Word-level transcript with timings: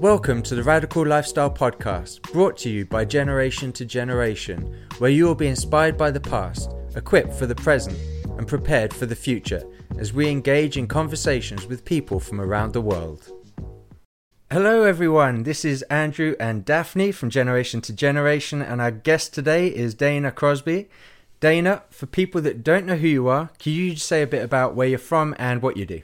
Welcome 0.00 0.42
to 0.44 0.54
the 0.54 0.62
Radical 0.62 1.04
Lifestyle 1.04 1.50
Podcast, 1.50 2.22
brought 2.32 2.56
to 2.58 2.70
you 2.70 2.86
by 2.86 3.04
Generation 3.04 3.72
to 3.72 3.84
Generation, 3.84 4.72
where 4.98 5.10
you 5.10 5.24
will 5.24 5.34
be 5.34 5.48
inspired 5.48 5.98
by 5.98 6.12
the 6.12 6.20
past, 6.20 6.72
equipped 6.94 7.32
for 7.32 7.46
the 7.46 7.56
present, 7.56 7.98
and 8.38 8.46
prepared 8.46 8.94
for 8.94 9.06
the 9.06 9.16
future 9.16 9.60
as 9.98 10.12
we 10.12 10.28
engage 10.30 10.76
in 10.76 10.86
conversations 10.86 11.66
with 11.66 11.84
people 11.84 12.20
from 12.20 12.40
around 12.40 12.74
the 12.74 12.80
world. 12.80 13.32
Hello, 14.52 14.84
everyone. 14.84 15.42
This 15.42 15.64
is 15.64 15.82
Andrew 15.90 16.36
and 16.38 16.64
Daphne 16.64 17.10
from 17.10 17.28
Generation 17.28 17.80
to 17.80 17.92
Generation, 17.92 18.62
and 18.62 18.80
our 18.80 18.92
guest 18.92 19.34
today 19.34 19.66
is 19.66 19.94
Dana 19.94 20.30
Crosby. 20.30 20.88
Dana, 21.40 21.82
for 21.90 22.06
people 22.06 22.40
that 22.42 22.62
don't 22.62 22.86
know 22.86 22.98
who 22.98 23.08
you 23.08 23.26
are, 23.26 23.50
can 23.58 23.72
you 23.72 23.94
just 23.94 24.06
say 24.06 24.22
a 24.22 24.28
bit 24.28 24.44
about 24.44 24.76
where 24.76 24.86
you're 24.86 25.00
from 25.00 25.34
and 25.40 25.60
what 25.60 25.76
you 25.76 25.84
do? 25.84 26.02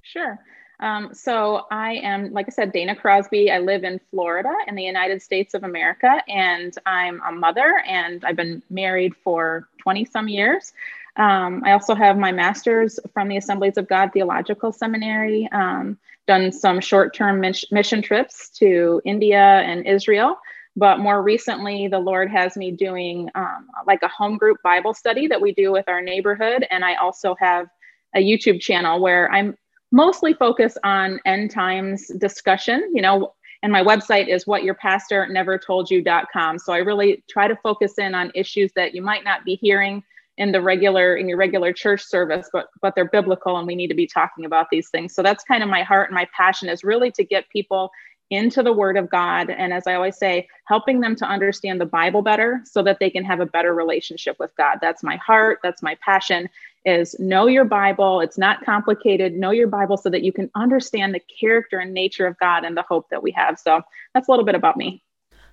Sure. 0.00 0.38
Um, 0.80 1.12
so 1.12 1.66
I 1.70 1.94
am, 1.96 2.32
like 2.32 2.46
I 2.48 2.50
said, 2.50 2.72
Dana 2.72 2.96
Crosby. 2.96 3.50
I 3.50 3.58
live 3.58 3.84
in 3.84 4.00
Florida 4.10 4.52
in 4.66 4.74
the 4.74 4.82
United 4.82 5.22
States 5.22 5.54
of 5.54 5.62
America, 5.62 6.22
and 6.28 6.74
I'm 6.86 7.20
a 7.26 7.32
mother, 7.32 7.82
and 7.86 8.24
I've 8.24 8.36
been 8.36 8.62
married 8.70 9.14
for 9.22 9.68
20 9.82 10.06
some 10.06 10.26
years. 10.28 10.72
Um, 11.16 11.62
I 11.66 11.72
also 11.72 11.94
have 11.94 12.16
my 12.16 12.32
master's 12.32 12.98
from 13.12 13.28
the 13.28 13.36
Assemblies 13.36 13.76
of 13.76 13.88
God 13.88 14.12
Theological 14.12 14.72
Seminary, 14.72 15.48
um, 15.52 15.98
done 16.26 16.50
some 16.50 16.80
short 16.80 17.14
term 17.14 17.40
mission 17.40 18.00
trips 18.00 18.48
to 18.50 19.02
India 19.04 19.38
and 19.38 19.86
Israel. 19.86 20.38
But 20.76 20.98
more 21.00 21.20
recently, 21.22 21.88
the 21.88 21.98
Lord 21.98 22.30
has 22.30 22.56
me 22.56 22.70
doing 22.70 23.28
um, 23.34 23.68
like 23.86 24.02
a 24.02 24.08
home 24.08 24.38
group 24.38 24.58
Bible 24.62 24.94
study 24.94 25.26
that 25.26 25.40
we 25.40 25.52
do 25.52 25.72
with 25.72 25.88
our 25.88 26.00
neighborhood. 26.00 26.64
And 26.70 26.84
I 26.84 26.94
also 26.94 27.34
have 27.40 27.66
a 28.14 28.20
YouTube 28.20 28.60
channel 28.60 29.00
where 29.00 29.30
I'm 29.30 29.56
mostly 29.92 30.34
focus 30.34 30.76
on 30.84 31.18
end 31.24 31.50
times 31.50 32.08
discussion, 32.18 32.92
you 32.94 33.02
know, 33.02 33.34
and 33.62 33.72
my 33.72 33.82
website 33.82 34.28
is 34.28 34.46
whatyourpastornevertoldyou.com. 34.46 36.58
So 36.58 36.72
I 36.72 36.78
really 36.78 37.22
try 37.28 37.46
to 37.46 37.56
focus 37.56 37.98
in 37.98 38.14
on 38.14 38.32
issues 38.34 38.72
that 38.74 38.94
you 38.94 39.02
might 39.02 39.22
not 39.24 39.44
be 39.44 39.56
hearing 39.56 40.02
in 40.38 40.52
the 40.52 40.62
regular 40.62 41.16
in 41.16 41.28
your 41.28 41.36
regular 41.36 41.70
church 41.72 42.02
service, 42.02 42.48
but 42.52 42.68
but 42.80 42.94
they're 42.94 43.04
biblical 43.04 43.58
and 43.58 43.66
we 43.66 43.74
need 43.74 43.88
to 43.88 43.94
be 43.94 44.06
talking 44.06 44.44
about 44.46 44.68
these 44.70 44.88
things. 44.88 45.14
So 45.14 45.22
that's 45.22 45.44
kind 45.44 45.62
of 45.62 45.68
my 45.68 45.82
heart 45.82 46.08
and 46.08 46.14
my 46.14 46.26
passion 46.34 46.70
is 46.70 46.82
really 46.82 47.10
to 47.12 47.24
get 47.24 47.46
people 47.50 47.90
into 48.30 48.62
the 48.62 48.72
word 48.72 48.96
of 48.96 49.10
God 49.10 49.50
and 49.50 49.72
as 49.72 49.88
I 49.88 49.94
always 49.94 50.16
say, 50.16 50.46
helping 50.66 51.00
them 51.00 51.16
to 51.16 51.26
understand 51.26 51.80
the 51.80 51.86
Bible 51.86 52.22
better 52.22 52.62
so 52.64 52.80
that 52.84 53.00
they 53.00 53.10
can 53.10 53.24
have 53.24 53.40
a 53.40 53.46
better 53.46 53.74
relationship 53.74 54.36
with 54.38 54.54
God. 54.56 54.78
That's 54.80 55.02
my 55.02 55.16
heart, 55.16 55.58
that's 55.62 55.82
my 55.82 55.96
passion 55.96 56.48
is 56.84 57.18
know 57.18 57.46
your 57.46 57.64
Bible. 57.64 58.20
It's 58.20 58.38
not 58.38 58.64
complicated. 58.64 59.34
Know 59.34 59.50
your 59.50 59.68
Bible 59.68 59.96
so 59.96 60.10
that 60.10 60.22
you 60.22 60.32
can 60.32 60.50
understand 60.54 61.14
the 61.14 61.20
character 61.20 61.78
and 61.78 61.92
nature 61.92 62.26
of 62.26 62.38
God 62.38 62.64
and 62.64 62.76
the 62.76 62.82
hope 62.82 63.08
that 63.10 63.22
we 63.22 63.30
have. 63.32 63.58
So 63.58 63.82
that's 64.14 64.28
a 64.28 64.30
little 64.30 64.46
bit 64.46 64.54
about 64.54 64.76
me. 64.76 65.02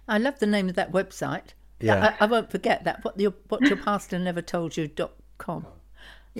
I 0.08 0.17
love 0.17 0.39
the 0.39 0.47
name 0.47 0.69
of 0.69 0.75
that 0.75 0.92
website. 0.92 1.53
Yeah. 1.80 2.16
I, 2.19 2.23
I 2.23 2.28
won't 2.28 2.50
forget 2.50 2.86
that. 2.86 3.03
What 3.03 3.19
your 3.19 3.34
what 3.50 3.61
your 3.61 3.78
pastor 3.78 4.17
never 4.17 4.42
told 4.42 4.78
you 4.78 4.88
dot 4.88 5.14
com. 5.38 5.64
Yeah. 5.64 5.73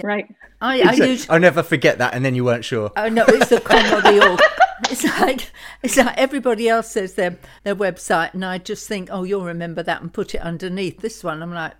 Right. 0.04 0.28
I, 0.62 0.82
I 0.82 0.94
use, 0.94 1.28
I'll 1.28 1.40
never 1.40 1.64
forget 1.64 1.98
that, 1.98 2.14
and 2.14 2.24
then 2.24 2.36
you 2.36 2.46
weren't 2.46 2.64
sure. 2.64 2.92
Oh 2.96 3.10
no, 3.10 3.26
it's 3.28 3.50
the 3.50 3.60
com 3.60 3.84
or 3.92 4.02
the 4.02 4.30
org. 4.30 4.40
It's 4.92 5.04
like 5.04 5.52
it's 5.82 5.98
like 5.98 6.16
everybody 6.20 6.70
else 6.70 6.92
says 6.92 7.16
their 7.16 7.36
their 7.64 7.76
website, 7.76 8.36
and 8.36 8.46
I 8.46 8.60
just 8.60 8.88
think, 8.88 9.10
oh, 9.12 9.24
you'll 9.24 9.44
remember 9.44 9.82
that 9.82 10.04
and 10.04 10.14
put 10.14 10.36
it 10.36 10.42
underneath 10.42 11.00
this 11.00 11.24
one. 11.24 11.42
I'm 11.42 11.52
like, 11.52 11.74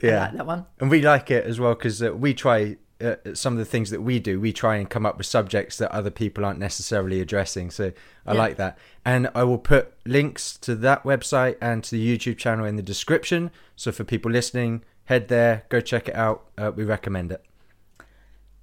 yeah, 0.00 0.24
like 0.24 0.32
that 0.34 0.46
one. 0.46 0.66
And 0.80 0.90
we 0.90 1.02
like 1.02 1.30
it 1.30 1.44
as 1.44 1.58
well 1.58 1.74
because 1.74 2.02
uh, 2.02 2.14
we 2.14 2.34
try 2.34 2.76
uh, 3.00 3.16
some 3.34 3.52
of 3.52 3.58
the 3.58 3.64
things 3.64 3.90
that 3.90 4.02
we 4.02 4.18
do. 4.18 4.40
We 4.40 4.52
try 4.52 4.76
and 4.76 4.88
come 4.88 5.06
up 5.06 5.18
with 5.18 5.26
subjects 5.26 5.78
that 5.78 5.92
other 5.92 6.10
people 6.10 6.44
aren't 6.44 6.58
necessarily 6.58 7.20
addressing. 7.20 7.70
So 7.70 7.92
I 8.26 8.32
yeah. 8.32 8.38
like 8.38 8.56
that. 8.56 8.78
And 9.04 9.30
I 9.34 9.44
will 9.44 9.58
put 9.58 9.94
links 10.04 10.56
to 10.58 10.74
that 10.76 11.04
website 11.04 11.56
and 11.60 11.84
to 11.84 11.90
the 11.92 12.18
YouTube 12.18 12.38
channel 12.38 12.64
in 12.64 12.76
the 12.76 12.82
description. 12.82 13.50
So 13.76 13.92
for 13.92 14.04
people 14.04 14.30
listening, 14.30 14.82
head 15.04 15.28
there, 15.28 15.64
go 15.68 15.80
check 15.80 16.08
it 16.08 16.14
out. 16.14 16.48
Uh, 16.56 16.72
we 16.74 16.84
recommend 16.84 17.32
it. 17.32 17.44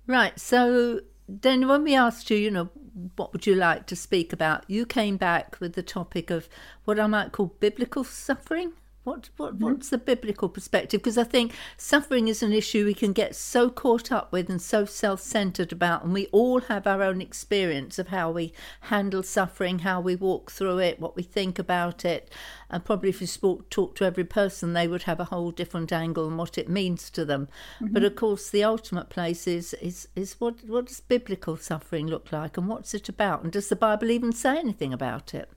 Right. 0.08 0.38
So 0.40 1.02
then 1.28 1.68
when 1.68 1.84
we 1.84 1.96
asked 1.96 2.30
you, 2.30 2.38
you 2.38 2.52
know, 2.52 2.70
what 3.16 3.34
would 3.34 3.46
you 3.48 3.56
like 3.56 3.88
to 3.88 3.96
speak 3.96 4.32
about? 4.32 4.64
You 4.70 4.86
came 4.86 5.18
back 5.18 5.58
with 5.60 5.74
the 5.74 5.84
topic 5.84 6.30
of 6.30 6.48
what 6.86 7.00
I 7.00 7.08
might 7.08 7.32
call 7.32 7.56
biblical 7.60 8.04
suffering. 8.04 8.74
What, 9.06 9.30
what 9.38 9.54
mm-hmm. 9.54 9.64
what's 9.66 9.90
the 9.90 10.00
biblical 10.00 10.50
perspective? 10.50 11.00
Because 11.00 11.18
I 11.18 11.24
think 11.24 11.54
suffering 11.78 12.28
is 12.28 12.42
an 12.42 12.52
issue 12.52 12.86
we 12.86 12.96
can 12.96 13.14
get 13.14 13.36
so 13.36 13.70
caught 13.70 14.12
up 14.12 14.32
with 14.32 14.50
and 14.50 14.60
so 14.60 14.84
self-centered 14.84 15.72
about, 15.72 16.04
and 16.04 16.12
we 16.12 16.26
all 16.32 16.62
have 16.62 16.88
our 16.88 17.04
own 17.04 17.22
experience 17.22 18.00
of 18.00 18.08
how 18.08 18.32
we 18.32 18.52
handle 18.82 19.22
suffering, 19.22 19.80
how 19.80 20.02
we 20.02 20.16
walk 20.16 20.52
through 20.52 20.80
it, 20.80 21.00
what 21.00 21.16
we 21.16 21.22
think 21.22 21.60
about 21.60 22.04
it, 22.04 22.32
and 22.68 22.84
probably 22.84 23.10
if 23.10 23.22
you 23.22 23.28
spoke, 23.28 23.70
talk 23.70 23.94
to 23.96 24.06
every 24.06 24.24
person, 24.24 24.74
they 24.74 24.88
would 24.88 25.04
have 25.04 25.20
a 25.20 25.26
whole 25.26 25.52
different 25.52 25.92
angle 25.92 26.26
on 26.26 26.36
what 26.36 26.58
it 26.58 26.68
means 26.68 27.12
to 27.12 27.24
them. 27.24 27.48
Mm-hmm. 27.80 27.94
But 27.94 28.04
of 28.04 28.16
course, 28.16 28.50
the 28.50 28.64
ultimate 28.64 29.10
place 29.10 29.46
is 29.46 29.76
is 29.76 30.08
is 30.16 30.36
what 30.40 30.68
what 30.68 30.88
does 30.88 31.00
biblical 31.00 31.58
suffering 31.58 32.08
look 32.08 32.32
like, 32.32 32.58
and 32.58 32.68
what's 32.68 32.96
it 32.96 33.08
about, 33.08 33.44
and 33.44 33.52
does 33.52 33.70
the 33.70 33.76
Bible 33.76 34.10
even 34.10 34.32
say 34.32 34.58
anything 34.58 34.94
about 34.94 35.36
it? 35.36 35.48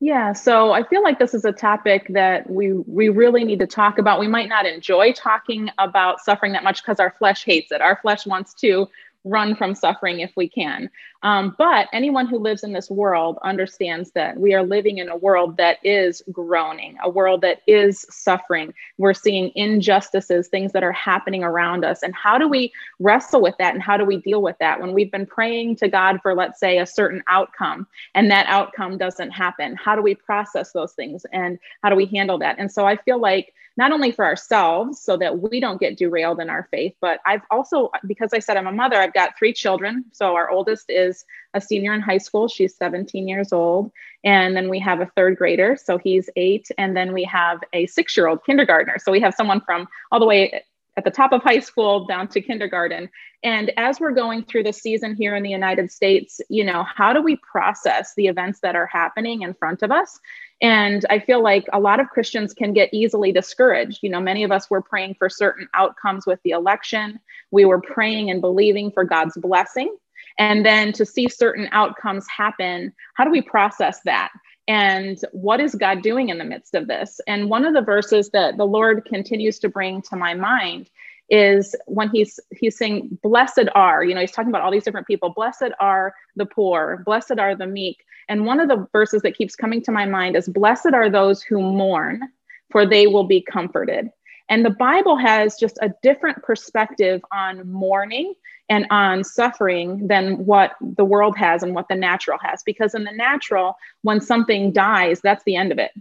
Yeah, 0.00 0.32
so 0.32 0.72
I 0.72 0.84
feel 0.84 1.02
like 1.02 1.18
this 1.18 1.34
is 1.34 1.44
a 1.44 1.52
topic 1.52 2.06
that 2.10 2.48
we 2.48 2.72
we 2.72 3.08
really 3.08 3.44
need 3.44 3.58
to 3.58 3.66
talk 3.66 3.98
about. 3.98 4.20
We 4.20 4.28
might 4.28 4.48
not 4.48 4.64
enjoy 4.64 5.12
talking 5.12 5.70
about 5.78 6.20
suffering 6.20 6.52
that 6.52 6.62
much 6.62 6.82
because 6.82 7.00
our 7.00 7.14
flesh 7.18 7.44
hates 7.44 7.72
it. 7.72 7.80
Our 7.80 7.98
flesh 8.00 8.24
wants 8.24 8.54
to 8.54 8.88
run 9.24 9.56
from 9.56 9.74
suffering 9.74 10.20
if 10.20 10.30
we 10.36 10.48
can. 10.48 10.88
Um, 11.22 11.56
but 11.58 11.88
anyone 11.92 12.28
who 12.28 12.38
lives 12.38 12.62
in 12.62 12.72
this 12.72 12.90
world 12.90 13.38
understands 13.42 14.12
that 14.12 14.38
we 14.38 14.54
are 14.54 14.62
living 14.62 14.98
in 14.98 15.08
a 15.08 15.16
world 15.16 15.56
that 15.56 15.78
is 15.82 16.22
groaning, 16.30 16.96
a 17.02 17.10
world 17.10 17.40
that 17.40 17.62
is 17.66 18.06
suffering. 18.08 18.72
We're 18.98 19.14
seeing 19.14 19.50
injustices, 19.56 20.46
things 20.46 20.72
that 20.72 20.84
are 20.84 20.92
happening 20.92 21.42
around 21.42 21.84
us. 21.84 22.04
And 22.04 22.14
how 22.14 22.38
do 22.38 22.46
we 22.46 22.72
wrestle 23.00 23.40
with 23.40 23.56
that? 23.58 23.74
And 23.74 23.82
how 23.82 23.96
do 23.96 24.04
we 24.04 24.18
deal 24.18 24.42
with 24.42 24.56
that 24.60 24.80
when 24.80 24.92
we've 24.92 25.10
been 25.10 25.26
praying 25.26 25.76
to 25.76 25.88
God 25.88 26.20
for, 26.22 26.34
let's 26.34 26.60
say, 26.60 26.78
a 26.78 26.86
certain 26.86 27.22
outcome 27.26 27.88
and 28.14 28.30
that 28.30 28.46
outcome 28.46 28.96
doesn't 28.96 29.30
happen? 29.30 29.74
How 29.74 29.96
do 29.96 30.02
we 30.02 30.14
process 30.14 30.70
those 30.70 30.92
things 30.92 31.26
and 31.32 31.58
how 31.82 31.90
do 31.90 31.96
we 31.96 32.06
handle 32.06 32.38
that? 32.38 32.56
And 32.58 32.70
so 32.70 32.86
I 32.86 32.96
feel 32.96 33.20
like 33.20 33.52
not 33.78 33.92
only 33.92 34.10
for 34.10 34.24
ourselves 34.24 35.00
so 35.00 35.16
that 35.16 35.38
we 35.38 35.60
don't 35.60 35.80
get 35.80 35.96
derailed 35.96 36.40
in 36.40 36.50
our 36.50 36.66
faith, 36.72 36.92
but 37.00 37.20
I've 37.24 37.42
also, 37.48 37.90
because 38.06 38.32
I 38.32 38.40
said 38.40 38.56
I'm 38.56 38.66
a 38.66 38.72
mother, 38.72 38.96
I've 38.96 39.14
got 39.14 39.38
three 39.38 39.52
children. 39.52 40.04
So 40.12 40.34
our 40.34 40.50
oldest 40.50 40.90
is 40.90 41.07
a 41.54 41.60
senior 41.60 41.94
in 41.94 42.00
high 42.00 42.18
school. 42.18 42.48
She's 42.48 42.76
17 42.76 43.28
years 43.28 43.52
old. 43.52 43.90
And 44.24 44.56
then 44.56 44.68
we 44.68 44.78
have 44.80 45.00
a 45.00 45.10
third 45.16 45.36
grader. 45.36 45.76
So 45.82 45.98
he's 45.98 46.28
eight. 46.36 46.68
And 46.78 46.96
then 46.96 47.12
we 47.12 47.24
have 47.24 47.60
a 47.72 47.86
six 47.86 48.16
year 48.16 48.28
old 48.28 48.44
kindergartner. 48.44 48.96
So 48.98 49.12
we 49.12 49.20
have 49.20 49.34
someone 49.34 49.60
from 49.60 49.86
all 50.10 50.20
the 50.20 50.26
way 50.26 50.62
at 50.98 51.04
the 51.04 51.10
top 51.12 51.32
of 51.32 51.42
high 51.42 51.60
school 51.60 52.06
down 52.06 52.26
to 52.26 52.40
kindergarten. 52.40 53.08
And 53.44 53.72
as 53.76 54.00
we're 54.00 54.12
going 54.12 54.42
through 54.42 54.64
the 54.64 54.72
season 54.72 55.14
here 55.14 55.36
in 55.36 55.44
the 55.44 55.50
United 55.50 55.92
States, 55.92 56.40
you 56.48 56.64
know, 56.64 56.82
how 56.82 57.12
do 57.12 57.22
we 57.22 57.36
process 57.36 58.14
the 58.16 58.26
events 58.26 58.58
that 58.60 58.74
are 58.74 58.86
happening 58.86 59.42
in 59.42 59.54
front 59.54 59.84
of 59.84 59.92
us? 59.92 60.18
And 60.60 61.06
I 61.08 61.20
feel 61.20 61.40
like 61.40 61.66
a 61.72 61.78
lot 61.78 62.00
of 62.00 62.08
Christians 62.08 62.52
can 62.52 62.72
get 62.72 62.92
easily 62.92 63.30
discouraged. 63.30 64.00
You 64.02 64.10
know, 64.10 64.20
many 64.20 64.42
of 64.42 64.50
us 64.50 64.68
were 64.68 64.82
praying 64.82 65.14
for 65.20 65.30
certain 65.30 65.68
outcomes 65.72 66.26
with 66.26 66.40
the 66.42 66.50
election. 66.50 67.20
We 67.52 67.64
were 67.64 67.80
praying 67.80 68.30
and 68.30 68.40
believing 68.40 68.90
for 68.90 69.04
God's 69.04 69.36
blessing. 69.36 69.96
And 70.38 70.64
then 70.64 70.92
to 70.92 71.04
see 71.04 71.28
certain 71.28 71.68
outcomes 71.72 72.26
happen, 72.28 72.92
how 73.14 73.24
do 73.24 73.30
we 73.30 73.42
process 73.42 74.00
that? 74.04 74.30
And 74.68 75.18
what 75.32 75.60
is 75.60 75.74
God 75.74 76.02
doing 76.02 76.28
in 76.28 76.38
the 76.38 76.44
midst 76.44 76.74
of 76.74 76.86
this? 76.86 77.20
And 77.26 77.50
one 77.50 77.64
of 77.64 77.74
the 77.74 77.80
verses 77.80 78.30
that 78.30 78.56
the 78.56 78.66
Lord 78.66 79.04
continues 79.06 79.58
to 79.60 79.68
bring 79.68 80.02
to 80.02 80.16
my 80.16 80.34
mind 80.34 80.90
is 81.30 81.74
when 81.86 82.08
he's 82.10 82.40
he's 82.56 82.76
saying 82.76 83.18
blessed 83.22 83.68
are 83.74 84.02
you 84.02 84.14
know 84.14 84.20
he's 84.20 84.32
talking 84.32 84.48
about 84.48 84.62
all 84.62 84.70
these 84.70 84.84
different 84.84 85.06
people 85.06 85.28
blessed 85.28 85.70
are 85.78 86.14
the 86.36 86.46
poor 86.46 87.02
blessed 87.04 87.38
are 87.38 87.54
the 87.54 87.66
meek 87.66 88.02
and 88.30 88.46
one 88.46 88.60
of 88.60 88.68
the 88.68 88.86
verses 88.92 89.20
that 89.22 89.36
keeps 89.36 89.54
coming 89.54 89.82
to 89.82 89.92
my 89.92 90.06
mind 90.06 90.36
is 90.36 90.48
blessed 90.48 90.94
are 90.94 91.10
those 91.10 91.42
who 91.42 91.60
mourn 91.60 92.22
for 92.70 92.86
they 92.86 93.06
will 93.06 93.24
be 93.24 93.42
comforted 93.42 94.08
and 94.48 94.64
the 94.64 94.70
bible 94.70 95.16
has 95.16 95.56
just 95.56 95.78
a 95.82 95.92
different 96.02 96.42
perspective 96.42 97.20
on 97.30 97.70
mourning 97.70 98.32
and 98.68 98.86
on 98.90 99.24
suffering 99.24 100.06
than 100.06 100.44
what 100.44 100.72
the 100.80 101.04
world 101.04 101.36
has 101.36 101.62
and 101.62 101.74
what 101.74 101.88
the 101.88 101.94
natural 101.94 102.38
has. 102.42 102.62
Because 102.62 102.94
in 102.94 103.04
the 103.04 103.12
natural 103.12 103.76
when 104.02 104.20
something 104.20 104.72
dies 104.72 105.20
that's 105.20 105.44
the 105.44 105.56
end 105.56 105.72
of 105.72 105.78
it. 105.78 105.92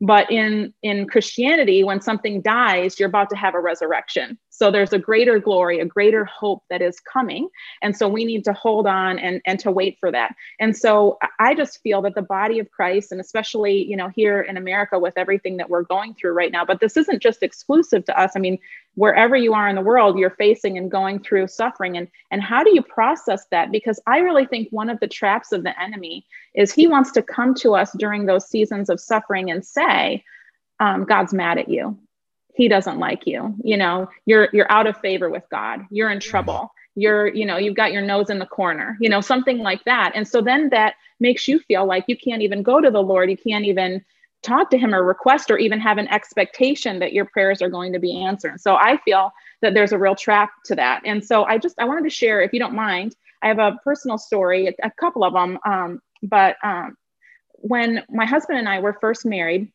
But 0.00 0.30
in 0.30 0.74
in 0.82 1.06
christianity 1.06 1.84
when 1.84 2.00
something 2.00 2.42
dies 2.42 2.98
you're 2.98 3.08
about 3.08 3.30
to 3.30 3.36
have 3.36 3.54
a 3.54 3.60
resurrection 3.60 4.38
So 4.56 4.70
there's 4.70 4.92
a 4.92 5.00
greater 5.00 5.40
glory, 5.40 5.80
a 5.80 5.84
greater 5.84 6.24
hope 6.24 6.62
that 6.70 6.80
is 6.80 7.00
coming. 7.00 7.48
And 7.82 7.96
so 7.96 8.06
we 8.06 8.24
need 8.24 8.44
to 8.44 8.52
hold 8.52 8.86
on 8.86 9.18
and, 9.18 9.42
and 9.46 9.58
to 9.58 9.72
wait 9.72 9.96
for 9.98 10.12
that. 10.12 10.36
And 10.60 10.76
so 10.76 11.18
I 11.40 11.56
just 11.56 11.82
feel 11.82 12.00
that 12.02 12.14
the 12.14 12.22
body 12.22 12.60
of 12.60 12.70
Christ, 12.70 13.10
and 13.10 13.20
especially, 13.20 13.84
you 13.84 13.96
know, 13.96 14.10
here 14.10 14.40
in 14.40 14.56
America 14.56 14.96
with 14.96 15.14
everything 15.16 15.56
that 15.56 15.68
we're 15.68 15.82
going 15.82 16.14
through 16.14 16.34
right 16.34 16.52
now, 16.52 16.64
but 16.64 16.78
this 16.78 16.96
isn't 16.96 17.20
just 17.20 17.42
exclusive 17.42 18.04
to 18.04 18.16
us. 18.16 18.34
I 18.36 18.38
mean, 18.38 18.60
wherever 18.94 19.34
you 19.34 19.54
are 19.54 19.68
in 19.68 19.74
the 19.74 19.82
world, 19.82 20.20
you're 20.20 20.30
facing 20.30 20.78
and 20.78 20.88
going 20.88 21.18
through 21.18 21.48
suffering. 21.48 21.96
And, 21.96 22.06
and 22.30 22.40
how 22.40 22.62
do 22.62 22.72
you 22.72 22.82
process 22.82 23.46
that? 23.50 23.72
Because 23.72 23.98
I 24.06 24.18
really 24.18 24.46
think 24.46 24.68
one 24.70 24.88
of 24.88 25.00
the 25.00 25.08
traps 25.08 25.50
of 25.50 25.64
the 25.64 25.82
enemy 25.82 26.24
is 26.54 26.70
he 26.70 26.86
wants 26.86 27.10
to 27.10 27.22
come 27.22 27.56
to 27.56 27.74
us 27.74 27.90
during 27.98 28.26
those 28.26 28.48
seasons 28.48 28.88
of 28.88 29.00
suffering 29.00 29.50
and 29.50 29.66
say, 29.66 30.24
um, 30.78 31.04
God's 31.04 31.34
mad 31.34 31.58
at 31.58 31.68
you 31.68 31.98
he 32.54 32.68
doesn't 32.68 32.98
like 32.98 33.26
you 33.26 33.54
you 33.62 33.76
know 33.76 34.08
you're 34.26 34.48
you're 34.52 34.70
out 34.70 34.86
of 34.86 34.96
favor 34.98 35.28
with 35.28 35.44
god 35.50 35.80
you're 35.90 36.10
in 36.10 36.20
trouble 36.20 36.72
you're 36.94 37.26
you 37.28 37.44
know 37.44 37.56
you've 37.56 37.74
got 37.74 37.92
your 37.92 38.02
nose 38.02 38.30
in 38.30 38.38
the 38.38 38.46
corner 38.46 38.96
you 39.00 39.08
know 39.08 39.20
something 39.20 39.58
like 39.58 39.84
that. 39.84 40.12
And 40.14 40.26
so 40.26 40.40
then 40.40 40.70
that 40.70 40.94
makes 41.20 41.48
you 41.48 41.58
feel 41.58 41.86
like 41.86 42.04
you 42.06 42.16
can't 42.16 42.42
even 42.42 42.62
go 42.62 42.80
to 42.80 42.90
the 42.90 43.02
lord 43.02 43.30
you 43.30 43.36
can't 43.36 43.64
even 43.64 44.04
talk 44.42 44.68
to 44.70 44.78
him 44.78 44.94
or 44.94 45.02
request 45.02 45.50
or 45.50 45.56
even 45.56 45.80
have 45.80 45.96
an 45.96 46.06
expectation 46.08 46.98
that 46.98 47.14
your 47.14 47.24
prayers 47.24 47.62
are 47.62 47.70
going 47.70 47.94
to 47.94 47.98
be 47.98 48.22
answered. 48.24 48.60
So 48.60 48.76
i 48.76 48.98
feel 49.04 49.32
that 49.62 49.74
there's 49.74 49.92
a 49.92 49.98
real 49.98 50.14
trap 50.14 50.50
to 50.66 50.74
that. 50.76 51.02
And 51.04 51.24
so 51.24 51.44
i 51.44 51.58
just 51.58 51.78
i 51.78 51.84
wanted 51.84 52.04
to 52.04 52.10
share 52.10 52.40
if 52.40 52.52
you 52.52 52.60
don't 52.60 52.74
mind 52.74 53.16
i 53.42 53.48
have 53.48 53.58
a 53.58 53.78
personal 53.82 54.18
story 54.18 54.74
a 54.82 54.90
couple 54.92 55.24
of 55.24 55.32
them 55.32 55.58
um, 55.66 56.00
but 56.22 56.56
um, 56.62 56.96
when 57.56 58.02
my 58.10 58.26
husband 58.26 58.58
and 58.58 58.68
i 58.68 58.78
were 58.78 58.96
first 59.00 59.24
married 59.26 59.72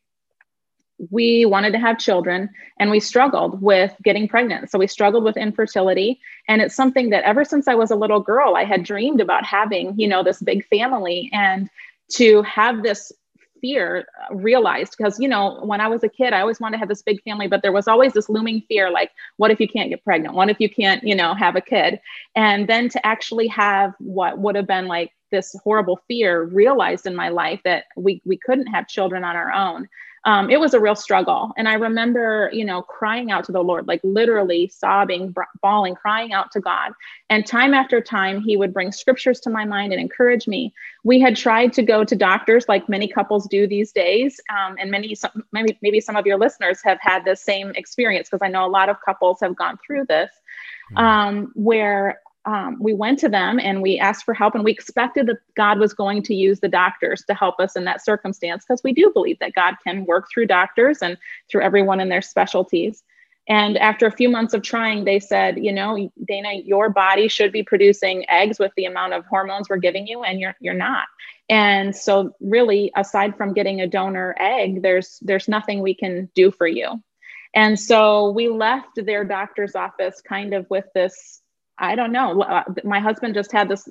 we 1.09 1.45
wanted 1.45 1.71
to 1.71 1.79
have 1.79 1.97
children 1.97 2.49
and 2.77 2.91
we 2.91 2.99
struggled 2.99 3.61
with 3.61 3.95
getting 4.03 4.27
pregnant. 4.27 4.69
So 4.69 4.77
we 4.77 4.87
struggled 4.87 5.23
with 5.23 5.37
infertility. 5.37 6.19
And 6.47 6.61
it's 6.61 6.75
something 6.75 7.09
that 7.11 7.23
ever 7.23 7.45
since 7.45 7.67
I 7.67 7.75
was 7.75 7.89
a 7.89 7.95
little 7.95 8.19
girl, 8.19 8.55
I 8.55 8.65
had 8.65 8.83
dreamed 8.83 9.21
about 9.21 9.45
having, 9.45 9.97
you 9.97 10.07
know, 10.07 10.23
this 10.23 10.41
big 10.41 10.65
family 10.67 11.29
and 11.33 11.69
to 12.13 12.41
have 12.41 12.83
this 12.83 13.11
fear 13.61 14.07
realized 14.31 14.95
because 14.97 15.19
you 15.19 15.27
know 15.27 15.59
when 15.65 15.81
i 15.81 15.87
was 15.89 16.01
a 16.01 16.07
kid 16.07 16.31
i 16.31 16.39
always 16.39 16.61
wanted 16.61 16.77
to 16.77 16.79
have 16.79 16.87
this 16.87 17.01
big 17.01 17.21
family 17.23 17.45
but 17.45 17.61
there 17.61 17.73
was 17.73 17.89
always 17.89 18.13
this 18.13 18.29
looming 18.29 18.61
fear 18.69 18.89
like 18.89 19.11
what 19.35 19.51
if 19.51 19.59
you 19.59 19.67
can't 19.67 19.89
get 19.89 20.01
pregnant 20.01 20.33
what 20.33 20.49
if 20.49 20.61
you 20.61 20.69
can't 20.69 21.03
you 21.03 21.13
know 21.13 21.33
have 21.33 21.57
a 21.57 21.61
kid 21.61 21.99
and 22.35 22.69
then 22.69 22.87
to 22.87 23.05
actually 23.05 23.47
have 23.47 23.93
what 23.99 24.39
would 24.39 24.55
have 24.55 24.65
been 24.65 24.87
like 24.87 25.11
this 25.29 25.53
horrible 25.61 25.99
fear 26.07 26.43
realized 26.43 27.05
in 27.05 27.13
my 27.13 27.27
life 27.27 27.59
that 27.65 27.83
we 27.97 28.21
we 28.23 28.37
couldn't 28.37 28.67
have 28.67 28.87
children 28.87 29.25
on 29.25 29.35
our 29.35 29.51
own 29.51 29.89
um, 30.29 30.51
it 30.51 30.59
was 30.59 30.75
a 30.75 30.79
real 30.79 30.95
struggle. 30.95 31.51
And 31.57 31.67
I 31.67 31.73
remember, 31.73 32.51
you 32.53 32.63
know, 32.63 32.83
crying 32.83 33.31
out 33.31 33.45
to 33.45 33.51
the 33.51 33.63
Lord, 33.63 33.87
like 33.87 33.99
literally 34.03 34.67
sobbing, 34.67 35.33
bawling, 35.63 35.95
crying 35.95 36.33
out 36.33 36.51
to 36.51 36.59
God. 36.59 36.91
And 37.31 37.47
time 37.47 37.73
after 37.73 37.99
time, 37.99 38.39
He 38.39 38.55
would 38.55 38.71
bring 38.71 38.91
scriptures 38.91 39.39
to 39.39 39.49
my 39.49 39.65
mind 39.65 39.91
and 39.91 39.99
encourage 39.99 40.47
me. 40.47 40.71
We 41.03 41.19
had 41.19 41.35
tried 41.35 41.73
to 41.73 41.81
go 41.81 42.03
to 42.03 42.15
doctors, 42.15 42.65
like 42.69 42.87
many 42.87 43.07
couples 43.07 43.47
do 43.47 43.65
these 43.65 43.91
days, 43.91 44.39
um, 44.55 44.75
and 44.79 44.91
many, 44.91 45.15
some, 45.15 45.43
maybe, 45.51 45.79
maybe 45.81 45.99
some 45.99 46.15
of 46.15 46.27
your 46.27 46.37
listeners 46.37 46.79
have 46.83 46.99
had 47.01 47.25
the 47.25 47.35
same 47.35 47.71
experience 47.71 48.29
because 48.29 48.45
I 48.45 48.49
know 48.49 48.67
a 48.67 48.69
lot 48.69 48.87
of 48.87 48.97
couples 49.03 49.39
have 49.41 49.55
gone 49.55 49.79
through 49.83 50.05
this, 50.05 50.29
mm-hmm. 50.91 50.97
um, 50.97 51.51
where 51.55 52.19
um, 52.49 52.77
we 52.79 52.93
went 52.95 53.19
to 53.19 53.29
them 53.29 53.59
and 53.59 53.79
we 53.79 53.99
asked 53.99 54.25
for 54.25 54.33
help 54.33 54.55
and 54.55 54.63
we 54.63 54.71
expected 54.71 55.27
that 55.27 55.37
god 55.55 55.77
was 55.77 55.93
going 55.93 56.23
to 56.23 56.33
use 56.33 56.59
the 56.59 56.67
doctors 56.67 57.23
to 57.25 57.35
help 57.35 57.59
us 57.59 57.75
in 57.75 57.85
that 57.85 58.03
circumstance 58.03 58.65
because 58.65 58.81
we 58.83 58.91
do 58.91 59.11
believe 59.13 59.37
that 59.39 59.53
god 59.53 59.75
can 59.83 60.03
work 60.05 60.27
through 60.33 60.47
doctors 60.47 60.99
and 61.01 61.17
through 61.49 61.61
everyone 61.61 61.99
in 61.99 62.09
their 62.09 62.21
specialties. 62.21 63.03
And 63.47 63.79
after 63.79 64.05
a 64.05 64.11
few 64.11 64.29
months 64.29 64.53
of 64.53 64.63
trying 64.63 65.05
they 65.05 65.19
said 65.19 65.63
you 65.63 65.71
know 65.71 66.11
dana 66.27 66.53
your 66.53 66.89
body 66.89 67.27
should 67.27 67.51
be 67.51 67.63
producing 67.63 68.27
eggs 68.29 68.57
with 68.57 68.71
the 68.75 68.85
amount 68.85 69.13
of 69.13 69.25
hormones 69.25 69.69
we're 69.69 69.77
giving 69.77 70.07
you 70.07 70.23
and 70.23 70.39
you're 70.39 70.55
you're 70.59 70.73
not. 70.73 71.05
And 71.49 71.95
so 71.95 72.35
really 72.39 72.91
aside 72.95 73.37
from 73.37 73.53
getting 73.53 73.81
a 73.81 73.87
donor 73.87 74.35
egg 74.39 74.81
there's 74.81 75.19
there's 75.21 75.47
nothing 75.47 75.81
we 75.81 75.93
can 75.93 76.29
do 76.33 76.49
for 76.49 76.67
you. 76.67 77.03
And 77.53 77.79
so 77.79 78.31
we 78.31 78.47
left 78.47 78.95
their 78.95 79.23
doctor's 79.23 79.75
office 79.75 80.21
kind 80.21 80.53
of 80.53 80.67
with 80.69 80.85
this 80.95 81.41
I 81.79 81.95
don't 81.95 82.11
know. 82.11 82.41
Uh, 82.41 82.63
my 82.83 82.99
husband 82.99 83.33
just 83.33 83.51
had 83.51 83.69
this 83.69 83.87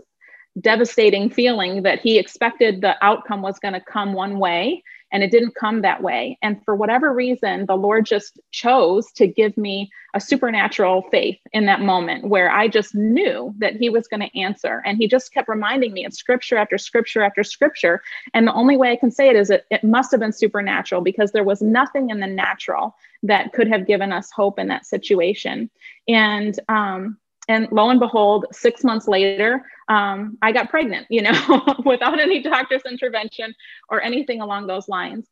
devastating 0.60 1.30
feeling 1.30 1.82
that 1.82 2.00
he 2.00 2.18
expected 2.18 2.80
the 2.80 2.96
outcome 3.04 3.42
was 3.42 3.58
going 3.58 3.74
to 3.74 3.80
come 3.80 4.12
one 4.12 4.38
way 4.38 4.82
and 5.10 5.22
it 5.22 5.30
didn't 5.30 5.54
come 5.54 5.82
that 5.82 6.02
way. 6.02 6.38
And 6.42 6.62
for 6.64 6.74
whatever 6.74 7.14
reason, 7.14 7.66
the 7.66 7.76
Lord 7.76 8.04
just 8.04 8.38
chose 8.50 9.10
to 9.12 9.26
give 9.26 9.56
me 9.56 9.90
a 10.14 10.20
supernatural 10.20 11.02
faith 11.10 11.38
in 11.52 11.66
that 11.66 11.80
moment 11.80 12.28
where 12.28 12.50
I 12.50 12.68
just 12.68 12.94
knew 12.94 13.54
that 13.58 13.76
He 13.76 13.88
was 13.88 14.06
going 14.06 14.20
to 14.20 14.38
answer. 14.38 14.82
And 14.84 14.98
He 14.98 15.08
just 15.08 15.32
kept 15.32 15.48
reminding 15.48 15.92
me 15.92 16.04
of 16.04 16.12
scripture 16.12 16.58
after 16.58 16.76
scripture 16.76 17.22
after 17.22 17.42
scripture. 17.42 18.02
And 18.34 18.46
the 18.46 18.52
only 18.52 18.76
way 18.76 18.92
I 18.92 18.96
can 18.96 19.10
say 19.10 19.28
it 19.28 19.36
is 19.36 19.48
that 19.48 19.64
it 19.70 19.84
must 19.84 20.10
have 20.10 20.20
been 20.20 20.32
supernatural 20.32 21.00
because 21.00 21.32
there 21.32 21.44
was 21.44 21.62
nothing 21.62 22.10
in 22.10 22.20
the 22.20 22.26
natural 22.26 22.94
that 23.22 23.52
could 23.52 23.68
have 23.68 23.86
given 23.86 24.12
us 24.12 24.30
hope 24.30 24.58
in 24.58 24.68
that 24.68 24.86
situation. 24.86 25.70
And, 26.06 26.58
um, 26.68 27.18
and 27.48 27.68
lo 27.72 27.90
and 27.90 28.00
behold 28.00 28.46
six 28.52 28.84
months 28.84 29.08
later 29.08 29.64
um, 29.88 30.36
i 30.42 30.52
got 30.52 30.68
pregnant 30.70 31.06
you 31.10 31.22
know 31.22 31.64
without 31.84 32.20
any 32.20 32.42
doctor's 32.42 32.82
intervention 32.88 33.54
or 33.88 34.02
anything 34.02 34.40
along 34.40 34.66
those 34.66 34.88
lines 34.88 35.26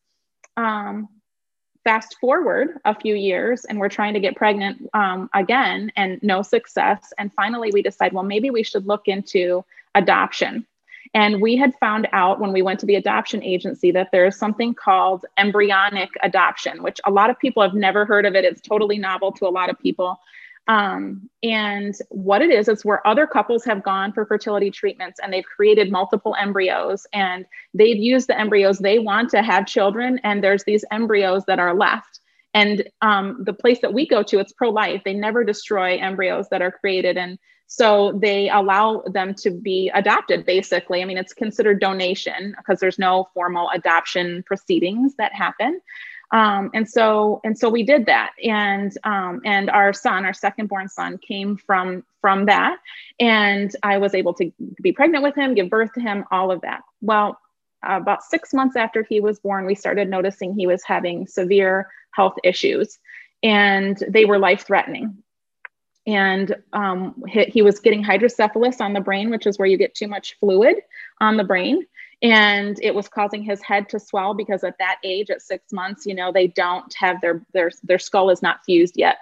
um, 0.57 1.09
fast 1.85 2.17
forward 2.21 2.79
a 2.85 2.95
few 2.99 3.15
years 3.15 3.65
and 3.67 3.79
we're 3.79 3.89
trying 3.89 4.15
to 4.15 4.21
get 4.21 4.35
pregnant 4.35 4.89
um, 4.95 5.31
again 5.35 5.93
and 5.97 6.19
no 6.23 6.43
success 6.43 7.13
and 7.19 7.33
finally 7.35 7.71
we 7.73 7.83
decide 7.83 8.13
well 8.13 8.25
maybe 8.25 8.51
we 8.51 8.63
should 8.63 8.87
look 8.87 9.07
into 9.07 9.65
adoption 9.95 10.67
and 11.15 11.41
we 11.41 11.57
had 11.57 11.75
found 11.81 12.09
out 12.13 12.41
when 12.41 12.53
we 12.53 12.63
went 12.63 12.81
to 12.81 12.87
the 12.87 12.97
adoption 12.97 13.43
agency 13.43 13.91
that 13.93 14.11
there 14.13 14.27
is 14.27 14.39
something 14.39 14.75
called 14.75 15.25
embryonic 15.39 16.11
adoption, 16.23 16.83
which 16.83 17.01
a 17.05 17.11
lot 17.11 17.31
of 17.31 17.39
people 17.39 17.63
have 17.63 17.73
never 17.73 18.05
heard 18.05 18.27
of 18.27 18.35
it. 18.35 18.45
It's 18.45 18.61
totally 18.61 18.99
novel 18.99 19.33
to 19.33 19.47
a 19.47 19.49
lot 19.49 19.71
of 19.71 19.79
people. 19.79 20.21
Um, 20.69 21.31
and 21.43 21.95
what 22.09 22.43
it 22.43 22.51
is, 22.51 22.69
it's 22.69 22.85
where 22.85 23.07
other 23.07 23.27
couples 23.27 23.65
have 23.65 23.85
gone 23.85 24.13
for 24.13 24.27
fertility 24.27 24.71
treatments 24.71 25.21
and 25.23 25.33
they've 25.33 25.45
created 25.45 25.93
multiple 25.93 26.35
embryos 26.39 27.07
and 27.13 27.47
they've 27.73 27.97
used 27.97 28.29
the 28.29 28.39
embryos 28.39 28.79
they 28.79 28.99
want 28.99 29.31
to 29.31 29.43
have 29.43 29.67
children. 29.67 30.21
And 30.25 30.43
there's 30.43 30.65
these 30.65 30.85
embryos 30.91 31.45
that 31.47 31.61
are 31.61 31.75
left. 31.75 32.21
And 32.53 32.89
um, 33.03 33.45
the 33.45 33.53
place 33.53 33.81
that 33.83 33.93
we 33.93 34.09
go 34.09 34.23
to, 34.25 34.39
it's 34.39 34.53
pro 34.53 34.71
life. 34.71 35.03
They 35.05 35.15
never 35.15 35.45
destroy 35.45 35.99
embryos 35.99 36.49
that 36.49 36.63
are 36.63 36.73
created. 36.73 37.17
And 37.17 37.39
so 37.67 38.19
they 38.21 38.49
allow 38.49 39.03
them 39.07 39.35
to 39.35 39.51
be 39.51 39.91
adopted, 39.93 40.47
basically. 40.47 41.03
I 41.03 41.05
mean, 41.05 41.19
it's 41.19 41.35
considered 41.35 41.81
donation 41.81 42.55
because 42.57 42.81
there's 42.81 42.99
no 42.99 43.29
formal 43.35 43.69
adoption 43.75 44.43
proceedings 44.47 45.17
that 45.17 45.35
happen. 45.35 45.81
Um, 46.37 46.71
and 46.75 46.87
so 46.87 47.41
and 47.45 47.59
so 47.59 47.71
we 47.71 47.83
did 47.83 48.05
that. 48.07 48.33
And 48.45 48.93
um, 49.05 49.41
and 49.47 49.71
our 49.71 49.95
son 49.95 50.27
our 50.27 50.35
second 50.35 50.69
born 50.69 50.87
son 50.87 51.17
came 51.17 51.57
from 51.57 52.05
from 52.21 52.45
that. 52.45 52.77
And 53.19 53.75
i 53.83 53.97
was 53.97 54.15
able 54.15 54.35
to 54.35 54.53
be 54.83 54.93
pregnant 54.93 55.25
with 55.25 55.35
him 55.35 55.55
give 55.55 55.71
birth 55.71 55.95
to 55.95 56.01
him 56.01 56.25
all 56.31 56.51
of 56.53 56.61
that. 56.61 56.83
Well 57.01 57.41
about 57.83 58.23
six 58.23 58.53
months 58.53 58.77
after 58.77 59.03
he 59.03 59.21
was 59.21 59.39
born 59.39 59.65
we 59.65 59.75
started 59.75 60.11
noticing 60.11 60.53
he 60.53 60.67
was 60.67 60.83
having 60.85 61.27
severe 61.27 61.89
health 62.11 62.35
issues. 62.45 62.99
And 63.43 63.97
they 64.07 64.27
were 64.27 64.39
life 64.39 64.67
threatening 64.67 65.23
and 66.07 66.55
um, 66.73 67.23
he, 67.27 67.45
he 67.45 67.63
was 67.63 67.81
getting 67.81 68.03
hydrocephalus 68.03 68.81
on 68.81 68.93
the 68.93 69.01
brain 69.01 69.31
which 69.31 69.47
is 69.47 69.59
where 69.59 69.69
you 69.69 69.79
get 69.79 69.95
too 69.95 70.09
much 70.09 70.37
fluid 70.39 70.77
on 71.21 71.39
the 71.39 71.45
brain 71.45 71.87
and 72.23 72.79
it 72.83 72.95
was 72.95 73.09
causing 73.09 73.43
his 73.43 73.63
head 73.63 73.89
to 73.91 74.01
swell 74.01 74.35
because 74.35 74.65
at 74.65 74.79
that 74.79 74.97
age 75.05 75.31
at 75.31 75.43
six 75.43 75.73
months 75.73 76.07
you 76.07 76.15
know 76.15 76.33
they 76.33 76.47
don't 76.49 76.95
have 76.95 77.21
their 77.21 77.45
their 77.53 77.71
their 77.85 77.99
skull 77.99 78.31
is 78.31 78.43
not 78.43 78.65
fused 78.65 78.95
yet. 78.97 79.19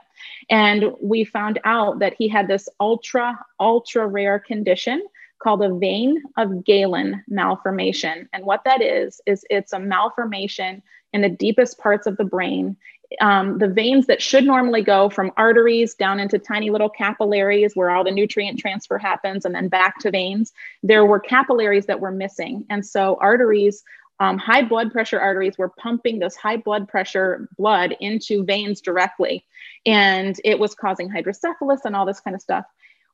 And 0.49 0.93
we 1.03 1.25
found 1.25 1.59
out 1.65 1.99
that 1.99 2.15
he 2.17 2.29
had 2.29 2.49
this 2.49 2.69
ultra 2.81 3.39
ultra 3.61 4.07
rare 4.07 4.39
condition 4.39 5.05
called 5.43 5.63
a 5.63 5.75
vein 5.75 6.23
of 6.39 6.65
Galen 6.65 7.23
malformation. 7.29 8.29
And 8.33 8.45
what 8.45 8.63
that 8.65 8.81
is 8.83 9.21
is 9.27 9.45
it's 9.51 9.73
a 9.73 9.79
malformation 9.81 10.83
in 11.13 11.21
the 11.21 11.29
deepest 11.29 11.79
parts 11.79 12.07
of 12.07 12.17
the 12.17 12.25
brain 12.25 12.77
um, 13.21 13.59
the 13.59 13.69
veins 13.69 14.07
that 14.07 14.23
should 14.23 14.45
normally 14.45 14.83
go 14.83 15.09
from 15.09 15.33
arteries 15.37 15.95
down 15.95 16.21
into 16.21 16.39
tiny 16.39 16.71
little 16.71 16.89
capillaries 16.89 17.75
where 17.75 17.91
all 17.91 18.05
the 18.05 18.11
nutrient 18.11 18.59
transfer 18.59 18.99
happens 18.99 19.45
and 19.45 19.55
then 19.55 19.69
back 19.69 19.99
to 20.01 20.11
veins, 20.11 20.53
there 20.83 21.05
were 21.05 21.21
capillaries 21.21 21.87
that 21.87 22.01
were 22.01 22.11
missing. 22.11 22.65
And 22.71 22.85
so 22.85 23.19
arteries, 23.21 23.83
um, 24.21 24.39
high 24.39 24.63
blood 24.63 24.93
pressure 24.93 25.21
arteries 25.21 25.59
were 25.59 25.71
pumping 25.71 26.19
this 26.19 26.37
high 26.37 26.57
blood 26.57 26.89
pressure 26.89 27.49
blood 27.59 27.97
into 28.01 28.45
veins 28.45 28.81
directly. 28.81 29.45
And 29.87 30.37
it 30.45 30.59
was 30.59 30.75
causing 30.75 31.11
hydrocephalus 31.11 31.85
and 31.85 31.97
all 31.97 32.07
this 32.07 32.21
kind 32.21 32.35
of 32.35 32.43
stuff. 32.43 32.65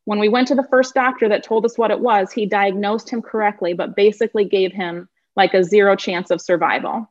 When 0.04 0.18
we 0.18 0.28
went 0.28 0.48
to 0.48 0.54
the 0.54 0.66
first 0.70 0.94
doctor 0.94 1.28
that 1.28 1.42
told 1.42 1.64
us 1.64 1.78
what 1.78 1.90
it 1.90 2.00
was, 2.00 2.32
he 2.32 2.46
diagnosed 2.46 3.10
him 3.10 3.22
correctly, 3.22 3.74
but 3.74 3.96
basically 3.96 4.44
gave 4.44 4.72
him 4.72 5.08
like 5.36 5.54
a 5.54 5.64
zero 5.64 5.96
chance 5.96 6.30
of 6.30 6.40
survival 6.40 7.08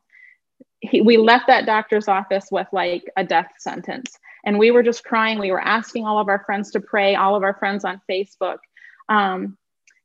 he, 0.81 1.01
we 1.01 1.17
left 1.17 1.47
that 1.47 1.65
doctor's 1.65 2.07
office 2.07 2.47
with 2.51 2.67
like 2.71 3.09
a 3.17 3.23
death 3.23 3.51
sentence. 3.57 4.17
And 4.45 4.57
we 4.57 4.71
were 4.71 4.83
just 4.83 5.03
crying. 5.03 5.39
We 5.39 5.51
were 5.51 5.61
asking 5.61 6.05
all 6.05 6.19
of 6.19 6.29
our 6.29 6.43
friends 6.45 6.71
to 6.71 6.79
pray, 6.79 7.15
all 7.15 7.35
of 7.35 7.43
our 7.43 7.53
friends 7.55 7.83
on 7.83 8.01
Facebook. 8.09 8.59
Um, 9.09 9.57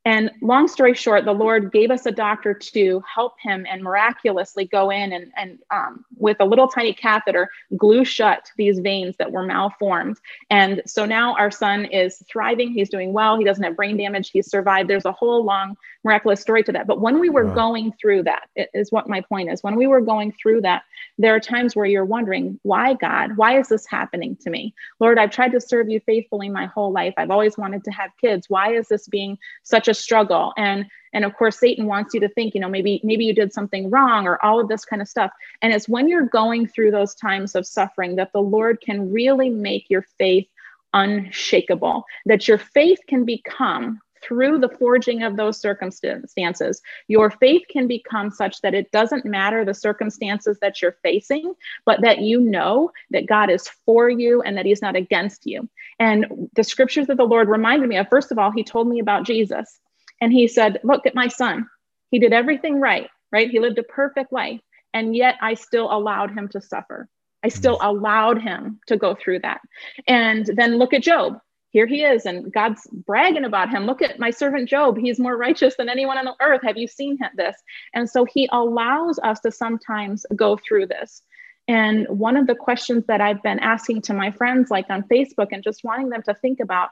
and 0.06 0.30
long 0.42 0.68
story 0.68 0.92
short, 0.92 1.24
the 1.24 1.32
Lord 1.32 1.72
gave 1.72 1.90
us 1.90 2.04
a 2.04 2.12
doctor 2.12 2.52
to 2.52 3.02
help 3.12 3.34
him 3.40 3.64
and 3.70 3.82
miraculously 3.82 4.66
go 4.66 4.90
in 4.90 5.14
and, 5.14 5.32
and 5.34 5.58
um, 5.70 6.04
with 6.18 6.36
a 6.40 6.44
little 6.44 6.68
tiny 6.68 6.92
catheter, 6.92 7.48
glue 7.78 8.04
shut 8.04 8.50
these 8.58 8.80
veins 8.80 9.16
that 9.16 9.32
were 9.32 9.44
malformed. 9.44 10.18
And 10.50 10.82
so 10.84 11.06
now 11.06 11.34
our 11.36 11.50
son 11.50 11.86
is 11.86 12.22
thriving. 12.30 12.72
He's 12.72 12.90
doing 12.90 13.14
well. 13.14 13.38
He 13.38 13.44
doesn't 13.44 13.64
have 13.64 13.76
brain 13.76 13.96
damage. 13.96 14.30
He's 14.30 14.50
survived. 14.50 14.90
There's 14.90 15.06
a 15.06 15.12
whole 15.12 15.42
long 15.42 15.74
miraculous 16.04 16.40
story 16.40 16.62
to 16.62 16.73
that. 16.73 16.87
But 16.87 17.00
when 17.00 17.18
we 17.18 17.30
were 17.30 17.46
wow. 17.46 17.54
going 17.54 17.92
through 18.00 18.25
that, 18.25 18.49
is 18.56 18.92
what 18.92 19.08
my 19.08 19.20
point 19.23 19.50
is. 19.50 19.62
When 19.62 19.76
we 19.76 19.87
were 19.87 20.00
going 20.00 20.32
through 20.32 20.61
that, 20.62 20.84
there 21.18 21.34
are 21.34 21.40
times 21.40 21.75
where 21.75 21.87
you're 21.87 22.04
wondering, 22.04 22.58
why, 22.62 22.94
God? 22.94 23.37
Why 23.37 23.58
is 23.58 23.68
this 23.68 23.87
happening 23.87 24.37
to 24.42 24.50
me? 24.50 24.75
Lord, 25.00 25.18
I've 25.18 25.30
tried 25.30 25.52
to 25.52 25.61
serve 25.61 25.88
you 25.88 26.00
faithfully 26.00 26.49
my 26.49 26.66
whole 26.66 26.92
life. 26.92 27.14
I've 27.16 27.30
always 27.30 27.56
wanted 27.56 27.84
to 27.84 27.90
have 27.90 28.11
kids. 28.20 28.50
Why 28.50 28.75
is 28.75 28.88
this 28.88 29.08
being 29.08 29.38
such 29.62 29.88
a 29.88 29.94
struggle 29.94 30.52
and 30.56 30.87
and 31.12 31.25
of 31.25 31.34
course 31.37 31.58
satan 31.58 31.87
wants 31.87 32.12
you 32.12 32.20
to 32.20 32.28
think 32.28 32.54
you 32.54 32.61
know 32.61 32.68
maybe 32.68 33.00
maybe 33.04 33.25
you 33.25 33.32
did 33.32 33.52
something 33.52 33.88
wrong 33.88 34.26
or 34.26 34.44
all 34.44 34.61
of 34.61 34.68
this 34.68 34.84
kind 34.84 35.00
of 35.00 35.08
stuff 35.08 35.30
and 35.62 35.73
it's 35.73 35.88
when 35.88 36.08
you're 36.08 36.26
going 36.26 36.66
through 36.66 36.90
those 36.90 37.14
times 37.14 37.54
of 37.54 37.66
suffering 37.66 38.16
that 38.16 38.32
the 38.32 38.40
lord 38.40 38.80
can 38.80 39.11
really 39.12 39.49
make 39.49 39.88
your 39.88 40.02
faith 40.18 40.46
unshakable 40.92 42.04
that 42.26 42.46
your 42.46 42.58
faith 42.58 42.99
can 43.08 43.25
become 43.25 44.00
through 44.26 44.58
the 44.58 44.68
forging 44.68 45.22
of 45.22 45.36
those 45.36 45.60
circumstances, 45.60 46.80
your 47.08 47.30
faith 47.30 47.62
can 47.68 47.86
become 47.86 48.30
such 48.30 48.60
that 48.62 48.74
it 48.74 48.90
doesn't 48.90 49.24
matter 49.24 49.64
the 49.64 49.74
circumstances 49.74 50.58
that 50.60 50.80
you're 50.80 50.96
facing, 51.02 51.54
but 51.84 52.00
that 52.02 52.20
you 52.20 52.40
know 52.40 52.90
that 53.10 53.26
God 53.26 53.50
is 53.50 53.68
for 53.84 54.08
you 54.08 54.42
and 54.42 54.56
that 54.56 54.66
He's 54.66 54.82
not 54.82 54.96
against 54.96 55.46
you. 55.46 55.68
And 55.98 56.48
the 56.54 56.64
scriptures 56.64 57.06
that 57.08 57.16
the 57.16 57.24
Lord 57.24 57.48
reminded 57.48 57.88
me 57.88 57.96
of, 57.96 58.08
first 58.08 58.32
of 58.32 58.38
all, 58.38 58.50
He 58.50 58.64
told 58.64 58.88
me 58.88 59.00
about 59.00 59.26
Jesus. 59.26 59.78
And 60.20 60.32
He 60.32 60.48
said, 60.48 60.80
Look 60.82 61.06
at 61.06 61.14
my 61.14 61.28
son. 61.28 61.68
He 62.10 62.18
did 62.18 62.32
everything 62.32 62.80
right, 62.80 63.08
right? 63.32 63.50
He 63.50 63.60
lived 63.60 63.78
a 63.78 63.82
perfect 63.82 64.32
life. 64.32 64.60
And 64.92 65.16
yet 65.16 65.34
I 65.42 65.54
still 65.54 65.92
allowed 65.92 66.30
him 66.30 66.48
to 66.50 66.60
suffer. 66.60 67.08
I 67.42 67.48
still 67.48 67.78
mm. 67.78 67.86
allowed 67.86 68.40
him 68.40 68.80
to 68.86 68.96
go 68.96 69.14
through 69.14 69.40
that. 69.40 69.60
And 70.06 70.46
then 70.46 70.78
look 70.78 70.94
at 70.94 71.02
Job 71.02 71.38
here 71.74 71.86
he 71.86 72.04
is 72.04 72.24
and 72.24 72.52
god's 72.52 72.86
bragging 72.92 73.44
about 73.44 73.68
him. 73.68 73.84
Look 73.84 74.00
at 74.00 74.20
my 74.20 74.30
servant 74.30 74.68
job. 74.68 74.96
He's 74.96 75.18
more 75.18 75.36
righteous 75.36 75.74
than 75.76 75.88
anyone 75.88 76.16
on 76.16 76.24
the 76.24 76.36
earth. 76.40 76.60
Have 76.62 76.78
you 76.78 76.86
seen 76.86 77.18
this? 77.36 77.56
And 77.92 78.08
so 78.08 78.24
he 78.24 78.48
allows 78.52 79.18
us 79.18 79.40
to 79.40 79.50
sometimes 79.50 80.24
go 80.36 80.56
through 80.56 80.86
this. 80.86 81.22
And 81.66 82.06
one 82.08 82.36
of 82.36 82.46
the 82.46 82.54
questions 82.54 83.04
that 83.08 83.20
i've 83.20 83.42
been 83.42 83.58
asking 83.58 84.02
to 84.02 84.14
my 84.14 84.30
friends 84.30 84.70
like 84.70 84.88
on 84.88 85.02
facebook 85.02 85.48
and 85.50 85.64
just 85.64 85.82
wanting 85.82 86.10
them 86.10 86.22
to 86.22 86.34
think 86.34 86.60
about 86.60 86.90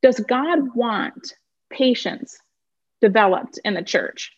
does 0.00 0.18
god 0.20 0.74
want 0.74 1.34
patience 1.70 2.38
developed 3.02 3.58
in 3.62 3.74
the 3.74 3.82
church? 3.82 4.32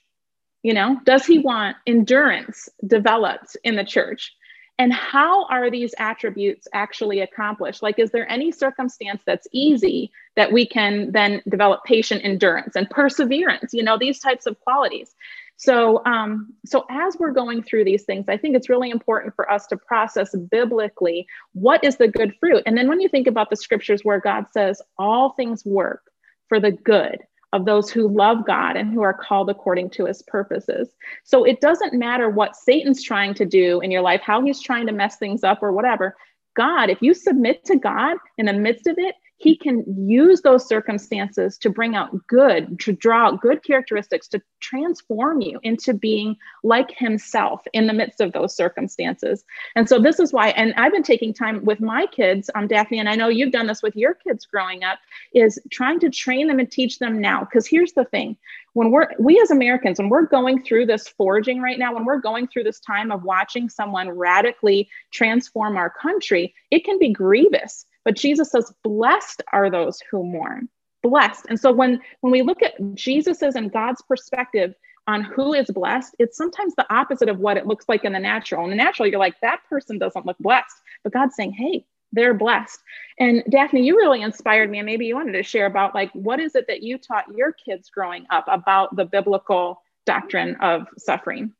You 0.64 0.74
know 0.74 1.00
does 1.04 1.24
he 1.24 1.38
want 1.38 1.76
endurance 1.86 2.68
developed 2.84 3.56
in 3.62 3.76
the 3.76 3.84
church 3.84 4.34
and 4.78 4.92
how 4.92 5.46
are 5.46 5.70
these 5.70 5.94
attributes 5.98 6.68
actually 6.74 7.20
accomplished? 7.20 7.82
Like, 7.82 7.98
is 7.98 8.10
there 8.10 8.30
any 8.30 8.52
circumstance 8.52 9.22
that's 9.24 9.48
easy 9.52 10.10
that 10.36 10.52
we 10.52 10.66
can 10.66 11.12
then 11.12 11.40
develop 11.48 11.84
patient 11.84 12.22
endurance 12.24 12.76
and 12.76 12.88
perseverance? 12.90 13.72
You 13.72 13.82
know, 13.82 13.96
these 13.98 14.18
types 14.18 14.46
of 14.46 14.60
qualities. 14.60 15.14
So, 15.56 16.04
um, 16.04 16.52
so 16.66 16.84
as 16.90 17.16
we're 17.18 17.32
going 17.32 17.62
through 17.62 17.84
these 17.84 18.04
things, 18.04 18.26
I 18.28 18.36
think 18.36 18.54
it's 18.54 18.68
really 18.68 18.90
important 18.90 19.34
for 19.34 19.50
us 19.50 19.66
to 19.68 19.76
process 19.78 20.34
biblically 20.50 21.26
what 21.54 21.82
is 21.82 21.96
the 21.96 22.08
good 22.08 22.34
fruit. 22.38 22.62
And 22.66 22.76
then 22.76 22.88
when 22.88 23.00
you 23.00 23.08
think 23.08 23.26
about 23.26 23.48
the 23.48 23.56
scriptures 23.56 24.02
where 24.02 24.20
God 24.20 24.46
says 24.52 24.82
all 24.98 25.30
things 25.30 25.64
work 25.64 26.02
for 26.48 26.60
the 26.60 26.72
good 26.72 27.20
of 27.52 27.64
those 27.64 27.90
who 27.90 28.08
love 28.08 28.46
God 28.46 28.76
and 28.76 28.92
who 28.92 29.02
are 29.02 29.14
called 29.14 29.48
according 29.48 29.90
to 29.90 30.06
his 30.06 30.22
purposes. 30.22 30.90
So 31.24 31.44
it 31.44 31.60
doesn't 31.60 31.94
matter 31.94 32.28
what 32.28 32.56
Satan's 32.56 33.02
trying 33.02 33.34
to 33.34 33.44
do 33.44 33.80
in 33.80 33.90
your 33.90 34.02
life, 34.02 34.20
how 34.20 34.42
he's 34.42 34.60
trying 34.60 34.86
to 34.86 34.92
mess 34.92 35.16
things 35.16 35.44
up 35.44 35.62
or 35.62 35.72
whatever. 35.72 36.16
God, 36.56 36.90
if 36.90 37.00
you 37.00 37.14
submit 37.14 37.64
to 37.66 37.76
God 37.76 38.16
in 38.38 38.46
the 38.46 38.52
midst 38.52 38.86
of 38.86 38.98
it, 38.98 39.14
he 39.38 39.56
can 39.56 39.84
use 40.08 40.40
those 40.40 40.66
circumstances 40.66 41.58
to 41.58 41.68
bring 41.68 41.94
out 41.94 42.26
good, 42.26 42.80
to 42.80 42.92
draw 42.92 43.26
out 43.26 43.40
good 43.42 43.62
characteristics, 43.62 44.28
to 44.28 44.40
transform 44.60 45.42
you 45.42 45.60
into 45.62 45.92
being 45.92 46.36
like 46.64 46.90
himself 46.96 47.60
in 47.74 47.86
the 47.86 47.92
midst 47.92 48.20
of 48.22 48.32
those 48.32 48.56
circumstances. 48.56 49.44
And 49.74 49.88
so 49.88 50.00
this 50.00 50.18
is 50.18 50.32
why, 50.32 50.48
and 50.50 50.72
I've 50.76 50.92
been 50.92 51.02
taking 51.02 51.34
time 51.34 51.64
with 51.64 51.80
my 51.80 52.06
kids, 52.06 52.48
um, 52.54 52.66
Daphne, 52.66 52.98
and 52.98 53.08
I 53.08 53.14
know 53.14 53.28
you've 53.28 53.52
done 53.52 53.66
this 53.66 53.82
with 53.82 53.94
your 53.94 54.14
kids 54.14 54.46
growing 54.46 54.84
up, 54.84 54.98
is 55.34 55.60
trying 55.70 56.00
to 56.00 56.08
train 56.08 56.46
them 56.48 56.58
and 56.58 56.70
teach 56.70 56.98
them 56.98 57.20
now. 57.20 57.40
Because 57.40 57.66
here's 57.66 57.92
the 57.92 58.04
thing 58.06 58.38
when 58.72 58.90
we're 58.90 59.08
we 59.18 59.38
as 59.40 59.50
Americans, 59.50 59.98
when 59.98 60.08
we're 60.08 60.26
going 60.26 60.62
through 60.62 60.86
this 60.86 61.08
forging 61.08 61.60
right 61.60 61.78
now, 61.78 61.94
when 61.94 62.06
we're 62.06 62.20
going 62.20 62.46
through 62.46 62.64
this 62.64 62.80
time 62.80 63.12
of 63.12 63.22
watching 63.22 63.68
someone 63.68 64.10
radically 64.10 64.88
transform 65.12 65.76
our 65.76 65.90
country, 65.90 66.54
it 66.70 66.84
can 66.84 66.98
be 66.98 67.12
grievous 67.12 67.84
but 68.06 68.14
Jesus 68.14 68.52
says, 68.52 68.72
blessed 68.84 69.42
are 69.52 69.68
those 69.68 70.00
who 70.08 70.22
mourn. 70.22 70.68
Blessed. 71.02 71.46
And 71.48 71.58
so 71.58 71.72
when 71.72 72.00
when 72.20 72.30
we 72.30 72.42
look 72.42 72.62
at 72.62 72.74
Jesus's 72.94 73.56
and 73.56 73.72
God's 73.72 74.00
perspective 74.02 74.76
on 75.08 75.24
who 75.24 75.52
is 75.52 75.66
blessed, 75.66 76.14
it's 76.20 76.36
sometimes 76.36 76.76
the 76.76 76.86
opposite 76.88 77.28
of 77.28 77.40
what 77.40 77.56
it 77.56 77.66
looks 77.66 77.86
like 77.88 78.04
in 78.04 78.12
the 78.12 78.20
natural. 78.20 78.62
In 78.62 78.70
the 78.70 78.76
natural, 78.76 79.08
you're 79.08 79.18
like, 79.18 79.40
that 79.40 79.58
person 79.68 79.98
doesn't 79.98 80.24
look 80.24 80.38
blessed. 80.38 80.76
But 81.02 81.14
God's 81.14 81.34
saying, 81.34 81.54
hey, 81.54 81.84
they're 82.12 82.32
blessed. 82.32 82.80
And 83.18 83.42
Daphne, 83.50 83.84
you 83.84 83.96
really 83.96 84.22
inspired 84.22 84.70
me. 84.70 84.78
And 84.78 84.86
maybe 84.86 85.06
you 85.06 85.16
wanted 85.16 85.32
to 85.32 85.42
share 85.42 85.66
about 85.66 85.92
like 85.92 86.12
what 86.12 86.38
is 86.38 86.54
it 86.54 86.68
that 86.68 86.84
you 86.84 86.98
taught 86.98 87.24
your 87.34 87.52
kids 87.52 87.90
growing 87.90 88.24
up 88.30 88.44
about 88.46 88.94
the 88.94 89.04
biblical 89.04 89.82
doctrine 90.04 90.54
of 90.60 90.86
suffering? 90.96 91.52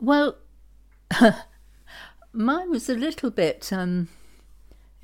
Well, 0.00 0.36
mine 2.32 2.70
was 2.70 2.88
a 2.88 2.94
little 2.94 3.30
bit 3.30 3.72
um 3.72 4.08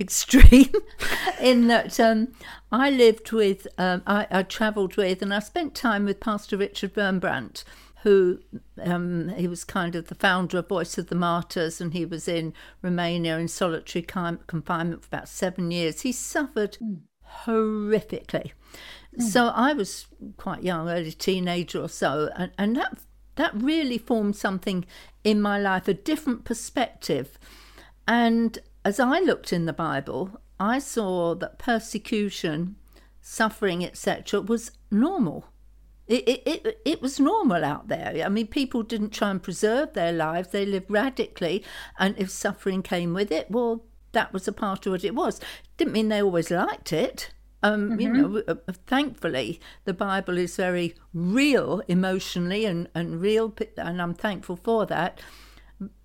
extreme 0.00 0.73
in 1.40 1.66
that 1.69 1.99
um, 2.00 2.28
I 2.73 2.90
lived 2.90 3.33
with, 3.33 3.66
um, 3.78 4.02
I, 4.07 4.26
I 4.30 4.42
travelled 4.42 4.97
with, 4.97 5.23
and 5.23 5.35
I 5.35 5.40
spent 5.40 5.75
time 5.75 6.04
with 6.04 6.21
Pastor 6.21 6.57
Richard 6.57 6.95
Wurmbrand, 6.95 7.64
who 8.02 8.40
um, 8.80 9.28
he 9.37 9.47
was 9.47 9.64
kind 9.64 9.95
of 9.95 10.09
the 10.09 10.14
founder 10.14 10.59
of 10.59 10.69
Voice 10.69 10.97
of 10.97 11.09
the 11.09 11.14
Martyrs, 11.14 11.80
and 11.80 11.92
he 11.92 12.04
was 12.04 12.28
in 12.28 12.54
Romania 12.83 13.38
in 13.38 13.49
solitary 13.49 14.02
confinement 14.02 15.02
for 15.02 15.09
about 15.09 15.28
seven 15.28 15.71
years. 15.71 16.02
He 16.02 16.12
suffered 16.12 16.78
mm. 16.83 17.00
horrifically. 17.45 18.52
Mm. 19.19 19.23
So 19.23 19.49
I 19.49 19.73
was 19.73 20.07
quite 20.37 20.62
young, 20.62 20.88
early 20.88 21.12
teenager 21.12 21.83
or 21.83 21.88
so, 21.88 22.30
and, 22.37 22.52
and 22.57 22.76
that 22.76 22.99
that 23.37 23.54
really 23.54 23.97
formed 23.97 24.37
something 24.37 24.85
in 25.25 25.40
my 25.40 25.59
life, 25.59 25.88
a 25.88 25.95
different 25.95 26.45
perspective. 26.45 27.38
And 28.07 28.59
as 28.84 28.99
I 28.99 29.20
looked 29.20 29.52
in 29.52 29.66
the 29.66 29.72
Bible, 29.72 30.40
I 30.58 30.78
saw 30.78 31.34
that 31.37 31.58
persecution, 31.58 32.76
suffering, 33.20 33.84
etc., 33.84 34.40
was 34.40 34.72
normal. 34.90 35.46
It, 36.06 36.28
it, 36.28 36.42
it, 36.46 36.80
it 36.84 37.02
was 37.02 37.20
normal 37.20 37.64
out 37.64 37.88
there. 37.88 38.22
I 38.25 38.28
mean, 38.28 38.49
people 38.49 38.82
didn't 38.82 39.10
try 39.10 39.30
and 39.30 39.42
preserve 39.42 39.92
their 39.92 40.12
lives, 40.12 40.49
they 40.49 40.66
lived 40.66 40.90
radically. 40.90 41.62
And 41.99 42.18
if 42.18 42.30
suffering 42.30 42.82
came 42.82 43.14
with 43.14 43.30
it, 43.30 43.50
well, 43.50 43.84
that 44.12 44.32
was 44.32 44.49
a 44.49 44.52
part 44.52 44.87
of 44.87 44.92
what 44.92 45.04
it 45.04 45.14
was. 45.14 45.40
Didn't 45.76 45.92
mean 45.92 46.08
they 46.08 46.22
always 46.22 46.50
liked 46.50 46.92
it. 46.92 47.30
Um, 47.62 47.90
mm-hmm. 47.90 48.00
You 48.00 48.12
know, 48.12 48.42
uh, 48.49 48.54
uh, 48.66 48.72
thankfully, 48.87 49.60
the 49.84 49.92
Bible 49.92 50.38
is 50.38 50.56
very 50.56 50.94
real 51.12 51.82
emotionally 51.88 52.64
and, 52.64 52.88
and 52.94 53.20
real, 53.20 53.54
and 53.76 54.00
I'm 54.00 54.14
thankful 54.14 54.56
for 54.56 54.87
that. 54.87 55.20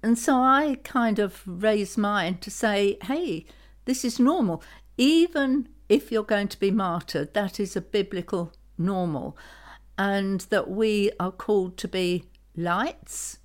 And 0.01 0.17
so 0.17 0.35
I 0.35 0.77
kind 0.83 1.19
of 1.19 1.41
raised 1.45 1.97
mine 1.97 2.37
to 2.39 2.51
say, 2.51 2.97
hey, 3.03 3.45
this 3.85 4.05
is 4.05 4.19
normal. 4.19 4.63
Even 4.97 5.67
if 5.89 6.11
you're 6.11 6.23
going 6.23 6.47
to 6.49 6.59
be 6.59 6.71
martyred, 6.71 7.33
that 7.33 7.59
is 7.59 7.75
a 7.75 7.81
biblical 7.81 8.53
normal. 8.77 9.37
And 9.97 10.41
that 10.49 10.69
we 10.69 11.11
are 11.19 11.31
called 11.31 11.77
to 11.77 11.87
be 11.87 12.25
lights, 12.55 13.39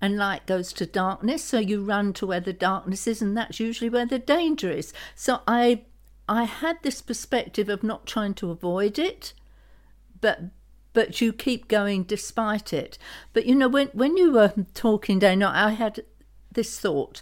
and 0.00 0.16
light 0.16 0.46
goes 0.46 0.72
to 0.74 0.86
darkness. 0.86 1.42
So 1.42 1.58
you 1.58 1.82
run 1.82 2.12
to 2.14 2.26
where 2.26 2.40
the 2.40 2.52
darkness 2.52 3.06
is, 3.06 3.22
and 3.22 3.36
that's 3.36 3.60
usually 3.60 3.88
where 3.88 4.06
the 4.06 4.18
danger 4.18 4.70
is. 4.70 4.92
So 5.14 5.40
I 5.46 5.84
I 6.28 6.44
had 6.44 6.82
this 6.82 7.00
perspective 7.00 7.68
of 7.68 7.82
not 7.82 8.06
trying 8.06 8.34
to 8.34 8.50
avoid 8.50 8.98
it, 8.98 9.32
but 10.20 10.40
but 10.96 11.20
you 11.20 11.30
keep 11.30 11.68
going 11.68 12.04
despite 12.04 12.72
it. 12.72 12.96
But 13.34 13.44
you 13.44 13.54
know, 13.54 13.68
when, 13.68 13.88
when 13.88 14.16
you 14.16 14.32
were 14.32 14.54
talking, 14.72 15.18
Dana, 15.18 15.52
I 15.54 15.72
had 15.72 16.00
this 16.50 16.80
thought. 16.80 17.20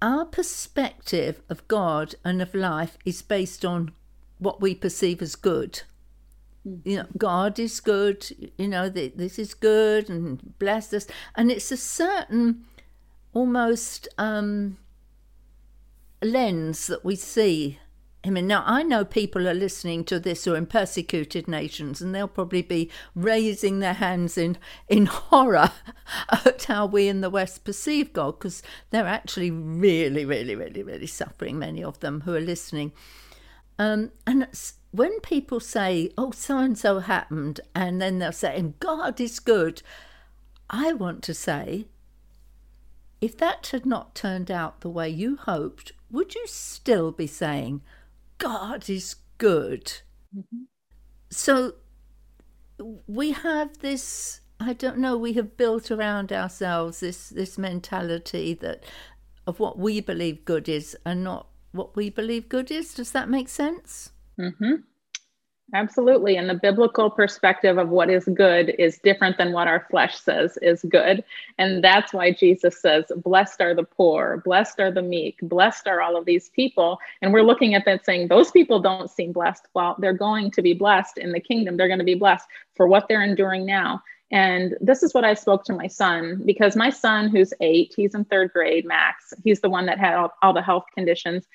Our 0.00 0.24
perspective 0.24 1.42
of 1.50 1.68
God 1.68 2.14
and 2.24 2.40
of 2.40 2.54
life 2.54 2.96
is 3.04 3.20
based 3.20 3.66
on 3.66 3.90
what 4.38 4.62
we 4.62 4.74
perceive 4.74 5.20
as 5.20 5.34
good. 5.36 5.82
You 6.84 6.96
know, 6.96 7.06
God 7.18 7.58
is 7.58 7.80
good, 7.80 8.26
you 8.56 8.68
know, 8.68 8.88
this 8.88 9.38
is 9.38 9.52
good 9.52 10.08
and 10.08 10.58
bless 10.58 10.94
us. 10.94 11.06
And 11.36 11.50
it's 11.50 11.70
a 11.70 11.76
certain 11.76 12.64
almost 13.34 14.08
um, 14.16 14.78
lens 16.22 16.86
that 16.86 17.04
we 17.04 17.14
see 17.14 17.78
him 18.24 18.34
mean, 18.34 18.46
Now, 18.46 18.64
I 18.66 18.82
know 18.82 19.04
people 19.04 19.48
are 19.48 19.54
listening 19.54 20.04
to 20.04 20.18
this 20.18 20.44
who 20.44 20.54
are 20.54 20.56
in 20.56 20.66
persecuted 20.66 21.46
nations, 21.46 22.00
and 22.00 22.14
they'll 22.14 22.28
probably 22.28 22.62
be 22.62 22.90
raising 23.14 23.78
their 23.78 23.94
hands 23.94 24.36
in, 24.36 24.58
in 24.88 25.06
horror 25.06 25.70
at 26.30 26.64
how 26.64 26.86
we 26.86 27.08
in 27.08 27.20
the 27.20 27.30
West 27.30 27.64
perceive 27.64 28.12
God, 28.12 28.38
because 28.38 28.62
they're 28.90 29.06
actually 29.06 29.50
really, 29.50 30.24
really, 30.24 30.56
really, 30.56 30.82
really 30.82 31.06
suffering, 31.06 31.58
many 31.58 31.82
of 31.82 32.00
them 32.00 32.22
who 32.22 32.34
are 32.34 32.40
listening. 32.40 32.92
Um, 33.78 34.10
and 34.26 34.48
when 34.90 35.20
people 35.20 35.60
say, 35.60 36.10
oh, 36.18 36.32
so 36.32 36.58
and 36.58 36.76
so 36.76 36.98
happened, 36.98 37.60
and 37.74 38.02
then 38.02 38.18
they'll 38.18 38.32
say, 38.32 38.56
and 38.56 38.78
God 38.80 39.20
is 39.20 39.38
good, 39.38 39.82
I 40.68 40.92
want 40.92 41.22
to 41.24 41.34
say, 41.34 41.86
if 43.20 43.36
that 43.38 43.68
had 43.68 43.86
not 43.86 44.14
turned 44.14 44.50
out 44.50 44.80
the 44.80 44.90
way 44.90 45.08
you 45.08 45.36
hoped, 45.36 45.92
would 46.10 46.34
you 46.34 46.46
still 46.46 47.12
be 47.12 47.26
saying, 47.26 47.82
God 48.38 48.88
is 48.88 49.16
good? 49.38 49.86
Mm-hmm. 50.36 50.64
So 51.30 51.74
we 53.06 53.32
have 53.32 53.78
this, 53.78 54.40
I 54.60 54.72
don't 54.72 54.98
know, 54.98 55.16
we 55.16 55.34
have 55.34 55.56
built 55.56 55.90
around 55.90 56.32
ourselves 56.32 57.00
this, 57.00 57.28
this 57.28 57.58
mentality 57.58 58.54
that 58.54 58.84
of 59.46 59.60
what 59.60 59.78
we 59.78 60.00
believe 60.00 60.44
good 60.44 60.68
is 60.68 60.96
and 61.04 61.24
not 61.24 61.48
what 61.72 61.96
we 61.96 62.10
believe 62.10 62.48
good 62.48 62.70
is. 62.70 62.94
Does 62.94 63.12
that 63.12 63.28
make 63.28 63.48
sense? 63.48 64.10
Mm-hmm. 64.38 64.74
Absolutely. 65.74 66.36
And 66.36 66.48
the 66.48 66.54
biblical 66.54 67.10
perspective 67.10 67.76
of 67.76 67.90
what 67.90 68.08
is 68.08 68.24
good 68.32 68.74
is 68.78 68.96
different 68.98 69.36
than 69.36 69.52
what 69.52 69.68
our 69.68 69.86
flesh 69.90 70.16
says 70.16 70.58
is 70.62 70.82
good. 70.88 71.22
And 71.58 71.84
that's 71.84 72.14
why 72.14 72.32
Jesus 72.32 72.80
says, 72.80 73.04
Blessed 73.16 73.60
are 73.60 73.74
the 73.74 73.84
poor, 73.84 74.40
blessed 74.46 74.80
are 74.80 74.90
the 74.90 75.02
meek, 75.02 75.38
blessed 75.42 75.86
are 75.86 76.00
all 76.00 76.16
of 76.16 76.24
these 76.24 76.48
people. 76.50 76.98
And 77.20 77.34
we're 77.34 77.42
looking 77.42 77.74
at 77.74 77.84
that 77.84 78.06
saying, 78.06 78.28
Those 78.28 78.50
people 78.50 78.80
don't 78.80 79.10
seem 79.10 79.32
blessed. 79.32 79.66
Well, 79.74 79.94
they're 79.98 80.14
going 80.14 80.50
to 80.52 80.62
be 80.62 80.72
blessed 80.72 81.18
in 81.18 81.32
the 81.32 81.40
kingdom. 81.40 81.76
They're 81.76 81.86
going 81.86 81.98
to 81.98 82.04
be 82.04 82.14
blessed 82.14 82.48
for 82.74 82.88
what 82.88 83.06
they're 83.06 83.22
enduring 83.22 83.66
now. 83.66 84.02
And 84.30 84.74
this 84.80 85.02
is 85.02 85.12
what 85.12 85.24
I 85.24 85.34
spoke 85.34 85.64
to 85.64 85.74
my 85.74 85.86
son 85.86 86.42
because 86.46 86.76
my 86.76 86.90
son, 86.90 87.28
who's 87.28 87.52
eight, 87.60 87.92
he's 87.94 88.14
in 88.14 88.24
third 88.26 88.52
grade, 88.52 88.86
Max, 88.86 89.34
he's 89.44 89.60
the 89.60 89.70
one 89.70 89.86
that 89.86 89.98
had 89.98 90.14
all, 90.14 90.32
all 90.42 90.52
the 90.52 90.62
health 90.62 90.84
conditions. 90.94 91.46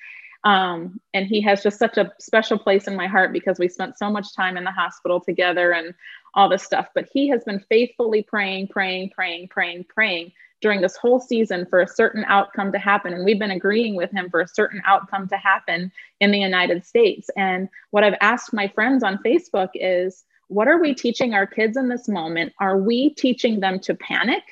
Um, 0.44 1.00
and 1.14 1.26
he 1.26 1.40
has 1.42 1.62
just 1.62 1.78
such 1.78 1.96
a 1.96 2.12
special 2.20 2.58
place 2.58 2.86
in 2.86 2.96
my 2.96 3.06
heart 3.06 3.32
because 3.32 3.58
we 3.58 3.68
spent 3.68 3.98
so 3.98 4.10
much 4.10 4.34
time 4.34 4.56
in 4.56 4.64
the 4.64 4.70
hospital 4.70 5.20
together 5.20 5.72
and 5.72 5.94
all 6.34 6.48
this 6.48 6.62
stuff. 6.62 6.88
But 6.94 7.08
he 7.10 7.28
has 7.28 7.44
been 7.44 7.64
faithfully 7.68 8.22
praying, 8.22 8.68
praying, 8.68 9.10
praying, 9.10 9.48
praying, 9.48 9.84
praying 9.84 10.32
during 10.60 10.80
this 10.80 10.96
whole 10.96 11.20
season 11.20 11.66
for 11.66 11.80
a 11.80 11.88
certain 11.88 12.24
outcome 12.26 12.72
to 12.72 12.78
happen. 12.78 13.12
And 13.12 13.24
we've 13.24 13.38
been 13.38 13.50
agreeing 13.50 13.96
with 13.96 14.10
him 14.10 14.30
for 14.30 14.40
a 14.40 14.48
certain 14.48 14.82
outcome 14.86 15.28
to 15.28 15.36
happen 15.36 15.90
in 16.20 16.30
the 16.30 16.38
United 16.38 16.84
States. 16.84 17.30
And 17.36 17.68
what 17.90 18.04
I've 18.04 18.16
asked 18.20 18.52
my 18.52 18.68
friends 18.68 19.02
on 19.02 19.18
Facebook 19.24 19.70
is, 19.74 20.24
what 20.48 20.68
are 20.68 20.78
we 20.78 20.94
teaching 20.94 21.34
our 21.34 21.46
kids 21.46 21.76
in 21.76 21.88
this 21.88 22.06
moment? 22.06 22.52
Are 22.60 22.78
we 22.78 23.10
teaching 23.10 23.60
them 23.60 23.80
to 23.80 23.94
panic? 23.94 24.42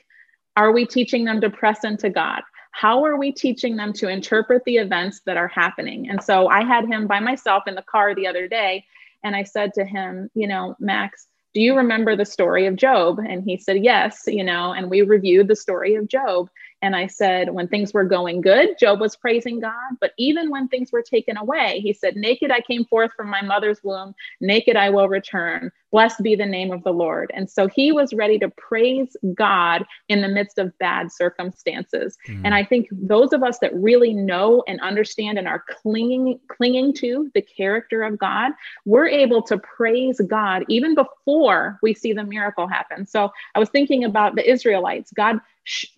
Are 0.57 0.73
we 0.73 0.87
teaching 0.87 1.25
them 1.25 1.41
to 1.41 1.51
press 1.51 1.85
into 1.85 2.11
God? 2.11 2.43
How 2.73 3.05
are 3.05 3.17
we 3.17 3.31
teaching 3.31 3.77
them 3.77 3.93
to 3.93 4.09
interpret 4.09 4.65
the 4.65 4.79
events 4.79 5.21
that 5.27 5.37
are 5.37 5.49
happening? 5.49 6.11
And 6.11 6.23
so 6.23 6.49
I 6.49 6.65
had 6.65 6.87
him 6.87 7.07
by 7.07 7.21
myself 7.21 7.65
in 7.67 7.75
the 7.75 7.83
car 7.83 8.15
the 8.15 8.27
other 8.27 8.49
day, 8.49 8.85
and 9.23 9.37
I 9.37 9.45
said 9.45 9.73
to 9.75 9.85
him, 9.85 10.31
you 10.35 10.49
know, 10.49 10.75
Max, 10.81 11.29
do 11.55 11.61
you 11.61 11.77
remember 11.77 12.17
the 12.17 12.25
story 12.25 12.67
of 12.67 12.77
Job? 12.77 13.19
And 13.19 13.45
he 13.45 13.59
said, 13.59 13.85
yes, 13.85 14.23
you 14.27 14.43
know, 14.43 14.73
and 14.73 14.91
we 14.91 15.03
reviewed 15.03 15.49
the 15.49 15.57
story 15.57 15.95
of 15.95 16.09
Job. 16.09 16.49
And 16.83 16.97
I 16.97 17.07
said, 17.07 17.55
when 17.55 17.69
things 17.69 17.95
were 17.95 18.05
going 18.05 18.41
good, 18.41 18.77
Job 18.79 19.01
was 19.01 19.15
praising 19.15 19.61
God. 19.61 19.73
But 20.01 20.13
even 20.19 20.51
when 20.51 20.67
things 20.67 20.91
were 20.91 21.03
taken 21.03 21.37
away, 21.37 21.79
he 21.81 21.93
said, 21.93 22.17
Naked 22.17 22.51
I 22.51 22.61
came 22.61 22.85
forth 22.85 23.13
from 23.17 23.29
my 23.29 23.41
mother's 23.41 23.83
womb, 23.85 24.15
naked 24.41 24.77
I 24.77 24.91
will 24.91 25.09
return. 25.09 25.71
Blessed 25.93 26.23
be 26.23 26.35
the 26.35 26.47
name 26.47 26.73
of 26.73 26.83
the 26.83 26.93
Lord. 26.93 27.31
And 27.35 27.49
so 27.49 27.69
he 27.69 27.93
was 27.93 28.15
ready 28.15 28.39
to 28.41 28.49
praise 28.51 29.17
God 29.35 29.85
in 30.09 30.23
the 30.23 30.29
midst 30.29 30.59
of 30.59 30.77
bad 30.79 31.13
circumstances. 31.13 32.17
Mm. 32.29 32.43
And 32.47 32.55
I 32.55 32.65
think 32.65 32.89
those 32.91 33.33
of 33.33 33.43
us 33.43 33.59
that 33.59 33.75
really 33.75 34.13
know 34.15 34.65
and 34.67 34.81
understand 34.81 35.39
and 35.39 35.47
are 35.47 35.65
clinging, 35.69 36.41
clinging 36.49 36.95
to 36.95 37.31
the 37.35 37.43
character 37.43 38.03
of 38.03 38.19
God, 38.19 38.53
we're 38.87 39.07
able 39.07 39.43
to 39.43 39.59
praise 39.59 40.21
God 40.27 40.65
even 40.69 40.95
before 40.95 41.79
we 41.83 41.95
see 41.95 42.13
the 42.13 42.25
miracle 42.25 42.67
happen. 42.67 43.07
So 43.07 43.31
I 43.55 43.59
was 43.59 43.69
thinking 43.69 44.05
about 44.05 44.35
the 44.35 44.51
Israelites. 44.51 45.13
God 45.13 45.39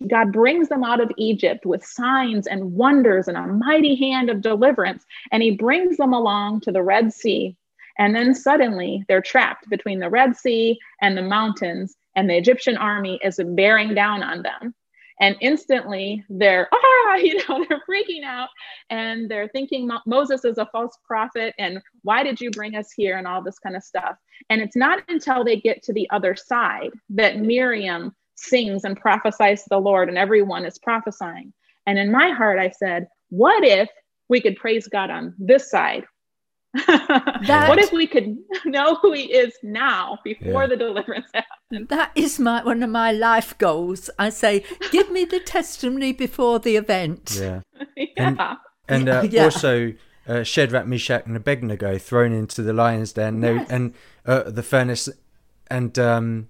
God 0.07 0.31
brings 0.31 0.69
them 0.69 0.83
out 0.83 1.01
of 1.01 1.11
Egypt 1.17 1.65
with 1.65 1.83
signs 1.83 2.47
and 2.47 2.73
wonders 2.73 3.27
and 3.27 3.37
a 3.37 3.47
mighty 3.47 3.95
hand 3.95 4.29
of 4.29 4.41
deliverance. 4.41 5.05
And 5.31 5.41
he 5.41 5.51
brings 5.51 5.97
them 5.97 6.13
along 6.13 6.61
to 6.61 6.71
the 6.71 6.83
Red 6.83 7.13
Sea. 7.13 7.55
And 7.97 8.15
then 8.15 8.35
suddenly 8.35 9.05
they're 9.07 9.21
trapped 9.21 9.69
between 9.69 9.99
the 9.99 10.09
Red 10.09 10.35
Sea 10.35 10.77
and 11.01 11.17
the 11.17 11.21
mountains, 11.21 11.95
and 12.15 12.29
the 12.29 12.37
Egyptian 12.37 12.77
army 12.77 13.19
is 13.23 13.39
bearing 13.43 13.93
down 13.93 14.21
on 14.21 14.41
them. 14.41 14.75
And 15.19 15.37
instantly 15.39 16.23
they're, 16.29 16.67
ah, 16.73 17.15
you 17.15 17.37
know, 17.47 17.65
they're 17.67 17.81
freaking 17.89 18.23
out 18.25 18.49
and 18.89 19.29
they're 19.29 19.47
thinking 19.47 19.89
Moses 20.05 20.43
is 20.43 20.57
a 20.57 20.67
false 20.71 20.97
prophet. 21.05 21.53
And 21.57 21.81
why 22.03 22.23
did 22.23 22.41
you 22.41 22.51
bring 22.51 22.75
us 22.75 22.91
here? 22.91 23.17
And 23.17 23.25
all 23.25 23.41
this 23.41 23.59
kind 23.59 23.75
of 23.75 23.83
stuff. 23.83 24.17
And 24.49 24.61
it's 24.61 24.75
not 24.75 25.03
until 25.07 25.43
they 25.43 25.55
get 25.55 25.83
to 25.83 25.93
the 25.93 26.09
other 26.09 26.35
side 26.35 26.91
that 27.09 27.39
Miriam 27.39 28.13
sings 28.35 28.83
and 28.83 28.99
prophesies 28.99 29.63
to 29.63 29.69
the 29.69 29.79
Lord, 29.79 30.09
and 30.09 30.17
everyone 30.17 30.65
is 30.65 30.77
prophesying. 30.79 31.53
And 31.87 31.97
in 31.97 32.11
my 32.11 32.31
heart, 32.31 32.59
I 32.59 32.69
said, 32.69 33.07
What 33.29 33.63
if 33.63 33.89
we 34.29 34.41
could 34.41 34.55
praise 34.55 34.87
God 34.87 35.09
on 35.09 35.33
this 35.37 35.69
side? 35.69 36.03
that, 36.87 37.65
what 37.69 37.79
if 37.79 37.93
we 37.93 38.05
could 38.05 38.35
know 38.65 38.95
who 38.95 39.13
He 39.13 39.33
is 39.33 39.53
now 39.63 40.19
before 40.23 40.63
yeah. 40.63 40.67
the 40.67 40.75
deliverance 40.75 41.27
happens? 41.33 41.87
That 41.87 42.11
is 42.15 42.37
my 42.39 42.63
one 42.63 42.83
of 42.83 42.89
my 42.89 43.11
life 43.11 43.57
goals. 43.57 44.09
I 44.19 44.29
say, 44.29 44.65
give 44.91 45.09
me 45.09 45.25
the 45.25 45.39
testimony 45.39 46.11
before 46.11 46.59
the 46.59 46.75
event. 46.75 47.37
Yeah, 47.39 47.61
yeah. 47.95 48.07
and, 48.17 48.39
and 48.87 49.09
uh, 49.09 49.27
yeah. 49.29 49.45
also 49.45 49.93
uh, 50.27 50.43
Shadrach, 50.43 50.85
Meshach, 50.85 51.25
and 51.25 51.37
Abednego 51.37 51.97
thrown 51.97 52.33
into 52.33 52.61
the 52.61 52.73
lion's 52.73 53.13
den, 53.13 53.41
yes. 53.41 53.67
and 53.69 53.93
uh, 54.25 54.43
the 54.43 54.63
furnace, 54.63 55.07
and 55.67 55.97
um, 55.97 56.49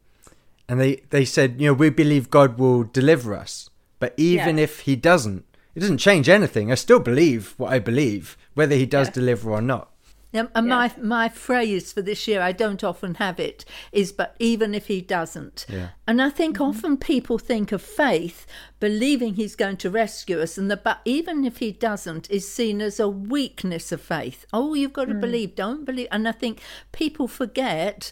and 0.67 0.80
they 0.80 0.95
they 1.10 1.25
said, 1.25 1.60
you 1.60 1.67
know, 1.67 1.73
we 1.73 1.89
believe 1.89 2.30
God 2.30 2.58
will 2.58 2.84
deliver 2.84 3.36
us, 3.36 3.69
but 3.99 4.13
even 4.17 4.58
yeah. 4.58 4.63
if 4.63 4.82
He 4.82 4.95
doesn't, 4.95 5.45
it 5.73 5.80
doesn't 5.80 5.97
change 5.97 6.30
anything. 6.30 6.71
I 6.71 6.75
still 6.75 6.99
believe 6.99 7.54
what 7.58 7.71
I 7.71 7.80
believe, 7.80 8.38
whether 8.54 8.75
He 8.75 8.86
does 8.86 9.08
yeah. 9.08 9.13
deliver 9.13 9.51
or 9.51 9.62
not. 9.62 9.91
Yeah, 10.36 10.47
and 10.54 10.67
my 10.67 10.91
my 11.01 11.30
phrase 11.30 11.93
for 11.93 12.01
this 12.01 12.28
year, 12.28 12.41
I 12.41 12.51
don't 12.51 12.84
often 12.84 13.15
have 13.15 13.39
it, 13.39 13.63
is 13.93 14.12
"but 14.12 14.36
even 14.38 14.75
if 14.75 14.88
he 14.88 14.99
doesn't." 14.99 15.65
Yeah. 15.69 15.89
And 16.06 16.21
I 16.21 16.30
think 16.30 16.56
mm-hmm. 16.56 16.63
often 16.63 16.97
people 16.97 17.38
think 17.38 17.71
of 17.71 17.82
faith, 17.82 18.45
believing 18.82 19.36
he's 19.36 19.56
going 19.56 19.78
to 19.78 19.89
rescue 19.89 20.41
us, 20.41 20.58
and 20.58 20.69
the 20.69 20.75
"but 20.75 20.99
even 21.06 21.45
if 21.45 21.60
he 21.60 21.71
doesn't" 21.71 22.30
is 22.30 22.51
seen 22.51 22.82
as 22.82 22.99
a 22.99 23.08
weakness 23.08 23.93
of 23.93 24.01
faith. 24.01 24.45
Oh, 24.51 24.73
you've 24.73 24.91
got 24.91 25.06
to 25.06 25.13
mm. 25.13 25.21
believe, 25.21 25.56
don't 25.56 25.86
believe. 25.86 26.10
And 26.12 26.28
I 26.28 26.34
think 26.34 26.60
people 26.91 27.30
forget 27.30 28.12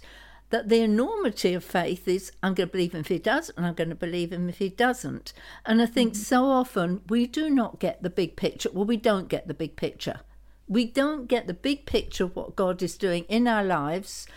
that 0.54 0.70
the 0.70 0.82
enormity 0.82 1.56
of 1.56 1.64
faith 1.64 2.08
is 2.08 2.32
I'm 2.44 2.54
going 2.54 2.70
to 2.70 2.72
believe 2.72 2.94
him 2.94 3.00
if 3.00 3.08
he 3.08 3.18
does, 3.18 3.50
and 3.58 3.66
I'm 3.66 3.74
going 3.74 3.90
to 3.90 3.96
believe 3.96 4.32
him 4.32 4.48
if 4.48 4.60
he 4.60 4.70
doesn't. 4.70 5.34
And 5.66 5.82
I 5.82 5.88
think 5.88 6.14
mm-hmm. 6.14 6.22
so 6.22 6.46
often 6.46 7.02
we 7.10 7.26
do 7.26 7.50
not 7.50 7.80
get 7.80 8.04
the 8.04 8.12
big 8.12 8.36
picture. 8.36 8.70
Well, 8.72 8.86
we 8.86 8.98
don't 8.98 9.30
get 9.30 9.48
the 9.48 9.56
big 9.56 9.76
picture. 9.76 10.20
We 10.68 10.86
don't 10.86 11.28
get 11.28 11.48
the 11.48 11.56
big 11.56 11.88
picture 11.88 12.26
of 12.26 12.36
what 12.36 12.56
God 12.56 12.84
is 12.84 13.00
doing 13.00 13.24
in 13.24 13.48
our 13.48 13.64
lives, 13.64 14.28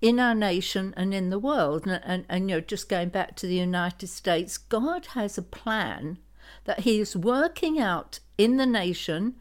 in 0.00 0.18
our 0.18 0.34
nation, 0.34 0.94
and 0.96 1.12
in 1.12 1.28
the 1.28 1.38
world. 1.38 1.86
And, 1.86 2.00
and, 2.02 2.24
and 2.30 2.48
you 2.48 2.56
know, 2.56 2.60
just 2.62 2.88
going 2.88 3.10
back 3.10 3.36
to 3.36 3.46
the 3.46 3.56
United 3.56 4.06
States, 4.06 4.56
God 4.56 5.04
has 5.08 5.36
a 5.36 5.42
plan 5.42 6.16
that 6.64 6.80
He 6.80 6.98
is 6.98 7.14
working 7.14 7.78
out 7.78 8.20
in 8.38 8.56
the 8.56 8.64
nation, 8.64 9.34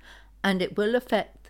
and 0.44 0.62
it 0.62 0.76
will 0.76 0.94
affect 0.94 1.41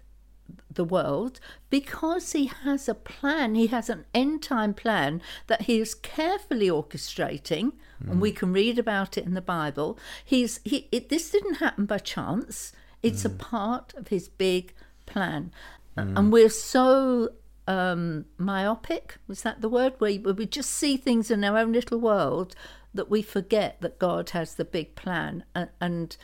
the 0.73 0.84
world 0.84 1.39
because 1.69 2.31
he 2.31 2.45
has 2.45 2.88
a 2.88 2.95
plan. 2.95 3.55
He 3.55 3.67
has 3.67 3.89
an 3.89 4.05
end 4.13 4.43
time 4.43 4.73
plan 4.73 5.21
that 5.47 5.63
he 5.63 5.79
is 5.79 5.93
carefully 5.93 6.67
orchestrating, 6.67 7.73
mm. 8.03 8.12
and 8.12 8.21
we 8.21 8.31
can 8.31 8.53
read 8.53 8.79
about 8.79 9.17
it 9.17 9.25
in 9.25 9.34
the 9.34 9.41
Bible. 9.41 9.97
He's 10.23 10.60
he. 10.63 10.88
It, 10.91 11.10
this 11.10 11.29
didn't 11.29 11.55
happen 11.55 11.86
by 11.86 11.97
chance. 11.97 12.73
It's 13.03 13.23
mm. 13.23 13.27
a 13.27 13.29
part 13.29 13.93
of 13.95 14.10
his 14.10 14.29
big 14.29 14.73
plan, 15.05 15.51
mm. 15.97 16.17
and 16.17 16.31
we're 16.31 16.49
so 16.49 17.29
um, 17.67 18.25
myopic. 18.38 19.17
Was 19.27 19.41
that 19.43 19.62
the 19.62 19.69
word? 19.69 19.93
Where 19.99 20.19
we 20.19 20.45
just 20.45 20.71
see 20.71 20.97
things 20.97 21.31
in 21.31 21.43
our 21.43 21.57
own 21.57 21.73
little 21.73 21.99
world 21.99 22.55
that 22.93 23.10
we 23.10 23.21
forget 23.21 23.79
that 23.81 23.99
God 23.99 24.31
has 24.31 24.55
the 24.55 24.65
big 24.65 24.95
plan, 24.95 25.43
and, 25.55 25.69
and 25.79 26.17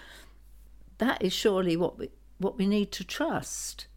that 0.97 1.21
is 1.21 1.33
surely 1.33 1.77
what 1.77 1.97
we 1.97 2.09
what 2.39 2.57
we 2.57 2.67
need 2.67 2.91
to 2.93 3.03
trust. 3.03 3.87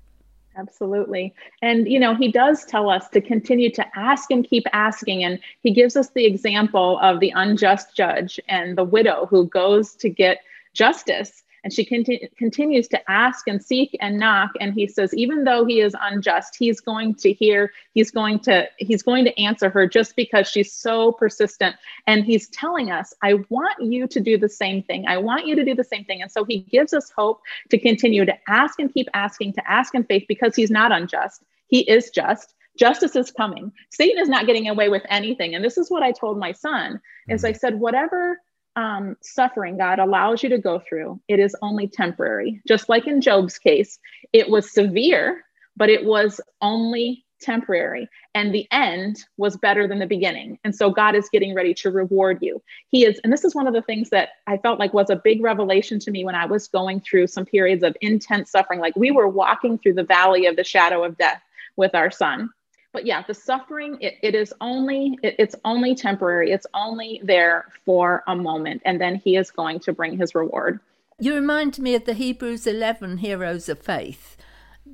Absolutely. 0.57 1.33
And, 1.63 1.89
you 1.89 1.99
know, 1.99 2.15
he 2.15 2.31
does 2.31 2.65
tell 2.65 2.91
us 2.91 3.09
to 3.11 3.21
continue 3.21 3.71
to 3.73 3.87
ask 3.99 4.31
and 4.31 4.45
keep 4.45 4.65
asking. 4.73 5.23
And 5.25 5.39
he 5.63 5.73
gives 5.73 5.97
us 5.97 6.11
the 6.11 6.27
example 6.27 6.99
of 7.01 7.21
the 7.21 7.33
unjust 7.35 7.97
judge 7.97 8.41
and 8.49 8.77
the 8.77 8.85
widow 8.85 9.27
who 9.27 9.47
goes 9.47 9.95
to 9.97 10.09
get 10.11 10.39
justice. 10.75 11.45
And 11.65 11.73
she 11.73 11.85
conti- 11.85 12.29
continues 12.37 12.89
to 12.89 13.11
ask 13.11 13.47
and 13.49 13.63
seek 13.63 13.97
and 14.01 14.19
knock. 14.19 14.51
And 14.61 14.73
he 14.75 14.87
says, 14.87 15.15
even 15.15 15.45
though 15.45 15.65
he 15.65 15.81
is 15.81 15.95
unjust, 16.01 16.57
he's 16.59 16.81
going 16.81 17.15
to 17.17 17.33
hear, 17.33 17.73
he's 17.93 18.11
going 18.11 18.41
to, 18.41 18.69
he's 18.79 19.03
going 19.03 19.25
to 19.25 19.41
answer 19.41 19.71
her 19.71 19.87
just 19.87 20.17
because 20.17 20.49
she's 20.49 20.73
so 20.73 21.13
persistent. 21.13 21.77
And 22.07 22.25
he's 22.25 22.49
telling 22.49 22.91
us, 22.91 23.13
I 23.23 23.35
want 23.49 23.83
you 23.83 24.07
to 24.07 24.21
do 24.21 24.39
the 24.39 24.49
same 24.49 24.83
thing. 24.83 25.07
I 25.07 25.19
want 25.19 25.47
you 25.47 25.55
to 25.57 25.65
do 25.65 25.75
the 25.75 25.85
same 25.85 26.05
thing. 26.05 26.23
And 26.23 26.31
so 26.31 26.45
he 26.45 26.61
gives 26.61 26.93
us 26.93 27.11
hope 27.11 27.41
to 27.71 27.79
continue 27.79 28.25
to 28.25 28.35
ask 28.49 28.79
and 28.79 28.93
keep 28.93 29.09
asking, 29.15 29.55
to 29.55 29.71
ask 29.71 29.95
in 29.95 30.05
faith 30.05 30.25
because 30.29 30.57
he's 30.57 30.71
not 30.71 30.93
unjust. 30.93 31.43
He 31.69 31.81
is 31.81 32.11
just 32.11 32.55
justice 32.79 33.17
is 33.17 33.31
coming 33.31 33.73
satan 33.91 34.23
is 34.23 34.29
not 34.29 34.47
getting 34.47 34.69
away 34.69 34.89
with 34.89 35.03
anything 35.09 35.55
and 35.55 35.65
this 35.65 35.77
is 35.77 35.91
what 35.91 36.03
i 36.03 36.13
told 36.13 36.39
my 36.39 36.53
son 36.53 37.01
is 37.29 37.45
i 37.45 37.51
mm-hmm. 37.51 37.59
said 37.59 37.81
whatever 37.81 38.41
um, 38.77 39.17
suffering 39.21 39.77
God 39.77 39.99
allows 39.99 40.43
you 40.43 40.49
to 40.51 40.59
go 40.59 40.81
through, 40.89 41.21
it 41.29 41.39
is 41.39 41.57
only 41.63 41.89
temporary. 41.89 42.61
Just 42.67 42.89
like 42.89 43.07
in 43.07 43.21
Job's 43.21 43.59
case, 43.59 43.99
it 44.33 44.49
was 44.49 44.73
severe, 44.73 45.45
but 45.77 45.91
it 45.91 46.05
was 46.05 46.41
only 46.61 47.25
temporary. 47.41 48.09
And 48.35 48.55
the 48.55 48.69
end 48.71 49.25
was 49.39 49.57
better 49.57 49.89
than 49.89 49.99
the 49.99 50.07
beginning. 50.07 50.59
And 50.63 50.75
so 50.75 50.91
God 50.91 51.15
is 51.15 51.29
getting 51.31 51.55
ready 51.55 51.73
to 51.75 51.91
reward 51.91 52.39
you. 52.43 52.63
He 52.89 53.05
is, 53.05 53.19
and 53.25 53.33
this 53.33 53.45
is 53.45 53.55
one 53.55 53.67
of 53.67 53.75
the 53.75 53.83
things 53.83 54.11
that 54.11 54.31
I 54.47 54.59
felt 54.59 54.79
like 54.79 54.93
was 54.93 55.11
a 55.11 55.17
big 55.17 55.43
revelation 55.43 55.99
to 56.01 56.11
me 56.11 56.25
when 56.25 56.35
I 56.35 56.45
was 56.45 56.69
going 56.69 57.01
through 57.01 57.29
some 57.29 57.47
periods 57.47 57.83
of 57.83 57.97
intense 58.03 58.51
suffering. 58.51 58.79
Like 58.79 58.95
we 58.95 59.11
were 59.11 59.29
walking 59.29 59.79
through 59.79 59.95
the 59.95 60.05
valley 60.05 60.47
of 60.47 60.57
the 60.57 60.65
shadow 60.65 61.03
of 61.03 61.17
death 61.17 61.43
with 61.77 61.95
our 61.95 62.11
son 62.11 62.51
but 62.93 63.07
yeah 63.07 63.23
the 63.27 63.35
suffering 63.35 63.97
it, 64.01 64.15
it 64.23 64.35
is 64.35 64.53
only 64.61 65.19
it, 65.23 65.37
it's 65.39 65.55
only 65.65 65.95
temporary. 65.95 66.51
It's 66.51 66.67
only 66.75 67.21
there 67.25 67.67
for 67.85 68.23
a 68.27 68.37
moment 68.37 68.83
and 68.85 69.01
then 69.01 69.17
he 69.17 69.37
is 69.37 69.51
going 69.51 69.81
to 69.81 69.93
bring 69.93 70.17
his 70.17 70.35
reward. 70.35 70.81
You 71.19 71.35
remind 71.35 71.79
me 71.79 71.95
of 71.95 72.05
the 72.05 72.15
hebrews 72.15 72.67
11 72.67 73.19
heroes 73.19 73.69
of 73.69 73.79
faith 73.79 74.37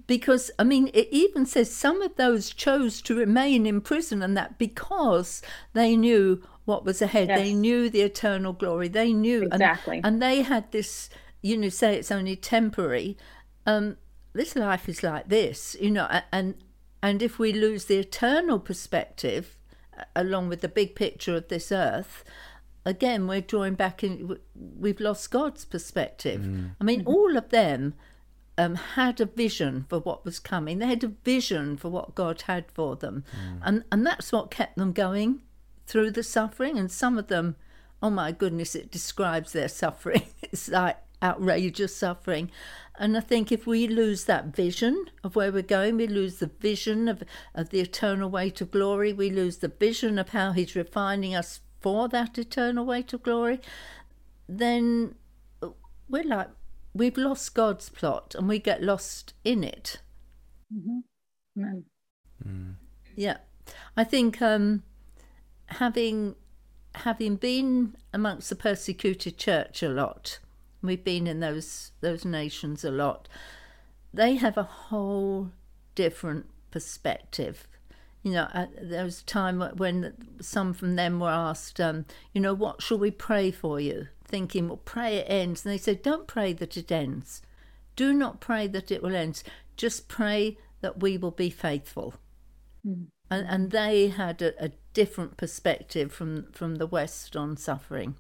because 0.07 0.51
i 0.59 0.65
mean 0.65 0.91
it 0.93 1.09
even 1.11 1.47
says 1.47 1.75
some 1.75 2.03
of 2.03 2.17
those 2.17 2.51
chose 2.51 3.01
to 3.01 3.17
remain 3.17 3.65
in 3.65 3.81
prison 3.81 4.21
and 4.21 4.37
that 4.37 4.59
because 4.59 5.41
they 5.73 5.97
knew 5.97 6.43
what 6.67 6.85
was 6.85 7.01
ahead. 7.01 7.29
Yes. 7.29 7.39
they 7.39 7.55
knew 7.55 7.89
the 7.89 8.03
eternal 8.03 8.53
glory. 8.53 8.89
They 8.89 9.13
knew 9.13 9.45
exactly. 9.45 9.99
and, 9.99 10.07
and 10.07 10.23
they 10.23 10.43
had 10.43 10.71
this 10.73 11.09
you 11.41 11.57
know 11.57 11.71
say 11.71 11.97
it's 11.97 12.11
only 12.11 12.37
temporary. 12.37 13.17
Um 13.65 13.97
this 14.35 14.55
life 14.55 14.89
is 14.89 15.03
like 15.03 15.29
this, 15.29 15.77
you 15.81 15.91
know, 15.91 16.07
and 16.31 16.57
and 17.07 17.23
if 17.23 17.39
we 17.39 17.53
lose 17.53 17.85
the 17.85 17.99
eternal 17.99 18.59
perspective, 18.59 19.57
along 20.17 20.49
with 20.49 20.61
the 20.61 20.69
big 20.69 20.97
picture 20.97 21.37
of 21.37 21.47
this 21.47 21.71
earth, 21.71 22.25
again, 22.85 23.29
we're 23.29 23.41
drawing 23.41 23.75
back 23.75 24.03
in, 24.03 24.37
we've 24.57 24.99
lost 24.99 25.31
God's 25.31 25.65
perspective. 25.65 26.41
Mm. 26.41 26.73
I 26.81 26.83
mean, 26.83 27.05
all 27.07 27.37
of 27.37 27.51
them 27.51 27.95
um, 28.59 28.75
had 28.75 29.21
a 29.21 29.27
vision 29.27 29.87
for 29.89 30.01
what 30.01 30.25
was 30.25 30.41
coming, 30.41 30.81
they 30.81 30.89
had 30.89 31.05
a 31.05 31.13
vision 31.23 31.77
for 31.77 31.91
what 31.91 32.17
God 32.17 32.43
had 32.43 32.73
for 32.73 32.97
them. 32.97 33.23
Mm. 33.31 33.61
And, 33.63 33.85
and 33.93 34.05
that's 34.05 34.33
what 34.33 34.51
kept 34.51 34.77
them 34.77 34.93
going 34.93 35.43
through 35.87 36.11
the 36.11 36.25
suffering. 36.25 36.77
And 36.77 36.91
some 36.91 37.19
of 37.19 37.29
them, 37.29 37.55
oh 38.03 38.11
my 38.11 38.33
goodness, 38.33 38.75
it 38.75 38.91
describes 38.91 39.53
their 39.53 39.69
suffering. 39.69 40.27
it's 40.43 40.69
like 40.69 40.97
outrageous 41.23 41.97
suffering. 41.97 42.51
And 42.99 43.17
I 43.17 43.21
think 43.21 43.53
if 43.53 43.67
we 43.67 43.87
lose 43.87 44.25
that 44.25 44.55
vision 44.57 45.07
of 45.23 45.37
where 45.37 45.53
we're 45.53 45.63
going, 45.63 45.97
we 45.97 46.07
lose 46.07 46.37
the 46.37 46.51
vision 46.61 47.09
of, 47.09 47.23
of 47.55 47.71
the 47.71 47.81
eternal 47.81 48.31
weight 48.31 48.61
of 48.61 48.71
glory, 48.71 49.13
we 49.13 49.31
lose 49.31 49.59
the 49.59 49.69
vision 49.69 50.19
of 50.19 50.31
how 50.31 50.53
He's 50.53 50.75
refining 50.75 51.35
us 51.35 51.61
for 51.81 52.09
that 52.09 52.39
eternal 52.39 52.85
weight 52.85 53.13
of 53.13 53.23
glory, 53.23 53.61
then 54.49 55.15
we're 56.09 56.25
like, 56.25 56.49
we've 56.95 57.17
lost 57.17 57.55
God's 57.55 57.89
plot 57.89 58.35
and 58.37 58.49
we 58.49 58.59
get 58.59 58.83
lost 58.83 59.35
in 59.45 59.63
it. 59.63 60.01
Mm-hmm. 60.75 61.79
Mm. 62.47 62.75
Yeah. 63.15 63.39
I 63.97 64.05
think 64.05 64.41
um, 64.43 64.83
having 65.67 66.35
having 66.95 67.37
been 67.37 67.95
amongst 68.13 68.49
the 68.49 68.57
persecuted 68.57 69.37
church 69.37 69.83
a 69.83 69.89
lot, 69.89 70.39
We've 70.83 71.03
been 71.03 71.27
in 71.27 71.41
those 71.41 71.93
those 72.01 72.25
nations 72.25 72.85
a 72.85 72.91
lot. 72.91 73.29
They 74.13 74.37
have 74.37 74.57
a 74.57 74.63
whole 74.63 75.51
different 75.95 76.47
perspective. 76.71 77.67
You 78.23 78.33
know, 78.33 78.49
uh, 78.53 78.67
there 78.81 79.05
was 79.05 79.21
a 79.21 79.25
time 79.25 79.61
when 79.61 80.15
some 80.41 80.75
from 80.75 80.97
them 80.97 81.21
were 81.21 81.29
asked, 81.29 81.81
um, 81.81 82.07
you 82.33 82.41
know, 82.41 82.55
what 82.55 82.83
shall 82.83 82.99
we 82.99 83.11
pray 83.11 83.51
for 83.51 83.79
you? 83.79 84.09
Thinking, 84.25 84.67
well, 84.69 84.79
pray 84.79 85.19
it 85.19 85.27
ends. 85.29 85.65
And 85.65 85.73
they 85.73 85.79
said, 85.79 86.03
don't 86.03 86.27
pray 86.27 86.53
that 86.55 86.77
it 86.77 86.91
ends. 86.91 87.43
Do 87.95 88.13
not 88.13 88.41
pray 88.41 88.67
that 88.67 88.91
it 88.91 89.03
will 89.03 89.15
end. 89.15 89.43
Just 89.77 90.09
pray 90.09 90.59
that 90.81 91.01
we 91.01 91.17
will 91.17 91.31
be 91.31 91.51
faithful. 91.51 92.15
Mm. 92.87 93.07
And, 93.31 93.47
and 93.49 93.71
they 93.71 94.09
had 94.09 94.43
a, 94.43 94.65
a 94.65 94.71
different 94.93 95.37
perspective 95.37 96.13
from, 96.13 96.51
from 96.53 96.77
the 96.77 96.87
West 96.87 97.37
on 97.37 97.57
suffering. 97.57 98.17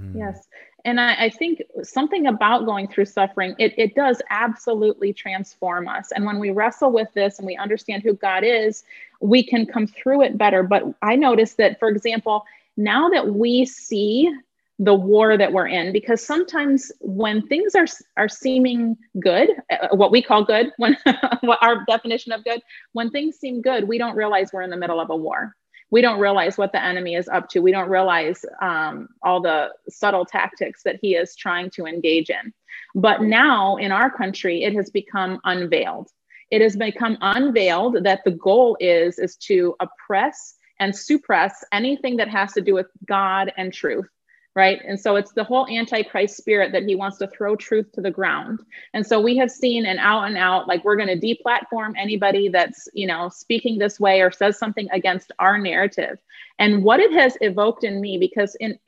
Mm. 0.00 0.14
Yes. 0.16 0.38
And 0.84 1.00
I, 1.00 1.14
I, 1.14 1.30
think 1.30 1.62
something 1.82 2.26
about 2.26 2.66
going 2.66 2.88
through 2.88 3.06
suffering, 3.06 3.54
it, 3.58 3.72
it 3.78 3.94
does 3.94 4.20
absolutely 4.28 5.12
transform 5.12 5.88
us. 5.88 6.12
And 6.12 6.26
when 6.26 6.38
we 6.38 6.50
wrestle 6.50 6.92
with 6.92 7.08
this 7.14 7.38
and 7.38 7.46
we 7.46 7.56
understand 7.56 8.02
who 8.02 8.14
God 8.14 8.44
is, 8.44 8.84
we 9.20 9.42
can 9.42 9.64
come 9.64 9.86
through 9.86 10.22
it 10.22 10.36
better. 10.36 10.62
But 10.62 10.82
I 11.00 11.16
noticed 11.16 11.56
that, 11.56 11.78
for 11.78 11.88
example, 11.88 12.44
now 12.76 13.08
that 13.08 13.28
we 13.28 13.64
see 13.64 14.30
the 14.78 14.94
war 14.94 15.36
that 15.38 15.52
we're 15.52 15.68
in, 15.68 15.92
because 15.92 16.24
sometimes 16.24 16.90
when 17.00 17.46
things 17.46 17.74
are 17.74 17.86
are 18.16 18.28
seeming 18.28 18.96
good, 19.20 19.50
uh, 19.70 19.88
what 19.92 20.10
we 20.10 20.20
call 20.20 20.44
good, 20.44 20.72
when 20.76 20.96
what 21.40 21.62
our 21.62 21.84
definition 21.86 22.32
of 22.32 22.44
good, 22.44 22.60
when 22.92 23.10
things 23.10 23.36
seem 23.36 23.62
good, 23.62 23.88
we 23.88 23.96
don't 23.96 24.16
realize 24.16 24.50
we're 24.52 24.62
in 24.62 24.70
the 24.70 24.76
middle 24.76 25.00
of 25.00 25.10
a 25.10 25.16
war 25.16 25.54
we 25.94 26.00
don't 26.00 26.18
realize 26.18 26.58
what 26.58 26.72
the 26.72 26.84
enemy 26.84 27.14
is 27.14 27.28
up 27.28 27.48
to. 27.48 27.60
We 27.60 27.70
don't 27.70 27.88
realize 27.88 28.44
um, 28.60 29.10
all 29.22 29.40
the 29.40 29.68
subtle 29.88 30.24
tactics 30.24 30.82
that 30.82 30.98
he 31.00 31.14
is 31.14 31.36
trying 31.36 31.70
to 31.70 31.86
engage 31.86 32.30
in. 32.30 32.52
But 32.96 33.22
now 33.22 33.76
in 33.76 33.92
our 33.92 34.10
country, 34.10 34.64
it 34.64 34.74
has 34.74 34.90
become 34.90 35.38
unveiled. 35.44 36.08
It 36.50 36.62
has 36.62 36.74
become 36.74 37.16
unveiled 37.20 38.02
that 38.02 38.22
the 38.24 38.32
goal 38.32 38.76
is 38.80 39.20
is 39.20 39.36
to 39.46 39.76
oppress 39.78 40.56
and 40.80 40.96
suppress 40.96 41.62
anything 41.70 42.16
that 42.16 42.26
has 42.26 42.52
to 42.54 42.60
do 42.60 42.74
with 42.74 42.88
God 43.06 43.52
and 43.56 43.72
truth 43.72 44.08
right? 44.54 44.80
And 44.86 44.98
so 44.98 45.16
it's 45.16 45.32
the 45.32 45.42
whole 45.42 45.66
antichrist 45.68 46.36
spirit 46.36 46.72
that 46.72 46.84
he 46.84 46.94
wants 46.94 47.18
to 47.18 47.26
throw 47.26 47.56
truth 47.56 47.90
to 47.92 48.00
the 48.00 48.10
ground. 48.10 48.60
And 48.92 49.04
so 49.04 49.20
we 49.20 49.36
have 49.36 49.50
seen 49.50 49.84
an 49.84 49.98
out 49.98 50.24
and 50.24 50.36
out 50.36 50.68
like 50.68 50.84
we're 50.84 50.96
going 50.96 51.08
to 51.08 51.18
deplatform 51.18 51.94
anybody 51.96 52.48
that's, 52.48 52.88
you 52.94 53.06
know, 53.06 53.28
speaking 53.28 53.78
this 53.78 53.98
way 53.98 54.20
or 54.20 54.30
says 54.30 54.58
something 54.58 54.88
against 54.92 55.32
our 55.40 55.58
narrative. 55.58 56.18
And 56.58 56.84
what 56.84 57.00
it 57.00 57.12
has 57.12 57.36
evoked 57.40 57.82
in 57.82 58.00
me 58.00 58.16
because 58.18 58.54
in 58.60 58.78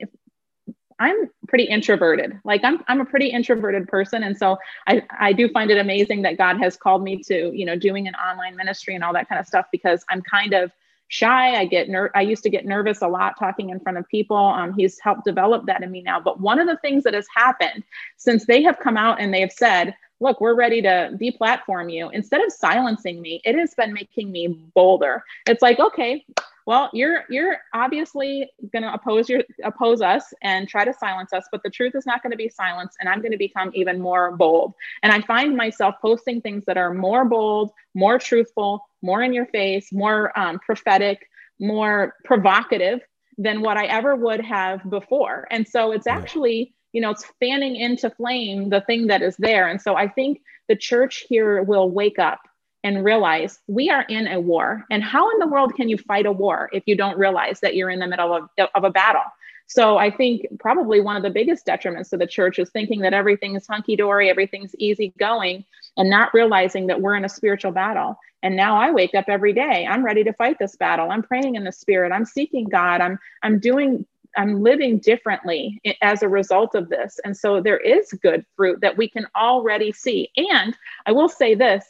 I'm 0.99 1.29
pretty 1.47 1.65
introverted. 1.65 2.39
Like 2.43 2.63
I'm 2.63 2.83
I'm 2.87 3.01
a 3.01 3.05
pretty 3.05 3.27
introverted 3.27 3.87
person 3.87 4.23
and 4.23 4.35
so 4.35 4.57
I 4.87 5.03
I 5.19 5.33
do 5.33 5.49
find 5.49 5.69
it 5.69 5.77
amazing 5.77 6.23
that 6.23 6.37
God 6.37 6.57
has 6.57 6.75
called 6.75 7.03
me 7.03 7.21
to, 7.23 7.51
you 7.53 7.65
know, 7.65 7.75
doing 7.75 8.07
an 8.07 8.15
online 8.15 8.55
ministry 8.55 8.95
and 8.95 9.03
all 9.03 9.13
that 9.13 9.29
kind 9.29 9.39
of 9.39 9.45
stuff 9.45 9.67
because 9.71 10.03
I'm 10.09 10.21
kind 10.21 10.53
of 10.53 10.71
shy. 11.07 11.55
I 11.55 11.65
get 11.65 11.89
ner- 11.89 12.11
I 12.15 12.21
used 12.21 12.43
to 12.43 12.49
get 12.49 12.65
nervous 12.65 13.01
a 13.01 13.07
lot 13.07 13.37
talking 13.39 13.69
in 13.69 13.79
front 13.79 13.97
of 13.97 14.07
people. 14.07 14.37
Um, 14.37 14.73
he's 14.73 14.99
helped 14.99 15.25
develop 15.25 15.65
that 15.65 15.83
in 15.83 15.91
me 15.91 16.01
now. 16.01 16.19
But 16.19 16.39
one 16.39 16.59
of 16.59 16.67
the 16.67 16.77
things 16.77 17.03
that 17.03 17.13
has 17.13 17.27
happened 17.35 17.83
since 18.17 18.45
they 18.45 18.61
have 18.63 18.79
come 18.79 18.97
out 18.97 19.19
and 19.19 19.33
they 19.33 19.41
have 19.41 19.51
said, 19.51 19.95
look, 20.19 20.41
we're 20.41 20.55
ready 20.55 20.81
to 20.81 21.11
deplatform 21.21 21.93
you. 21.93 22.09
Instead 22.09 22.41
of 22.41 22.51
silencing 22.51 23.21
me, 23.21 23.41
it 23.45 23.55
has 23.55 23.73
been 23.75 23.93
making 23.93 24.31
me 24.31 24.47
bolder. 24.73 25.23
It's 25.47 25.61
like, 25.61 25.79
okay, 25.79 26.25
well, 26.67 26.89
you're 26.91 27.23
you're 27.29 27.59
obviously 27.73 28.51
going 28.73 28.83
to 28.83 28.93
oppose 28.93 29.29
your 29.29 29.41
oppose 29.63 30.01
us 30.01 30.33
and 30.43 30.67
try 30.67 30.83
to 30.83 30.93
silence 30.93 31.31
us, 31.31 31.45
but 31.49 31.63
the 31.63 31.69
truth 31.69 31.95
is 31.95 32.05
not 32.05 32.21
going 32.21 32.31
to 32.31 32.37
be 32.37 32.49
silenced, 32.49 32.97
and 32.99 33.07
I'm 33.07 33.21
going 33.21 33.31
to 33.31 33.37
become 33.37 33.71
even 33.73 34.01
more 34.01 34.35
bold. 34.35 34.73
And 35.01 35.13
I 35.13 35.21
find 35.21 35.55
myself 35.55 35.95
posting 36.01 36.41
things 36.41 36.65
that 36.67 36.75
are 36.75 36.93
more 36.93 37.23
bold, 37.23 37.71
more 37.95 38.19
truthful, 38.19 38.85
more 39.01 39.23
in 39.23 39.31
your 39.31 39.45
face, 39.45 39.93
more 39.93 40.37
um, 40.37 40.59
prophetic, 40.59 41.29
more 41.57 42.15
provocative 42.25 42.99
than 43.37 43.61
what 43.61 43.77
I 43.77 43.85
ever 43.85 44.17
would 44.17 44.41
have 44.41 44.87
before. 44.89 45.47
And 45.49 45.65
so 45.65 45.93
it's 45.93 46.07
actually 46.07 46.75
you 46.93 47.01
know, 47.01 47.11
it's 47.11 47.25
fanning 47.39 47.75
into 47.75 48.09
flame 48.09 48.69
the 48.69 48.81
thing 48.81 49.07
that 49.07 49.21
is 49.21 49.35
there. 49.37 49.67
And 49.67 49.79
so 49.79 49.95
I 49.95 50.07
think 50.07 50.41
the 50.67 50.75
church 50.75 51.25
here 51.29 51.61
will 51.61 51.91
wake 51.91 52.17
up 52.17 52.39
and 52.87 53.03
realize 53.03 53.59
we 53.67 53.89
are 53.89 54.03
in 54.03 54.27
a 54.27 54.39
war. 54.39 54.85
And 54.89 55.03
how 55.03 55.29
in 55.31 55.39
the 55.39 55.47
world 55.47 55.75
can 55.75 55.89
you 55.89 55.97
fight 55.97 56.25
a 56.25 56.31
war 56.31 56.69
if 56.71 56.83
you 56.85 56.95
don't 56.95 57.17
realize 57.17 57.59
that 57.59 57.75
you're 57.75 57.89
in 57.89 57.99
the 57.99 58.07
middle 58.07 58.33
of, 58.33 58.49
of 58.75 58.83
a 58.85 58.89
battle? 58.89 59.23
So 59.65 59.97
I 59.97 60.09
think 60.09 60.47
probably 60.59 61.01
one 61.01 61.17
of 61.17 61.23
the 61.23 61.29
biggest 61.29 61.65
detriments 61.65 62.09
to 62.11 62.17
the 62.17 62.25
church 62.25 62.57
is 62.57 62.69
thinking 62.69 63.01
that 63.01 63.13
everything 63.13 63.55
is 63.55 63.67
hunky 63.67 63.97
dory, 63.97 64.29
everything's 64.29 64.73
easy 64.75 65.13
going, 65.19 65.65
and 65.97 66.09
not 66.09 66.33
realizing 66.33 66.87
that 66.87 67.01
we're 67.01 67.15
in 67.15 67.25
a 67.25 67.29
spiritual 67.29 67.73
battle. 67.73 68.17
And 68.41 68.55
now 68.55 68.77
I 68.77 68.91
wake 68.91 69.13
up 69.13 69.25
every 69.27 69.51
day. 69.51 69.85
I'm 69.85 70.05
ready 70.05 70.23
to 70.23 70.31
fight 70.31 70.57
this 70.57 70.77
battle. 70.77 71.11
I'm 71.11 71.23
praying 71.23 71.55
in 71.55 71.65
the 71.65 71.73
spirit. 71.73 72.13
I'm 72.13 72.23
seeking 72.23 72.69
God. 72.69 73.01
I'm 73.01 73.19
I'm 73.43 73.59
doing 73.59 74.05
I'm 74.37 74.61
living 74.61 74.99
differently 74.99 75.81
as 76.01 76.21
a 76.21 76.29
result 76.29 76.75
of 76.75 76.87
this. 76.87 77.19
And 77.25 77.35
so 77.35 77.59
there 77.59 77.79
is 77.79 78.13
good 78.21 78.45
fruit 78.55 78.79
that 78.81 78.95
we 78.95 79.09
can 79.09 79.25
already 79.35 79.91
see. 79.91 80.29
And 80.37 80.77
I 81.05 81.11
will 81.11 81.27
say 81.27 81.55
this 81.55 81.83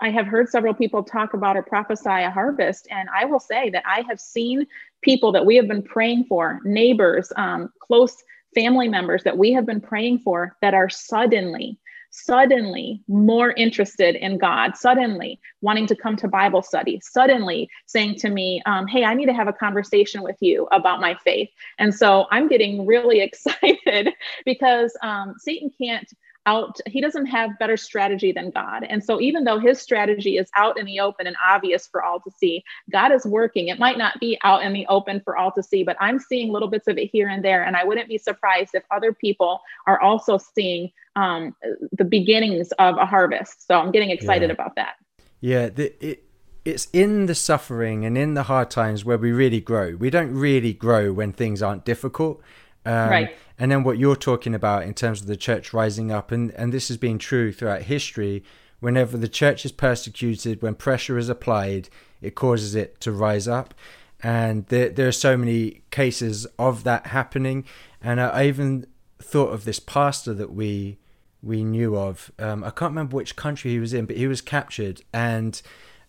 I 0.00 0.10
have 0.10 0.26
heard 0.26 0.48
several 0.48 0.74
people 0.74 1.02
talk 1.02 1.34
about 1.34 1.56
or 1.56 1.62
prophesy 1.62 2.08
a 2.08 2.30
harvest. 2.30 2.86
And 2.90 3.08
I 3.14 3.24
will 3.24 3.40
say 3.40 3.70
that 3.70 3.84
I 3.86 4.02
have 4.08 4.20
seen 4.20 4.66
people 5.02 5.32
that 5.32 5.46
we 5.46 5.56
have 5.56 5.68
been 5.68 5.82
praying 5.82 6.24
for, 6.24 6.60
neighbors, 6.64 7.32
um, 7.36 7.72
close 7.80 8.16
family 8.54 8.88
members 8.88 9.24
that 9.24 9.36
we 9.36 9.52
have 9.52 9.66
been 9.66 9.80
praying 9.80 10.20
for 10.20 10.56
that 10.62 10.74
are 10.74 10.88
suddenly 10.88 11.78
suddenly 12.10 13.02
more 13.06 13.52
interested 13.52 14.16
in 14.16 14.38
God, 14.38 14.76
suddenly 14.76 15.38
wanting 15.60 15.86
to 15.86 15.96
come 15.96 16.16
to 16.16 16.28
Bible 16.28 16.62
study, 16.62 17.00
suddenly 17.02 17.68
saying 17.86 18.16
to 18.16 18.30
me, 18.30 18.62
um, 18.66 18.86
Hey, 18.86 19.04
I 19.04 19.14
need 19.14 19.26
to 19.26 19.34
have 19.34 19.48
a 19.48 19.52
conversation 19.52 20.22
with 20.22 20.36
you 20.40 20.66
about 20.72 21.00
my 21.00 21.14
faith. 21.24 21.50
And 21.78 21.94
so 21.94 22.26
I'm 22.30 22.48
getting 22.48 22.86
really 22.86 23.20
excited 23.28 24.14
because 24.44 24.96
um, 25.02 25.34
Satan 25.38 25.70
can't 25.78 26.08
out 26.48 26.80
he 26.86 27.00
doesn't 27.00 27.26
have 27.26 27.58
better 27.58 27.76
strategy 27.76 28.32
than 28.32 28.50
god. 28.50 28.84
And 28.88 29.04
so 29.04 29.20
even 29.20 29.44
though 29.44 29.58
his 29.58 29.80
strategy 29.80 30.38
is 30.38 30.48
out 30.56 30.78
in 30.78 30.86
the 30.86 30.98
open 31.00 31.26
and 31.26 31.36
obvious 31.54 31.86
for 31.86 32.02
all 32.02 32.20
to 32.20 32.30
see 32.30 32.62
god 32.90 33.12
is 33.12 33.24
working. 33.24 33.68
It 33.68 33.78
might 33.78 33.98
not 33.98 34.18
be 34.18 34.38
out 34.42 34.62
in 34.62 34.72
the 34.72 34.86
open 34.88 35.20
for 35.24 35.36
all 35.36 35.52
to 35.52 35.62
see 35.62 35.82
but 35.82 35.96
i'm 36.00 36.18
seeing 36.18 36.52
little 36.52 36.68
bits 36.68 36.88
of 36.88 36.96
it 36.98 37.10
here 37.10 37.28
and 37.28 37.44
there. 37.44 37.62
And 37.64 37.76
i 37.76 37.84
wouldn't 37.84 38.08
be 38.08 38.18
surprised 38.18 38.72
if 38.74 38.84
other 38.90 39.12
people 39.12 39.60
are 39.86 40.00
also 40.00 40.38
seeing 40.38 40.90
um, 41.16 41.54
the 41.92 42.04
beginnings 42.04 42.70
of 42.78 42.96
a 42.96 43.06
harvest. 43.06 43.66
So 43.66 43.78
i'm 43.78 43.92
getting 43.92 44.10
excited 44.10 44.48
yeah. 44.48 44.54
about 44.54 44.74
that. 44.76 44.94
Yeah 45.40 45.68
the, 45.68 45.86
it, 46.04 46.24
it's 46.64 46.88
in 46.92 47.26
the 47.26 47.34
suffering 47.34 48.04
and 48.04 48.18
in 48.18 48.34
the 48.34 48.44
hard 48.44 48.70
times 48.70 49.04
where 49.04 49.16
we 49.16 49.32
really 49.32 49.60
grow. 49.60 49.96
We 49.96 50.10
don't 50.10 50.34
really 50.34 50.74
grow 50.74 51.12
when 51.12 51.32
things 51.32 51.62
aren't 51.62 51.84
difficult. 51.84 52.42
Um, 52.84 53.10
right. 53.10 53.36
And 53.58 53.70
then 53.70 53.82
what 53.82 53.98
you're 53.98 54.16
talking 54.16 54.54
about 54.54 54.84
in 54.84 54.94
terms 54.94 55.20
of 55.20 55.26
the 55.26 55.36
church 55.36 55.72
rising 55.72 56.12
up, 56.12 56.30
and, 56.30 56.52
and 56.52 56.72
this 56.72 56.88
has 56.88 56.96
been 56.96 57.18
true 57.18 57.52
throughout 57.52 57.82
history, 57.82 58.44
whenever 58.80 59.16
the 59.16 59.28
church 59.28 59.64
is 59.64 59.72
persecuted, 59.72 60.62
when 60.62 60.74
pressure 60.74 61.18
is 61.18 61.28
applied, 61.28 61.88
it 62.22 62.34
causes 62.34 62.74
it 62.74 63.00
to 63.00 63.10
rise 63.10 63.48
up. 63.48 63.74
And 64.22 64.66
there, 64.66 64.88
there 64.88 65.08
are 65.08 65.12
so 65.12 65.36
many 65.36 65.82
cases 65.90 66.46
of 66.58 66.84
that 66.84 67.08
happening. 67.08 67.64
And 68.00 68.20
I, 68.20 68.28
I 68.28 68.44
even 68.46 68.86
thought 69.18 69.52
of 69.52 69.64
this 69.64 69.80
pastor 69.80 70.34
that 70.34 70.52
we 70.52 70.98
we 71.42 71.62
knew 71.62 71.96
of. 71.96 72.32
Um, 72.38 72.64
I 72.64 72.70
can't 72.70 72.90
remember 72.90 73.16
which 73.16 73.36
country 73.36 73.70
he 73.70 73.78
was 73.78 73.94
in, 73.94 74.06
but 74.06 74.16
he 74.16 74.26
was 74.26 74.40
captured, 74.40 75.02
and 75.12 75.60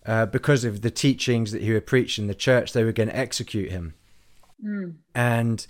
uh, 0.04 0.26
because 0.26 0.64
of 0.64 0.82
the 0.82 0.90
teachings 0.90 1.52
that 1.52 1.62
he 1.62 1.72
would 1.72 1.86
preach 1.86 2.18
in 2.18 2.26
the 2.26 2.34
church, 2.34 2.72
they 2.72 2.82
were 2.82 2.92
going 2.92 3.08
to 3.08 3.16
execute 3.16 3.70
him. 3.70 3.94
Mm. 4.64 4.94
And 5.14 5.66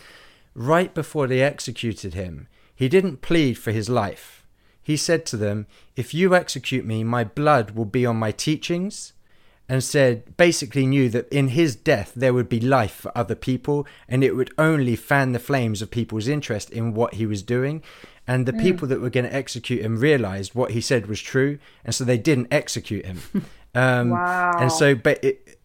right 0.54 0.92
before 0.94 1.26
they 1.26 1.42
executed 1.42 2.14
him, 2.14 2.48
he 2.74 2.88
didn't 2.88 3.22
plead 3.22 3.58
for 3.58 3.72
his 3.72 3.88
life. 3.88 4.44
He 4.82 4.96
said 4.96 5.26
to 5.26 5.36
them, 5.36 5.66
If 5.96 6.14
you 6.14 6.34
execute 6.34 6.84
me, 6.84 7.04
my 7.04 7.24
blood 7.24 7.72
will 7.72 7.84
be 7.84 8.06
on 8.06 8.16
my 8.16 8.32
teachings. 8.32 9.12
And 9.68 9.84
said, 9.84 10.36
basically 10.36 10.84
knew 10.84 11.08
that 11.10 11.28
in 11.28 11.48
his 11.48 11.76
death 11.76 12.12
there 12.16 12.34
would 12.34 12.48
be 12.48 12.58
life 12.58 12.92
for 12.92 13.16
other 13.16 13.36
people 13.36 13.86
and 14.08 14.24
it 14.24 14.34
would 14.34 14.52
only 14.58 14.96
fan 14.96 15.30
the 15.30 15.38
flames 15.38 15.80
of 15.80 15.92
people's 15.92 16.26
interest 16.26 16.70
in 16.70 16.92
what 16.92 17.14
he 17.14 17.24
was 17.24 17.44
doing. 17.44 17.84
And 18.26 18.46
the 18.46 18.52
mm. 18.52 18.60
people 18.60 18.88
that 18.88 19.00
were 19.00 19.10
going 19.10 19.26
to 19.26 19.32
execute 19.32 19.82
him 19.82 19.98
realized 19.98 20.56
what 20.56 20.72
he 20.72 20.80
said 20.80 21.06
was 21.06 21.20
true. 21.20 21.60
And 21.84 21.94
so 21.94 22.02
they 22.02 22.18
didn't 22.18 22.48
execute 22.50 23.06
him. 23.06 23.20
Um, 23.72 24.10
wow. 24.10 24.58
And 24.58 24.72
so, 24.72 24.96
but 24.96 25.22
it, 25.22 25.60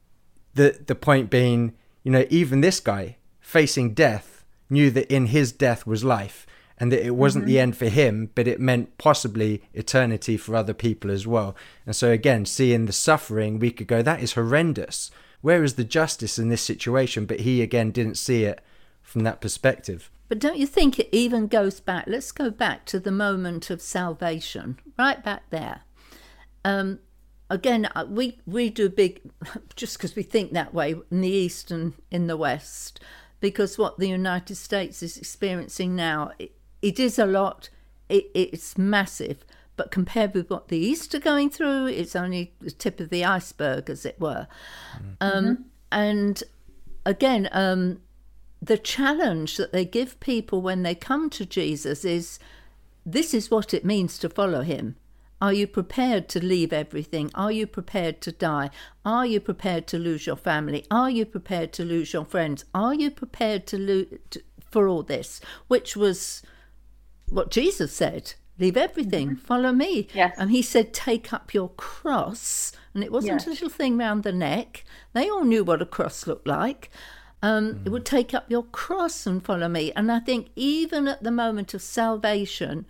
the, 0.53 0.79
the 0.85 0.93
point 0.93 1.31
being, 1.31 1.73
you 2.03 2.11
know, 2.11 2.25
even 2.29 2.61
this 2.61 2.79
guy 2.79 3.17
facing 3.39 3.95
death 3.95 4.34
knew 4.69 4.89
that 4.91 5.13
in 5.13 5.27
his 5.27 5.51
death 5.51 5.85
was 5.85 6.03
life 6.03 6.45
and 6.77 6.91
that 6.91 7.05
it 7.05 7.15
wasn't 7.15 7.43
mm-hmm. 7.43 7.53
the 7.53 7.59
end 7.59 7.77
for 7.77 7.87
him, 7.87 8.29
but 8.35 8.47
it 8.47 8.59
meant 8.59 8.97
possibly 8.97 9.63
eternity 9.73 10.35
for 10.37 10.55
other 10.55 10.73
people 10.73 11.09
as 11.09 11.25
well. 11.25 11.55
And 11.85 11.95
so, 11.95 12.11
again, 12.11 12.45
seeing 12.45 12.85
the 12.85 12.93
suffering, 12.93 13.59
we 13.59 13.71
could 13.71 13.87
go, 13.87 14.01
that 14.01 14.21
is 14.21 14.33
horrendous. 14.33 15.09
Where 15.41 15.63
is 15.63 15.75
the 15.75 15.83
justice 15.83 16.37
in 16.37 16.49
this 16.49 16.61
situation? 16.61 17.25
But 17.25 17.41
he, 17.41 17.61
again, 17.61 17.91
didn't 17.91 18.17
see 18.17 18.43
it 18.43 18.61
from 19.01 19.23
that 19.23 19.41
perspective. 19.41 20.11
But 20.27 20.39
don't 20.39 20.57
you 20.57 20.67
think 20.67 20.99
it 20.99 21.09
even 21.11 21.47
goes 21.47 21.79
back? 21.79 22.05
Let's 22.07 22.31
go 22.31 22.49
back 22.49 22.85
to 22.87 22.99
the 22.99 23.11
moment 23.11 23.69
of 23.69 23.81
salvation, 23.81 24.79
right 24.97 25.23
back 25.23 25.43
there. 25.51 25.81
Um, 26.65 26.99
again, 27.49 27.87
uh, 27.95 28.05
we, 28.09 28.39
we 28.45 28.69
do 28.69 28.89
big, 28.89 29.21
just 29.75 29.97
because 29.97 30.15
we 30.15 30.23
think 30.23 30.51
that 30.51 30.73
way 30.73 30.95
in 31.11 31.21
the 31.21 31.29
East 31.29 31.71
and 31.71 31.93
in 32.11 32.27
the 32.27 32.37
West 32.37 32.99
because 33.45 33.77
what 33.77 33.99
the 33.99 34.09
United 34.09 34.55
States 34.55 35.03
is 35.03 35.17
experiencing 35.17 35.95
now, 35.95 36.31
it, 36.39 36.51
it 36.81 36.99
is 36.99 37.19
a 37.19 37.27
lot, 37.27 37.69
it, 38.09 38.25
it's 38.33 38.75
massive, 38.75 39.45
but 39.75 39.91
compared 39.91 40.33
with 40.33 40.49
what 40.49 40.69
the 40.69 40.79
East 40.79 41.13
are 41.13 41.19
going 41.19 41.51
through, 41.51 41.85
it's 41.85 42.15
only 42.15 42.55
the 42.59 42.71
tip 42.71 42.99
of 42.99 43.11
the 43.11 43.23
iceberg, 43.23 43.87
as 43.87 44.03
it 44.03 44.19
were. 44.19 44.47
Mm-hmm. 44.95 45.13
Um, 45.21 45.65
and 45.91 46.41
again, 47.05 47.47
um, 47.51 48.01
the 48.63 48.79
challenge 48.79 49.57
that 49.57 49.71
they 49.71 49.85
give 49.85 50.19
people 50.19 50.59
when 50.63 50.81
they 50.81 50.95
come 50.95 51.29
to 51.29 51.45
Jesus 51.45 52.03
is 52.03 52.39
this 53.05 53.31
is 53.31 53.51
what 53.51 53.75
it 53.75 53.85
means 53.85 54.17
to 54.17 54.27
follow 54.27 54.61
him. 54.61 54.95
Are 55.41 55.53
you 55.53 55.67
prepared 55.67 56.29
to 56.29 56.43
leave 56.43 56.71
everything? 56.71 57.29
Are 57.35 57.51
you 57.51 57.67
prepared 57.67 58.21
to 58.21 58.31
die? 58.31 58.69
Are 59.03 59.25
you 59.25 59.39
prepared 59.39 59.85
to 59.87 59.99
lose 59.99 60.25
your 60.25 60.37
family? 60.37 60.85
Are 60.89 61.09
you 61.09 61.25
prepared 61.25 61.73
to 61.73 61.83
lose 61.83 62.13
your 62.13 62.25
friends? 62.25 62.65
Are 62.73 62.93
you 62.93 63.11
prepared 63.11 63.67
to 63.67 63.77
lose 63.77 64.17
for 64.71 64.87
all 64.87 65.03
this? 65.03 65.41
Which 65.67 65.95
was 65.97 66.41
what 67.29 67.51
Jesus 67.51 67.93
said. 67.93 68.33
Leave 68.57 68.77
everything, 68.77 69.31
mm-hmm. 69.31 69.45
follow 69.45 69.73
me. 69.73 70.07
Yes. 70.13 70.33
And 70.37 70.49
he 70.49 70.61
said, 70.61 70.93
Take 70.93 71.33
up 71.33 71.53
your 71.53 71.69
cross. 71.71 72.71
And 72.93 73.03
it 73.03 73.11
wasn't 73.11 73.41
yes. 73.41 73.47
a 73.47 73.49
little 73.49 73.69
thing 73.69 73.97
round 73.97 74.23
the 74.23 74.31
neck. 74.31 74.85
They 75.11 75.29
all 75.29 75.43
knew 75.43 75.65
what 75.65 75.81
a 75.81 75.85
cross 75.85 76.25
looked 76.25 76.47
like. 76.47 76.89
Um, 77.41 77.73
mm. 77.73 77.85
It 77.85 77.89
would 77.89 78.05
take 78.05 78.33
up 78.33 78.49
your 78.49 78.63
cross 78.63 79.27
and 79.27 79.43
follow 79.43 79.67
me. 79.67 79.91
And 79.93 80.09
I 80.09 80.19
think 80.19 80.47
even 80.55 81.07
at 81.09 81.21
the 81.21 81.31
moment 81.31 81.73
of 81.73 81.81
salvation, 81.81 82.85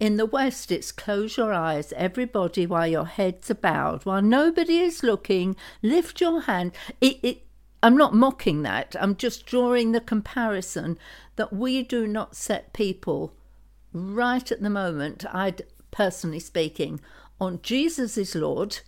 in 0.00 0.16
the 0.16 0.26
West, 0.26 0.70
it's 0.70 0.92
close 0.92 1.36
your 1.36 1.52
eyes, 1.52 1.92
everybody, 1.96 2.66
while 2.66 2.86
your 2.86 3.06
heads 3.06 3.50
are 3.50 3.54
bowed, 3.54 4.04
while 4.04 4.22
nobody 4.22 4.78
is 4.78 5.02
looking. 5.02 5.56
Lift 5.82 6.20
your 6.20 6.42
hand. 6.42 6.72
It, 7.00 7.18
it, 7.22 7.46
I'm 7.82 7.96
not 7.96 8.14
mocking 8.14 8.62
that. 8.62 8.94
I'm 9.00 9.16
just 9.16 9.46
drawing 9.46 9.92
the 9.92 10.00
comparison 10.00 10.98
that 11.36 11.52
we 11.52 11.82
do 11.82 12.06
not 12.06 12.36
set 12.36 12.72
people 12.72 13.34
right 13.92 14.50
at 14.52 14.62
the 14.62 14.70
moment, 14.70 15.24
I'd 15.32 15.62
personally 15.90 16.40
speaking, 16.40 17.00
on 17.40 17.60
Jesus 17.62 18.18
is 18.18 18.34
Lord 18.34 18.80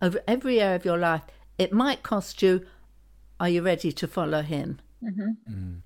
over 0.00 0.20
every 0.26 0.60
area 0.60 0.76
of 0.76 0.84
your 0.84 0.98
life. 0.98 1.22
It 1.58 1.72
might 1.72 2.02
cost 2.02 2.42
you. 2.42 2.66
Are 3.40 3.48
you 3.48 3.62
ready 3.62 3.92
to 3.92 4.06
follow 4.06 4.42
Him? 4.42 4.80
Mm-hmm. 5.02 5.52
Mm. 5.52 5.80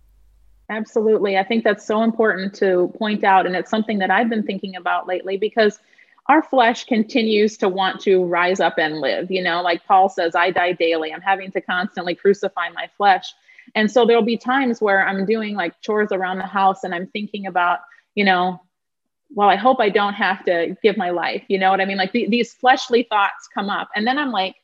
Absolutely. 0.73 1.37
I 1.37 1.45
think 1.45 1.65
that's 1.65 1.87
so 1.87 2.03
important 2.03 2.55
to 2.55 2.91
point 2.97 3.25
out. 3.25 3.45
And 3.45 3.55
it's 3.55 3.69
something 3.69 3.99
that 3.99 4.11
I've 4.11 4.31
been 4.31 4.43
thinking 4.43 4.75
about 4.75 5.07
lately 5.07 5.37
because 5.37 5.79
our 6.29 6.43
flesh 6.43 6.85
continues 6.85 7.59
to 7.59 7.69
want 7.69 8.01
to 8.03 8.25
rise 8.25 8.59
up 8.59 8.79
and 8.79 8.99
live. 8.99 9.31
You 9.31 9.43
know, 9.43 9.61
like 9.61 9.85
Paul 9.85 10.09
says, 10.09 10.35
I 10.35 10.51
die 10.51 10.73
daily. 10.73 11.13
I'm 11.13 11.21
having 11.21 11.51
to 11.53 11.61
constantly 11.61 12.15
crucify 12.15 12.71
my 12.71 12.89
flesh. 12.97 13.35
And 13.75 13.91
so 13.91 14.07
there'll 14.07 14.23
be 14.23 14.39
times 14.39 14.81
where 14.81 15.07
I'm 15.07 15.27
doing 15.27 15.57
like 15.57 15.79
chores 15.83 16.11
around 16.11 16.39
the 16.39 16.47
house 16.47 16.85
and 16.85 16.95
I'm 16.95 17.07
thinking 17.09 17.47
about, 17.47 17.81
you 18.15 18.25
know, 18.25 18.63
well, 19.35 19.51
I 19.51 19.57
hope 19.57 19.79
I 19.79 19.91
don't 19.91 20.15
have 20.15 20.43
to 20.47 20.75
give 20.83 20.97
my 20.97 21.11
life. 21.11 21.43
You 21.49 21.59
know 21.59 21.71
what 21.71 21.83
I 21.83 21.85
mean? 21.85 21.99
Like 21.99 22.13
these 22.13 22.55
fleshly 22.55 23.03
thoughts 23.03 23.47
come 23.53 23.69
up. 23.69 23.91
And 23.95 24.07
then 24.07 24.19
I'm 24.19 24.33
like, 24.33 24.57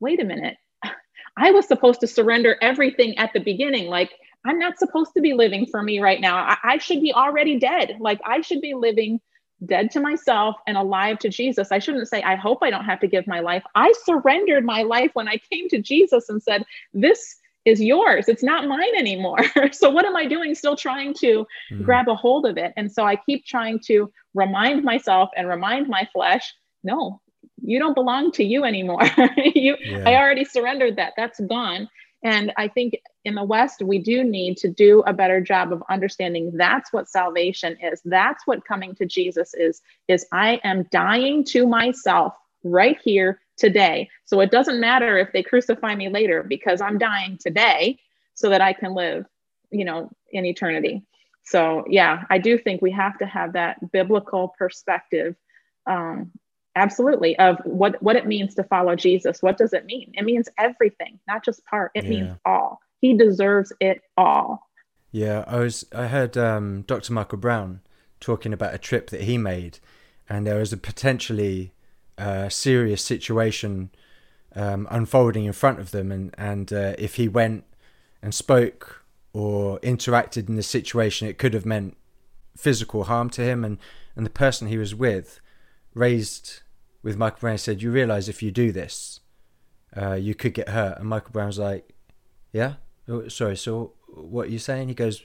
wait 0.00 0.20
a 0.20 0.24
minute. 0.24 0.58
I 1.38 1.50
was 1.52 1.66
supposed 1.66 2.00
to 2.00 2.06
surrender 2.06 2.58
everything 2.60 3.16
at 3.16 3.32
the 3.32 3.40
beginning. 3.40 3.86
Like, 3.86 4.12
I'm 4.46 4.58
not 4.58 4.78
supposed 4.78 5.12
to 5.14 5.20
be 5.20 5.34
living 5.34 5.66
for 5.66 5.82
me 5.82 6.00
right 6.00 6.20
now. 6.20 6.36
I, 6.36 6.56
I, 6.64 6.78
should 6.78 7.00
be 7.00 7.12
already 7.12 7.58
dead. 7.58 7.96
Like 8.00 8.20
I 8.24 8.40
should 8.40 8.60
be 8.60 8.74
living 8.74 9.20
dead 9.64 9.90
to 9.92 10.00
myself 10.00 10.56
and 10.66 10.76
alive 10.76 11.18
to 11.20 11.28
Jesus. 11.28 11.72
I 11.72 11.78
shouldn't 11.78 12.08
say, 12.08 12.22
I 12.22 12.34
hope 12.36 12.58
I 12.62 12.70
don't 12.70 12.84
have 12.84 13.00
to 13.00 13.06
give 13.06 13.26
my 13.26 13.40
life. 13.40 13.64
I 13.74 13.92
surrendered 14.04 14.64
my 14.64 14.82
life 14.82 15.10
when 15.14 15.28
I 15.28 15.38
came 15.50 15.68
to 15.70 15.80
Jesus 15.80 16.28
and 16.28 16.42
said, 16.42 16.64
This 16.92 17.36
is 17.64 17.80
yours. 17.80 18.28
It's 18.28 18.42
not 18.42 18.68
mine 18.68 18.94
anymore. 18.96 19.38
so 19.72 19.90
what 19.90 20.04
am 20.04 20.16
I 20.16 20.26
doing? 20.26 20.54
Still 20.54 20.76
trying 20.76 21.14
to 21.14 21.46
mm. 21.72 21.84
grab 21.84 22.08
a 22.08 22.14
hold 22.14 22.46
of 22.46 22.56
it. 22.56 22.72
And 22.76 22.90
so 22.90 23.04
I 23.04 23.16
keep 23.16 23.44
trying 23.44 23.80
to 23.86 24.10
remind 24.34 24.84
myself 24.84 25.30
and 25.36 25.48
remind 25.48 25.88
my 25.88 26.08
flesh, 26.12 26.54
no, 26.84 27.20
you 27.62 27.78
don't 27.78 27.94
belong 27.94 28.30
to 28.32 28.44
you 28.44 28.64
anymore. 28.64 29.02
you 29.36 29.76
yeah. 29.80 30.04
I 30.08 30.14
already 30.14 30.44
surrendered 30.44 30.96
that. 30.96 31.14
That's 31.16 31.40
gone. 31.40 31.88
And 32.22 32.52
I 32.56 32.68
think 32.68 33.00
in 33.24 33.34
the 33.34 33.44
West, 33.44 33.82
we 33.82 33.98
do 33.98 34.24
need 34.24 34.56
to 34.58 34.68
do 34.68 35.00
a 35.06 35.12
better 35.12 35.40
job 35.40 35.72
of 35.72 35.82
understanding 35.88 36.52
that's 36.54 36.92
what 36.92 37.08
salvation 37.08 37.76
is. 37.80 38.00
That's 38.04 38.46
what 38.46 38.64
coming 38.64 38.94
to 38.96 39.06
Jesus 39.06 39.54
is, 39.54 39.82
is 40.08 40.26
I 40.32 40.60
am 40.64 40.84
dying 40.90 41.44
to 41.46 41.66
myself 41.66 42.34
right 42.64 42.98
here 43.02 43.40
today. 43.56 44.08
So 44.24 44.40
it 44.40 44.50
doesn't 44.50 44.80
matter 44.80 45.18
if 45.18 45.32
they 45.32 45.42
crucify 45.42 45.94
me 45.94 46.08
later 46.08 46.42
because 46.42 46.80
I'm 46.80 46.98
dying 46.98 47.38
today 47.38 47.98
so 48.34 48.48
that 48.48 48.60
I 48.60 48.72
can 48.72 48.94
live 48.94 49.26
you 49.70 49.84
know, 49.84 50.10
in 50.30 50.44
eternity. 50.44 51.02
So, 51.44 51.84
yeah, 51.88 52.24
I 52.28 52.38
do 52.38 52.58
think 52.58 52.82
we 52.82 52.90
have 52.92 53.18
to 53.18 53.26
have 53.26 53.52
that 53.52 53.92
biblical 53.92 54.54
perspective. 54.58 55.36
Um, 55.86 56.32
absolutely 56.76 57.36
of 57.38 57.58
what 57.64 58.00
what 58.02 58.14
it 58.16 58.26
means 58.26 58.54
to 58.54 58.62
follow 58.64 58.94
jesus. 58.94 59.42
What 59.42 59.58
does 59.58 59.72
it 59.72 59.86
mean? 59.86 60.12
It 60.14 60.24
means 60.24 60.48
everything 60.58 61.18
not 61.26 61.44
just 61.44 61.64
part. 61.64 61.90
It 61.94 62.04
yeah. 62.04 62.10
means 62.10 62.34
all. 62.44 62.80
He 63.00 63.14
deserves 63.14 63.72
it 63.80 64.02
all. 64.16 64.68
Yeah 65.10 65.44
i 65.46 65.58
was 65.58 65.84
i 65.94 66.06
heard 66.08 66.36
um, 66.36 66.82
dr 66.82 67.10
michael 67.12 67.38
brown 67.38 67.80
talking 68.20 68.52
about 68.52 68.74
a 68.74 68.78
trip 68.78 69.10
that 69.10 69.22
he 69.22 69.38
made 69.38 69.78
and 70.28 70.46
there 70.46 70.58
was 70.58 70.72
a 70.72 70.76
potentially 70.76 71.72
uh, 72.18 72.48
serious 72.48 73.02
situation 73.02 73.90
um, 74.54 74.88
unfolding 74.90 75.44
in 75.44 75.52
front 75.52 75.78
of 75.78 75.90
them 75.90 76.10
and 76.10 76.34
and 76.36 76.72
uh, 76.72 76.94
if 76.98 77.16
he 77.16 77.28
went 77.28 77.64
and 78.22 78.34
spoke 78.34 79.04
or 79.32 79.78
interacted 79.80 80.48
in 80.48 80.56
the 80.56 80.62
situation 80.62 81.28
it 81.28 81.38
could 81.38 81.54
have 81.54 81.66
meant 81.66 81.96
physical 82.56 83.04
harm 83.04 83.30
to 83.30 83.42
him 83.42 83.64
and 83.64 83.78
and 84.16 84.24
the 84.24 84.30
person 84.30 84.68
he 84.68 84.78
was 84.78 84.94
with 84.94 85.40
raised 85.94 86.62
with 87.06 87.16
Michael 87.16 87.38
Brown 87.38 87.56
said, 87.56 87.82
"You 87.82 87.92
realize 87.92 88.28
if 88.28 88.42
you 88.42 88.50
do 88.50 88.72
this, 88.72 89.20
uh, 89.96 90.14
you 90.14 90.34
could 90.34 90.54
get 90.54 90.70
hurt." 90.70 90.98
And 90.98 91.08
Michael 91.08 91.30
Brown's 91.30 91.56
like, 91.56 91.94
"Yeah, 92.52 92.74
oh, 93.08 93.28
sorry. 93.28 93.56
So 93.56 93.92
what 94.08 94.48
are 94.48 94.50
you 94.50 94.58
saying?" 94.58 94.88
He 94.88 94.94
goes, 94.94 95.24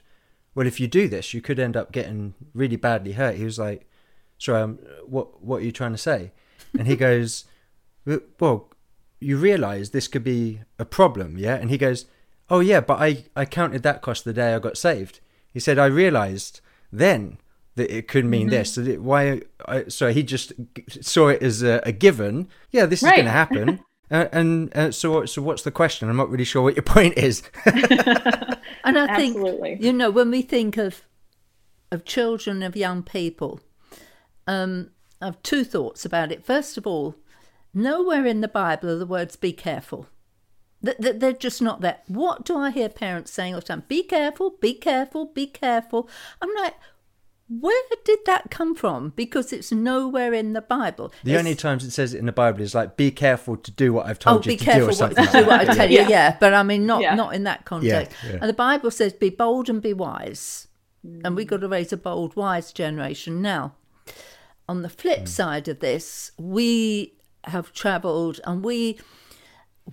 "Well, 0.54 0.68
if 0.68 0.80
you 0.80 0.88
do 0.88 1.08
this, 1.08 1.34
you 1.34 1.42
could 1.42 1.58
end 1.58 1.76
up 1.76 1.92
getting 1.92 2.36
really 2.54 2.76
badly 2.76 3.14
hurt." 3.14 3.38
He 3.38 3.46
was 3.46 3.58
like, 3.58 3.90
"Sorry, 4.38 4.62
um, 4.62 4.78
what 5.08 5.44
what 5.44 5.64
are 5.64 5.66
you 5.66 5.72
trying 5.72 5.94
to 5.94 5.98
say?" 5.98 6.34
And 6.78 6.88
he 6.88 6.96
goes, 7.08 7.46
"Well, 8.40 8.70
you 9.20 9.38
realize 9.38 9.90
this 9.90 10.08
could 10.08 10.24
be 10.24 10.62
a 10.78 10.86
problem, 10.86 11.40
yeah?" 11.40 11.56
And 11.56 11.72
he 11.72 11.80
goes, 11.80 12.06
"Oh 12.48 12.60
yeah, 12.60 12.82
but 12.82 13.02
I 13.02 13.26
I 13.36 13.46
counted 13.46 13.82
that 13.82 14.04
cost 14.04 14.24
the 14.24 14.34
day 14.34 14.54
I 14.54 14.60
got 14.60 14.78
saved." 14.78 15.20
He 15.52 15.60
said, 15.60 15.80
"I 15.80 15.88
realized 15.88 16.62
then." 16.92 17.40
That 17.76 17.96
it 17.96 18.08
could 18.08 18.26
mean 18.26 18.48
mm-hmm. 18.48 18.50
this. 18.50 18.74
So 18.74 18.84
why? 18.96 19.42
I, 19.66 19.86
so 19.88 20.12
he 20.12 20.24
just 20.24 20.54
saw 20.90 21.30
it 21.30 21.42
as 21.42 21.64
a, 21.64 21.82
a 21.86 21.92
given. 21.92 22.48
Yeah, 22.72 22.86
this 22.86 23.02
is 23.04 23.10
going 23.10 23.26
to 23.26 23.32
happen. 23.32 23.80
uh, 24.12 24.28
and 24.32 24.76
uh, 24.76 24.92
so, 24.92 25.26
so 25.26 25.42
what's 25.42 25.64
the 25.64 25.72
question? 25.72 26.10
I'm 26.10 26.18
not 26.18 26.30
really 26.30 26.44
sure 26.44 26.62
what 26.62 26.76
your 26.76 26.84
point 26.84 27.18
is. 27.18 27.44
and 27.66 28.98
I 28.98 29.16
think 29.16 29.38
Absolutely. 29.38 29.78
you 29.80 29.94
know 29.94 30.10
when 30.10 30.32
we 30.32 30.42
think 30.42 30.78
of 30.78 31.04
of 31.92 32.06
children 32.06 32.64
of 32.64 32.76
young 32.76 33.04
people, 33.04 33.60
um, 34.48 34.92
I 35.22 35.26
have 35.26 35.44
two 35.44 35.64
thoughts 35.64 36.06
about 36.06 36.32
it. 36.32 36.46
First 36.46 36.78
of 36.78 36.88
all, 36.88 37.16
nowhere 37.74 38.26
in 38.26 38.42
the 38.42 38.48
Bible 38.48 38.90
are 38.90 38.98
the 38.98 39.06
words 39.06 39.36
"be 39.36 39.54
careful." 39.54 40.08
They're 40.82 41.34
just 41.34 41.62
not 41.62 41.82
there. 41.82 42.00
What 42.08 42.44
do 42.44 42.58
I 42.58 42.72
hear 42.72 42.90
parents 42.90 43.32
saying 43.32 43.54
all 43.54 43.60
the 43.60 43.68
time? 43.68 43.84
Be 43.88 44.02
careful, 44.02 44.56
be 44.60 44.74
careful, 44.74 45.28
be 45.28 45.46
careful. 45.46 46.10
I'm 46.42 46.50
like, 46.56 46.74
where 47.60 47.84
did 48.06 48.20
that 48.28 48.50
come 48.50 48.74
from? 48.76 49.10
Because 49.16 49.52
it's 49.52 49.74
nowhere 49.74 50.34
in 50.34 50.54
the 50.54 50.62
Bible. 50.62 51.12
The 51.26 51.34
it's, 51.34 51.40
only 51.40 51.56
times 51.56 51.84
it 51.84 51.92
says 51.92 52.14
it 52.14 52.20
in 52.20 52.26
the 52.26 52.32
Bible 52.32 52.62
is 52.62 52.74
like, 52.74 52.96
"Be 52.96 53.12
careful 53.12 53.58
to 53.58 53.72
do 53.72 53.92
what 53.92 54.06
I've 54.06 54.20
told 54.20 54.48
oh, 54.48 54.52
you 54.52 54.58
to 54.58 54.66
do," 54.66 54.88
or 54.88 54.94
something. 54.94 55.26
What, 55.26 55.34
do 55.34 55.46
what 55.46 55.70
I 55.70 55.74
tell 55.74 55.90
you. 55.90 55.98
Yeah. 55.98 56.08
yeah, 56.08 56.38
but 56.40 56.54
I 56.54 56.64
mean, 56.64 56.86
not 56.86 57.02
yeah. 57.02 57.16
not 57.16 57.36
in 57.36 57.44
that 57.44 57.66
context. 57.66 58.16
Yeah, 58.24 58.38
and 58.40 58.48
the 58.48 58.54
Bible 58.54 58.90
says, 58.90 59.12
"Be 59.12 59.30
bold 59.30 59.70
and 59.70 59.82
be 59.82 59.92
wise," 59.92 60.70
mm. 61.06 61.22
and 61.26 61.36
we 61.36 61.44
got 61.44 61.60
to 61.60 61.68
raise 61.68 61.92
a 61.92 61.98
bold, 61.98 62.38
wise 62.38 62.72
generation. 62.72 63.42
Now, 63.42 63.76
on 64.70 64.82
the 64.82 64.90
flip 64.90 65.24
mm. 65.24 65.28
side 65.28 65.68
of 65.68 65.82
this, 65.82 66.32
we 66.38 67.16
have 67.46 67.74
travelled 67.74 68.40
and 68.46 68.64
we 68.64 68.98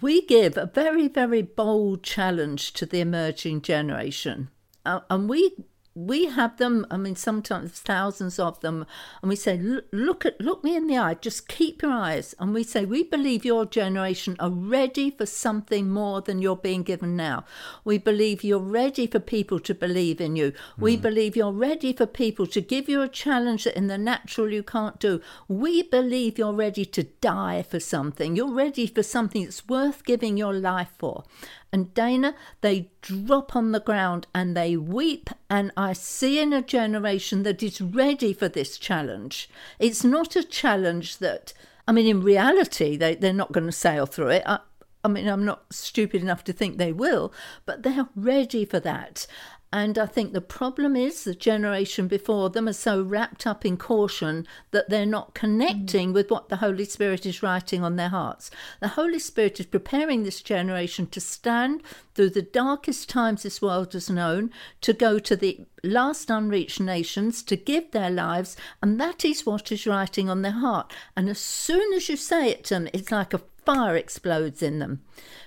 we 0.00 0.24
give 0.26 0.56
a 0.56 0.66
very 0.66 1.08
very 1.08 1.42
bold 1.42 2.04
challenge 2.04 2.72
to 2.74 2.86
the 2.86 3.00
emerging 3.00 3.62
generation, 3.62 4.48
uh, 4.86 5.00
and 5.10 5.28
we 5.28 5.56
we 6.06 6.26
have 6.26 6.56
them 6.58 6.86
i 6.90 6.96
mean 6.96 7.16
sometimes 7.16 7.72
thousands 7.80 8.38
of 8.38 8.60
them 8.60 8.86
and 9.22 9.28
we 9.28 9.36
say 9.36 9.58
look 9.92 10.24
at 10.24 10.40
look 10.40 10.62
me 10.62 10.76
in 10.76 10.86
the 10.86 10.96
eye 10.96 11.14
just 11.14 11.48
keep 11.48 11.82
your 11.82 11.92
eyes. 11.92 12.34
And 12.38 12.54
we 12.54 12.62
say 12.62 12.84
we 12.84 13.02
believe 13.02 13.44
your 13.44 13.66
generation 13.66 14.36
are 14.38 14.50
ready 14.50 15.10
for 15.10 15.26
something 15.26 15.90
more 15.90 16.20
than 16.20 16.40
you're 16.40 16.56
being 16.56 16.82
given 16.82 17.16
now. 17.16 17.44
We 17.84 17.98
believe 17.98 18.44
you're 18.44 18.58
ready 18.58 19.06
for 19.06 19.20
people 19.20 19.60
to 19.60 19.74
believe 19.74 20.20
in 20.20 20.36
you. 20.36 20.52
We 20.78 20.96
mm. 20.96 21.02
believe 21.02 21.36
you're 21.36 21.52
ready 21.52 21.92
for 21.92 22.06
people 22.06 22.46
to 22.48 22.60
give 22.60 22.88
you 22.88 23.02
a 23.02 23.08
challenge 23.08 23.64
that 23.64 23.76
in 23.76 23.88
the 23.88 23.98
natural 23.98 24.52
you 24.52 24.62
can't 24.62 24.98
do. 24.98 25.20
We 25.48 25.82
believe 25.82 26.38
you're 26.38 26.52
ready 26.52 26.84
to 26.84 27.02
die 27.02 27.62
for 27.62 27.80
something. 27.80 28.36
You're 28.36 28.52
ready 28.52 28.86
for 28.86 29.02
something 29.02 29.44
that's 29.44 29.68
worth 29.68 30.04
giving 30.04 30.36
your 30.36 30.54
life 30.54 30.92
for 30.98 31.24
and 31.72 31.92
Dana, 31.94 32.34
they 32.60 32.90
drop 33.02 33.54
on 33.54 33.72
the 33.72 33.80
ground 33.80 34.26
and 34.34 34.56
they 34.56 34.76
weep. 34.76 35.30
And 35.50 35.70
I 35.76 35.92
see 35.92 36.40
in 36.40 36.52
a 36.52 36.62
generation 36.62 37.42
that 37.42 37.62
is 37.62 37.80
ready 37.80 38.32
for 38.32 38.48
this 38.48 38.78
challenge. 38.78 39.50
It's 39.78 40.04
not 40.04 40.36
a 40.36 40.44
challenge 40.44 41.18
that, 41.18 41.52
I 41.86 41.92
mean, 41.92 42.06
in 42.06 42.22
reality, 42.22 42.96
they, 42.96 43.14
they're 43.14 43.32
not 43.32 43.52
going 43.52 43.66
to 43.66 43.72
sail 43.72 44.06
through 44.06 44.28
it. 44.28 44.42
I, 44.46 44.60
I 45.04 45.08
mean, 45.08 45.28
I'm 45.28 45.44
not 45.44 45.72
stupid 45.72 46.22
enough 46.22 46.42
to 46.44 46.52
think 46.52 46.76
they 46.76 46.92
will, 46.92 47.32
but 47.66 47.82
they're 47.82 48.08
ready 48.16 48.64
for 48.64 48.80
that. 48.80 49.26
And 49.70 49.98
I 49.98 50.06
think 50.06 50.32
the 50.32 50.40
problem 50.40 50.96
is 50.96 51.24
the 51.24 51.34
generation 51.34 52.08
before 52.08 52.48
them 52.48 52.68
are 52.68 52.72
so 52.72 53.02
wrapped 53.02 53.46
up 53.46 53.66
in 53.66 53.76
caution 53.76 54.46
that 54.70 54.88
they're 54.88 55.04
not 55.04 55.34
connecting 55.34 56.10
mm. 56.10 56.14
with 56.14 56.30
what 56.30 56.48
the 56.48 56.56
Holy 56.56 56.86
Spirit 56.86 57.26
is 57.26 57.42
writing 57.42 57.84
on 57.84 57.96
their 57.96 58.08
hearts. 58.08 58.50
The 58.80 58.88
Holy 58.88 59.18
Spirit 59.18 59.60
is 59.60 59.66
preparing 59.66 60.22
this 60.22 60.40
generation 60.40 61.06
to 61.08 61.20
stand 61.20 61.82
through 62.14 62.30
the 62.30 62.40
darkest 62.40 63.10
times 63.10 63.42
this 63.42 63.60
world 63.60 63.92
has 63.92 64.08
known, 64.08 64.50
to 64.80 64.94
go 64.94 65.18
to 65.18 65.36
the 65.36 65.66
last 65.84 66.30
unreached 66.30 66.80
nations, 66.80 67.42
to 67.42 67.56
give 67.56 67.90
their 67.90 68.10
lives, 68.10 68.56
and 68.82 68.98
that 68.98 69.22
is 69.22 69.44
what 69.44 69.70
is 69.70 69.86
writing 69.86 70.30
on 70.30 70.40
their 70.40 70.52
heart. 70.52 70.94
And 71.14 71.28
as 71.28 71.38
soon 71.38 71.92
as 71.92 72.08
you 72.08 72.16
say 72.16 72.48
it 72.48 72.64
to 72.64 72.74
them, 72.74 72.88
it's 72.94 73.12
like 73.12 73.34
a 73.34 73.42
fire 73.66 73.96
explodes 73.96 74.62
in 74.62 74.78
them. 74.78 75.02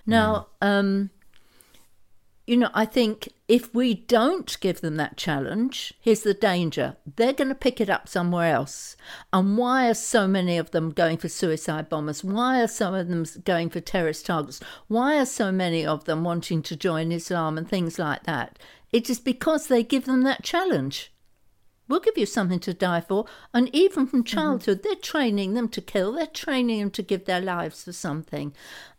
Now, 0.06 0.48
mm. 0.62 0.68
um, 0.68 1.10
you 2.46 2.58
know, 2.58 2.70
I 2.74 2.86
think 2.86 3.30
if 3.52 3.76
we 3.76 3.94
don't 3.94 4.58
give 4.62 4.80
them 4.80 4.96
that 4.96 5.18
challenge, 5.18 5.94
here's 6.00 6.22
the 6.22 6.34
danger. 6.34 6.96
They're 7.18 7.34
going 7.34 7.50
to 7.50 7.54
pick 7.54 7.82
it 7.82 7.90
up 7.90 8.08
somewhere 8.08 8.54
else. 8.54 8.96
And 9.34 9.58
why 9.58 9.90
are 9.90 9.94
so 9.94 10.26
many 10.26 10.58
of 10.58 10.72
them 10.72 10.92
going 10.92 11.18
for 11.18 11.28
suicide 11.28 11.90
bombers? 11.90 12.24
Why 12.24 12.62
are 12.62 12.68
some 12.70 12.94
of 12.94 13.10
them 13.10 13.26
going 13.44 13.70
for 13.70 13.82
terrorist 13.82 14.26
targets? 14.26 14.62
Why 14.88 15.18
are 15.18 15.26
so 15.26 15.52
many 15.52 15.86
of 15.86 16.06
them 16.06 16.24
wanting 16.24 16.64
to 16.64 16.78
join 16.78 17.12
Islam 17.12 17.58
and 17.58 17.68
things 17.68 18.00
like 18.00 18.24
that? 18.24 18.58
It 18.94 19.10
is 19.10 19.20
because 19.20 19.68
they 19.68 19.84
give 19.84 20.06
them 20.06 20.24
that 20.24 20.44
challenge. 20.44 21.12
We'll 21.92 22.00
give 22.00 22.18
you 22.18 22.26
something 22.26 22.60
to 22.62 22.74
die 22.74 23.02
for. 23.02 23.26
And 23.54 23.70
even 23.76 24.08
from 24.08 24.24
mm-hmm. 24.24 24.38
childhood, 24.38 24.80
mm-hmm. 24.80 24.88
they're 24.88 24.96
training 24.96 25.54
them 25.54 25.68
to 25.70 25.82
kill, 25.82 26.14
they're 26.14 26.26
training 26.26 26.80
them 26.80 26.92
to 26.92 27.04
give 27.04 27.26
their 27.26 27.42
lives 27.42 27.84
for 27.84 27.92
something. 27.92 28.54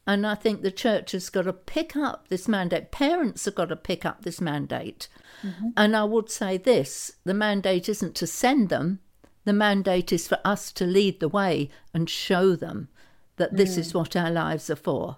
And 0.06 0.26
I 0.26 0.34
think 0.34 0.62
the 0.62 0.70
church 0.70 1.12
has 1.12 1.30
got 1.30 1.42
to 1.42 1.52
pick 1.52 1.96
up 1.96 2.28
this 2.28 2.46
mandate. 2.46 2.90
Parents 2.90 3.44
have 3.46 3.54
got 3.54 3.70
to 3.70 3.76
pick 3.76 4.04
up 4.04 4.22
this 4.22 4.40
mandate. 4.40 5.08
Mm-hmm. 5.42 5.68
And 5.76 5.96
I 5.96 6.04
would 6.04 6.30
say 6.30 6.58
this 6.58 7.12
the 7.24 7.34
mandate 7.34 7.88
isn't 7.88 8.14
to 8.16 8.26
send 8.26 8.68
them, 8.68 9.00
the 9.44 9.52
mandate 9.52 10.12
is 10.12 10.28
for 10.28 10.38
us 10.44 10.70
to 10.72 10.84
lead 10.84 11.20
the 11.20 11.28
way 11.28 11.70
and 11.94 12.10
show 12.10 12.54
them 12.54 12.88
that 13.36 13.56
this 13.56 13.76
mm. 13.76 13.78
is 13.78 13.94
what 13.94 14.14
our 14.14 14.30
lives 14.30 14.70
are 14.70 14.76
for. 14.76 15.16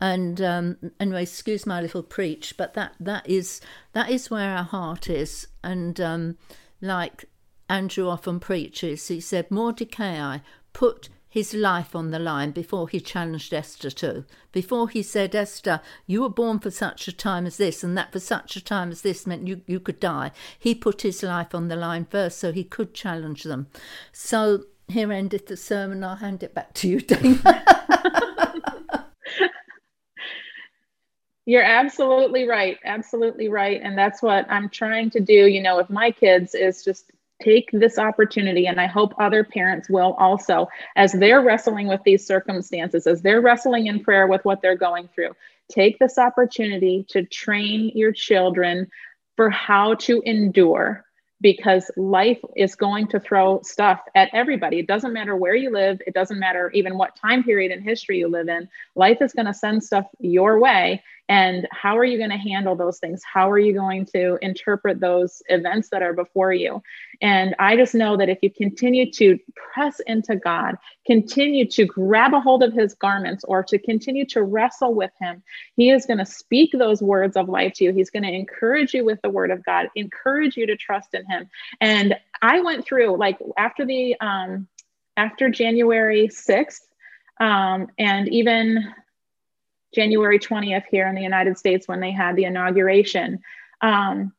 And 0.00 0.42
um, 0.42 0.76
anyway, 1.00 1.22
excuse 1.22 1.64
my 1.64 1.80
little 1.80 2.02
preach, 2.02 2.56
but 2.56 2.74
that, 2.74 2.92
that 3.00 3.26
is 3.28 3.62
that 3.92 4.10
is 4.10 4.30
where 4.30 4.50
our 4.50 4.64
heart 4.64 5.08
is. 5.08 5.46
And 5.64 5.98
um, 6.00 6.36
like 6.80 7.26
Andrew 7.68 8.08
often 8.08 8.40
preaches, 8.40 9.08
he 9.08 9.20
said, 9.20 9.50
Mordecai 9.50 10.38
put 10.72 11.08
his 11.28 11.52
life 11.52 11.94
on 11.94 12.12
the 12.12 12.18
line 12.18 12.50
before 12.50 12.88
he 12.88 12.98
challenged 12.98 13.52
Esther 13.52 13.90
to. 13.90 14.24
Before 14.52 14.88
he 14.88 15.02
said, 15.02 15.34
Esther, 15.34 15.82
you 16.06 16.22
were 16.22 16.30
born 16.30 16.60
for 16.60 16.70
such 16.70 17.08
a 17.08 17.12
time 17.12 17.44
as 17.44 17.58
this, 17.58 17.84
and 17.84 17.96
that 17.98 18.10
for 18.10 18.20
such 18.20 18.56
a 18.56 18.64
time 18.64 18.90
as 18.90 19.02
this 19.02 19.26
meant 19.26 19.46
you, 19.46 19.60
you 19.66 19.78
could 19.78 20.00
die. 20.00 20.30
He 20.58 20.74
put 20.74 21.02
his 21.02 21.22
life 21.22 21.54
on 21.54 21.68
the 21.68 21.76
line 21.76 22.06
first 22.06 22.38
so 22.38 22.52
he 22.52 22.64
could 22.64 22.94
challenge 22.94 23.42
them. 23.42 23.66
So 24.12 24.64
here 24.88 25.12
endeth 25.12 25.46
the 25.46 25.58
sermon. 25.58 26.02
I'll 26.02 26.16
hand 26.16 26.42
it 26.42 26.54
back 26.54 26.72
to 26.74 26.88
you, 26.88 27.00
Dana. 27.00 27.64
You're 31.46 31.62
absolutely 31.62 32.48
right. 32.48 32.76
Absolutely 32.84 33.48
right. 33.48 33.80
And 33.82 33.96
that's 33.96 34.20
what 34.20 34.50
I'm 34.50 34.68
trying 34.68 35.10
to 35.10 35.20
do, 35.20 35.46
you 35.46 35.62
know, 35.62 35.76
with 35.76 35.90
my 35.90 36.10
kids 36.10 36.54
is 36.54 36.84
just 36.84 37.10
take 37.42 37.68
this 37.70 37.98
opportunity 37.98 38.66
and 38.66 38.80
i 38.80 38.86
hope 38.86 39.12
other 39.20 39.44
parents 39.44 39.90
will 39.90 40.14
also 40.14 40.66
as 40.96 41.12
they're 41.12 41.42
wrestling 41.42 41.86
with 41.86 42.00
these 42.02 42.26
circumstances 42.26 43.06
as 43.06 43.20
they're 43.20 43.42
wrestling 43.42 43.88
in 43.88 44.02
prayer 44.02 44.26
with 44.26 44.42
what 44.46 44.62
they're 44.62 44.74
going 44.74 45.06
through 45.14 45.30
take 45.70 45.98
this 45.98 46.16
opportunity 46.16 47.04
to 47.10 47.24
train 47.26 47.92
your 47.94 48.10
children 48.10 48.88
for 49.36 49.50
how 49.50 49.92
to 49.96 50.22
endure 50.24 51.04
because 51.42 51.90
life 51.98 52.40
is 52.56 52.74
going 52.74 53.06
to 53.08 53.20
throw 53.20 53.60
stuff 53.62 54.00
at 54.14 54.30
everybody. 54.32 54.78
It 54.78 54.86
doesn't 54.86 55.12
matter 55.12 55.36
where 55.36 55.54
you 55.54 55.70
live, 55.70 56.00
it 56.06 56.14
doesn't 56.14 56.38
matter 56.38 56.70
even 56.72 56.96
what 56.96 57.14
time 57.16 57.42
period 57.44 57.72
in 57.72 57.82
history 57.82 58.18
you 58.18 58.28
live 58.28 58.48
in. 58.48 58.68
Life 58.94 59.18
is 59.20 59.32
going 59.34 59.46
to 59.46 59.54
send 59.54 59.84
stuff 59.84 60.06
your 60.18 60.58
way. 60.58 61.02
And 61.28 61.66
how 61.72 61.98
are 61.98 62.04
you 62.04 62.18
going 62.18 62.30
to 62.30 62.36
handle 62.36 62.76
those 62.76 62.98
things? 62.98 63.22
How 63.24 63.50
are 63.50 63.58
you 63.58 63.72
going 63.72 64.06
to 64.06 64.38
interpret 64.42 65.00
those 65.00 65.42
events 65.48 65.88
that 65.90 66.02
are 66.02 66.12
before 66.12 66.52
you? 66.52 66.82
And 67.20 67.54
I 67.58 67.76
just 67.76 67.94
know 67.94 68.16
that 68.16 68.28
if 68.28 68.38
you 68.42 68.50
continue 68.50 69.10
to 69.12 69.38
press 69.54 70.00
into 70.06 70.36
God, 70.36 70.76
continue 71.04 71.66
to 71.70 71.84
grab 71.84 72.32
a 72.32 72.40
hold 72.40 72.62
of 72.62 72.72
his 72.72 72.94
garments, 72.94 73.44
or 73.44 73.62
to 73.64 73.78
continue 73.78 74.24
to 74.26 74.42
wrestle 74.42 74.94
with 74.94 75.10
him, 75.20 75.42
he 75.74 75.90
is 75.90 76.06
going 76.06 76.18
to 76.18 76.26
speak 76.26 76.70
those 76.72 77.02
words 77.02 77.36
of 77.36 77.48
life 77.48 77.74
to 77.74 77.84
you. 77.84 77.92
He's 77.92 78.10
going 78.10 78.22
to 78.22 78.32
encourage 78.32 78.94
you 78.94 79.04
with 79.04 79.20
the 79.22 79.30
word 79.30 79.50
of 79.50 79.64
God, 79.64 79.88
encourage 79.96 80.56
you 80.56 80.66
to 80.66 80.76
trust 80.76 81.14
in 81.14 81.24
him. 81.26 81.48
And 81.80 82.16
I 82.42 82.60
went 82.60 82.84
through, 82.84 83.16
like, 83.16 83.38
after 83.56 83.84
the, 83.84 84.16
um, 84.20 84.68
after 85.16 85.48
January 85.48 86.28
6th, 86.28 86.82
um, 87.40 87.88
and 87.98 88.28
even 88.28 88.84
January 89.94 90.38
20th 90.38 90.84
here 90.90 91.06
in 91.06 91.14
the 91.14 91.22
United 91.22 91.58
States 91.58 91.88
when 91.88 92.00
they 92.00 92.12
had 92.12 92.36
the 92.36 92.44
inauguration. 92.44 93.40
Um, 93.80 94.32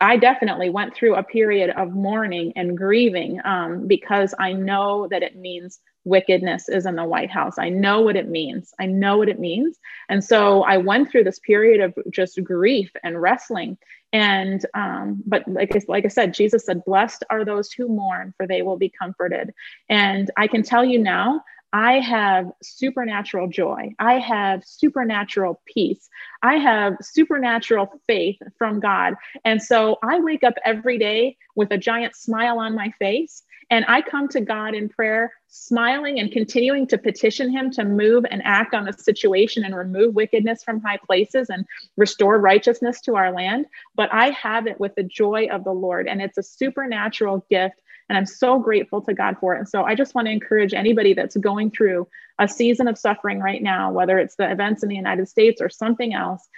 I 0.00 0.16
definitely 0.16 0.70
went 0.70 0.94
through 0.94 1.14
a 1.14 1.22
period 1.22 1.70
of 1.70 1.92
mourning 1.92 2.52
and 2.56 2.76
grieving 2.76 3.40
um, 3.44 3.86
because 3.86 4.34
I 4.38 4.52
know 4.52 5.08
that 5.10 5.22
it 5.22 5.36
means 5.36 5.80
wickedness 6.04 6.68
is 6.68 6.86
in 6.86 6.96
the 6.96 7.04
White 7.04 7.30
House. 7.30 7.58
I 7.58 7.68
know 7.68 8.00
what 8.00 8.16
it 8.16 8.28
means. 8.28 8.72
I 8.78 8.86
know 8.86 9.18
what 9.18 9.28
it 9.28 9.38
means. 9.38 9.78
And 10.08 10.22
so 10.22 10.62
I 10.62 10.78
went 10.78 11.10
through 11.10 11.24
this 11.24 11.38
period 11.38 11.80
of 11.80 11.94
just 12.10 12.42
grief 12.42 12.90
and 13.04 13.20
wrestling. 13.20 13.78
And 14.12 14.64
um, 14.74 15.22
but 15.26 15.46
like 15.46 15.76
like 15.86 16.06
I 16.06 16.08
said, 16.08 16.32
Jesus 16.32 16.64
said, 16.64 16.84
"Blessed 16.86 17.24
are 17.28 17.44
those 17.44 17.70
who 17.70 17.88
mourn, 17.88 18.32
for 18.38 18.46
they 18.46 18.62
will 18.62 18.78
be 18.78 18.88
comforted." 18.88 19.52
And 19.90 20.30
I 20.38 20.46
can 20.46 20.62
tell 20.62 20.82
you 20.82 20.98
now 20.98 21.42
I 21.72 22.00
have 22.00 22.50
supernatural 22.62 23.48
joy. 23.48 23.94
I 23.98 24.14
have 24.14 24.64
supernatural 24.64 25.60
peace. 25.66 26.08
I 26.42 26.54
have 26.54 26.96
supernatural 27.02 28.00
faith 28.06 28.38
from 28.56 28.80
God. 28.80 29.14
And 29.44 29.62
so 29.62 29.98
I 30.02 30.18
wake 30.20 30.44
up 30.44 30.54
every 30.64 30.98
day 30.98 31.36
with 31.56 31.70
a 31.70 31.78
giant 31.78 32.16
smile 32.16 32.58
on 32.58 32.74
my 32.74 32.90
face. 32.98 33.42
And 33.70 33.84
I 33.86 34.00
come 34.00 34.28
to 34.28 34.40
God 34.40 34.74
in 34.74 34.88
prayer, 34.88 35.30
smiling 35.48 36.18
and 36.18 36.32
continuing 36.32 36.86
to 36.86 36.96
petition 36.96 37.50
Him 37.50 37.70
to 37.72 37.84
move 37.84 38.24
and 38.30 38.40
act 38.46 38.74
on 38.74 38.86
the 38.86 38.94
situation 38.94 39.62
and 39.62 39.76
remove 39.76 40.14
wickedness 40.14 40.64
from 40.64 40.80
high 40.80 40.98
places 41.04 41.50
and 41.50 41.66
restore 41.98 42.38
righteousness 42.38 43.02
to 43.02 43.16
our 43.16 43.30
land. 43.30 43.66
But 43.94 44.10
I 44.10 44.30
have 44.30 44.66
it 44.66 44.80
with 44.80 44.94
the 44.94 45.02
joy 45.02 45.48
of 45.52 45.64
the 45.64 45.72
Lord. 45.72 46.08
And 46.08 46.22
it's 46.22 46.38
a 46.38 46.42
supernatural 46.42 47.44
gift 47.50 47.82
and 48.08 48.16
I'm 48.16 48.26
so 48.26 48.58
grateful 48.58 49.02
to 49.02 49.14
God 49.14 49.36
for 49.38 49.54
it. 49.54 49.58
And 49.58 49.68
so 49.68 49.84
I 49.84 49.94
just 49.94 50.14
want 50.14 50.26
to 50.26 50.32
encourage 50.32 50.72
anybody 50.72 51.14
that's 51.14 51.36
going 51.36 51.70
through 51.70 52.08
a 52.38 52.48
season 52.48 52.88
of 52.88 52.96
suffering 52.96 53.40
right 53.40 53.62
now, 53.62 53.92
whether 53.92 54.18
it's 54.18 54.36
the 54.36 54.50
events 54.50 54.82
in 54.82 54.88
the 54.88 54.96
United 54.96 55.28
States 55.28 55.60
or 55.60 55.68
something 55.68 56.14
else, 56.14 56.48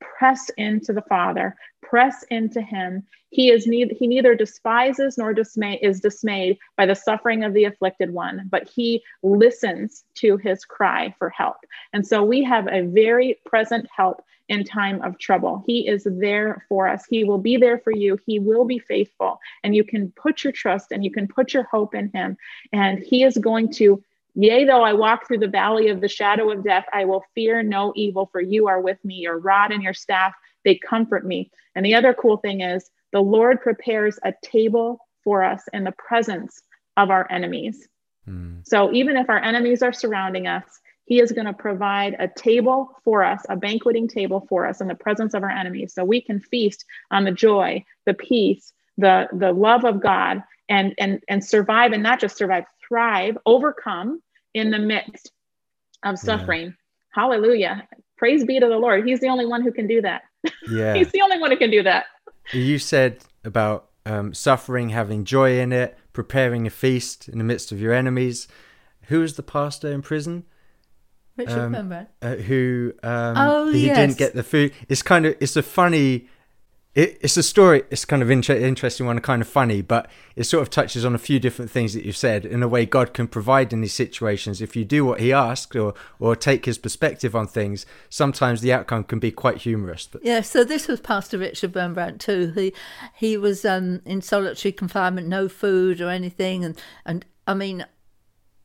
press 0.00 0.50
into 0.56 0.92
the 0.92 1.02
Father, 1.02 1.56
press 1.82 2.24
into 2.30 2.60
Him. 2.60 3.06
He 3.30 3.50
is 3.50 3.66
neither 3.66 3.94
he 3.94 4.06
neither 4.06 4.34
despises 4.34 5.18
nor 5.18 5.34
dismay 5.34 5.78
is 5.82 6.00
dismayed 6.00 6.58
by 6.76 6.86
the 6.86 6.94
suffering 6.94 7.44
of 7.44 7.52
the 7.52 7.64
afflicted 7.64 8.10
one, 8.10 8.48
but 8.50 8.68
he 8.68 9.02
listens 9.22 10.04
to 10.14 10.38
his 10.38 10.64
cry 10.64 11.14
for 11.18 11.28
help. 11.28 11.56
And 11.92 12.06
so 12.06 12.24
we 12.24 12.42
have 12.44 12.68
a 12.68 12.86
very 12.86 13.38
present 13.44 13.86
help 13.94 14.22
in 14.48 14.64
time 14.64 15.02
of 15.02 15.18
trouble. 15.18 15.62
He 15.66 15.86
is 15.86 16.06
there 16.10 16.64
for 16.68 16.88
us. 16.88 17.04
He 17.08 17.24
will 17.24 17.38
be 17.38 17.56
there 17.56 17.78
for 17.78 17.92
you. 17.92 18.18
He 18.26 18.38
will 18.38 18.64
be 18.64 18.78
faithful. 18.78 19.38
And 19.62 19.74
you 19.74 19.84
can 19.84 20.10
put 20.12 20.42
your 20.42 20.52
trust 20.52 20.90
and 20.90 21.04
you 21.04 21.10
can 21.10 21.28
put 21.28 21.52
your 21.52 21.64
hope 21.64 21.94
in 21.94 22.10
him. 22.12 22.36
And 22.72 22.98
he 22.98 23.24
is 23.24 23.36
going 23.36 23.72
to, 23.74 24.02
yea, 24.34 24.64
though 24.64 24.82
I 24.82 24.92
walk 24.92 25.26
through 25.26 25.38
the 25.38 25.48
valley 25.48 25.88
of 25.88 26.00
the 26.00 26.08
shadow 26.08 26.50
of 26.50 26.64
death, 26.64 26.84
I 26.92 27.04
will 27.04 27.24
fear 27.34 27.62
no 27.62 27.92
evil, 27.96 28.28
for 28.30 28.40
you 28.40 28.68
are 28.68 28.80
with 28.80 29.02
me. 29.04 29.16
Your 29.16 29.38
rod 29.38 29.72
and 29.72 29.82
your 29.82 29.94
staff, 29.94 30.34
they 30.64 30.76
comfort 30.76 31.26
me. 31.26 31.50
And 31.74 31.84
the 31.84 31.94
other 31.94 32.14
cool 32.14 32.36
thing 32.38 32.60
is, 32.60 32.90
the 33.12 33.20
Lord 33.20 33.60
prepares 33.60 34.18
a 34.24 34.34
table 34.42 35.06
for 35.24 35.42
us 35.42 35.62
in 35.72 35.84
the 35.84 35.92
presence 35.92 36.62
of 36.96 37.10
our 37.10 37.30
enemies. 37.30 37.88
Mm. 38.28 38.66
So 38.66 38.92
even 38.92 39.16
if 39.16 39.28
our 39.30 39.42
enemies 39.42 39.82
are 39.82 39.92
surrounding 39.92 40.46
us, 40.46 40.64
he 41.06 41.20
is 41.20 41.32
going 41.32 41.46
to 41.46 41.54
provide 41.54 42.16
a 42.18 42.28
table 42.28 43.00
for 43.02 43.24
us, 43.24 43.42
a 43.48 43.56
banqueting 43.56 44.08
table 44.08 44.44
for 44.48 44.66
us 44.66 44.82
in 44.82 44.88
the 44.88 44.94
presence 44.94 45.32
of 45.32 45.42
our 45.42 45.50
enemies. 45.50 45.94
So 45.94 46.04
we 46.04 46.20
can 46.20 46.38
feast 46.38 46.84
on 47.10 47.24
the 47.24 47.32
joy, 47.32 47.84
the 48.04 48.12
peace, 48.12 48.74
the, 48.98 49.26
the 49.32 49.52
love 49.52 49.84
of 49.84 50.02
God 50.02 50.42
and, 50.68 50.94
and, 50.98 51.22
and 51.28 51.42
survive 51.42 51.92
and 51.92 52.02
not 52.02 52.20
just 52.20 52.36
survive, 52.36 52.64
thrive, 52.88 53.36
overcome 53.46 54.20
in 54.54 54.70
the 54.70 54.78
midst 54.78 55.32
of 56.04 56.18
suffering. 56.18 56.66
Yeah. 56.66 56.72
Hallelujah. 57.22 57.88
Praise 58.16 58.44
be 58.44 58.58
to 58.60 58.66
the 58.66 58.78
Lord. 58.78 59.06
He's 59.06 59.20
the 59.20 59.28
only 59.28 59.46
one 59.46 59.62
who 59.62 59.72
can 59.72 59.86
do 59.86 60.02
that. 60.02 60.22
Yeah. 60.70 60.94
He's 60.96 61.10
the 61.12 61.22
only 61.22 61.38
one 61.38 61.50
who 61.50 61.56
can 61.56 61.70
do 61.70 61.82
that. 61.82 62.06
You 62.52 62.78
said 62.78 63.18
about 63.44 63.90
um, 64.06 64.34
suffering, 64.34 64.90
having 64.90 65.24
joy 65.24 65.58
in 65.58 65.72
it, 65.72 65.96
preparing 66.12 66.66
a 66.66 66.70
feast 66.70 67.28
in 67.28 67.38
the 67.38 67.44
midst 67.44 67.72
of 67.72 67.80
your 67.80 67.92
enemies. 67.92 68.48
Who 69.02 69.22
is 69.22 69.34
the 69.34 69.42
pastor 69.42 69.92
in 69.92 70.02
prison? 70.02 70.44
Richard 71.36 71.74
um, 71.74 72.06
uh, 72.20 72.34
who 72.34 72.92
um, 73.04 73.34
oh, 73.36 73.72
he 73.72 73.86
yes. 73.86 73.96
didn't 73.96 74.18
get 74.18 74.34
the 74.34 74.42
food. 74.42 74.72
It's 74.88 75.02
kind 75.02 75.24
of 75.24 75.36
it's 75.40 75.56
a 75.56 75.62
funny. 75.62 76.28
It, 76.98 77.16
it's 77.20 77.36
a 77.36 77.44
story. 77.44 77.84
It's 77.90 78.04
kind 78.04 78.22
of 78.22 78.30
inter- 78.30 78.56
interesting 78.56 79.06
one, 79.06 79.20
kind 79.20 79.40
of 79.40 79.46
funny, 79.46 79.82
but 79.82 80.10
it 80.34 80.44
sort 80.44 80.62
of 80.62 80.70
touches 80.70 81.04
on 81.04 81.14
a 81.14 81.18
few 81.18 81.38
different 81.38 81.70
things 81.70 81.94
that 81.94 82.04
you've 82.04 82.16
said. 82.16 82.44
In 82.44 82.60
a 82.60 82.66
way, 82.66 82.86
God 82.86 83.14
can 83.14 83.28
provide 83.28 83.72
in 83.72 83.82
these 83.82 83.94
situations 83.94 84.60
if 84.60 84.74
you 84.74 84.84
do 84.84 85.04
what 85.04 85.20
He 85.20 85.32
asks 85.32 85.76
or 85.76 85.94
or 86.18 86.34
take 86.34 86.64
His 86.64 86.76
perspective 86.76 87.36
on 87.36 87.46
things. 87.46 87.86
Sometimes 88.10 88.62
the 88.62 88.72
outcome 88.72 89.04
can 89.04 89.20
be 89.20 89.30
quite 89.30 89.58
humorous. 89.58 90.08
But... 90.10 90.24
Yeah. 90.24 90.40
So 90.40 90.64
this 90.64 90.88
was 90.88 90.98
Pastor 91.00 91.38
Richard 91.38 91.72
Wurmbrand 91.72 92.18
too. 92.18 92.50
He 92.56 92.72
he 93.14 93.36
was 93.36 93.64
um, 93.64 94.02
in 94.04 94.20
solitary 94.20 94.72
confinement, 94.72 95.28
no 95.28 95.48
food 95.48 96.00
or 96.00 96.08
anything, 96.08 96.64
and 96.64 96.76
and 97.06 97.24
I 97.46 97.54
mean 97.54 97.86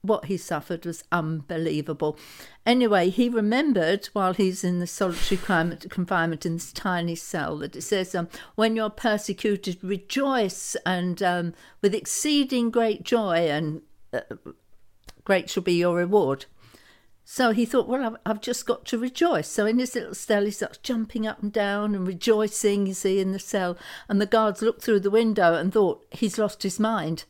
what 0.04 0.26
he 0.26 0.36
suffered 0.36 0.86
was 0.86 1.04
unbelievable. 1.12 2.18
Anyway, 2.66 3.10
he 3.10 3.30
remembered 3.30 4.06
while 4.12 4.34
he's 4.34 4.64
in 4.64 4.80
the 4.80 4.88
solitary 4.88 5.40
confinement 5.90 6.46
in 6.46 6.56
this 6.56 6.74
tiny 6.74 7.16
cell 7.16 7.58
that 7.58 7.76
it 7.76 7.82
says, 7.82 8.14
um, 8.14 8.28
When 8.56 8.76
you're 8.76 8.90
persecuted, 8.90 9.82
rejoice, 9.82 10.76
and 10.86 11.24
um, 11.24 11.54
with 11.82 11.96
exceeding 11.96 12.70
great 12.70 13.04
joy, 13.04 13.48
and 13.50 13.82
uh, 14.12 14.22
great 15.24 15.50
shall 15.50 15.64
be 15.64 15.74
your 15.74 15.96
reward. 15.96 16.46
So 17.24 17.52
he 17.52 17.66
thought, 17.66 17.88
well, 17.88 18.06
I've, 18.06 18.18
I've, 18.26 18.42
just 18.42 18.66
got 18.66 18.84
to 18.88 18.98
rejoice. 18.98 19.48
So 19.48 19.66
in 19.66 19.80
his 19.80 19.96
little 19.96 20.14
cell, 20.14 20.44
he 20.44 20.52
starts 20.52 20.80
jumping 20.80 21.26
up 21.26 21.42
and 21.42 21.54
down 21.54 21.96
and 21.96 22.06
rejoicing, 22.06 22.86
you 22.88 22.94
see, 22.94 23.22
in 23.22 23.32
the 23.32 23.40
cell. 23.40 23.78
And 24.10 24.20
the 24.20 24.26
guards 24.26 24.62
looked 24.62 24.82
through 24.82 25.00
the 25.00 25.10
window 25.10 25.54
and 25.54 25.72
thought, 25.72 26.06
he's 26.12 26.38
lost 26.38 26.64
his 26.64 26.82
mind 26.82 27.24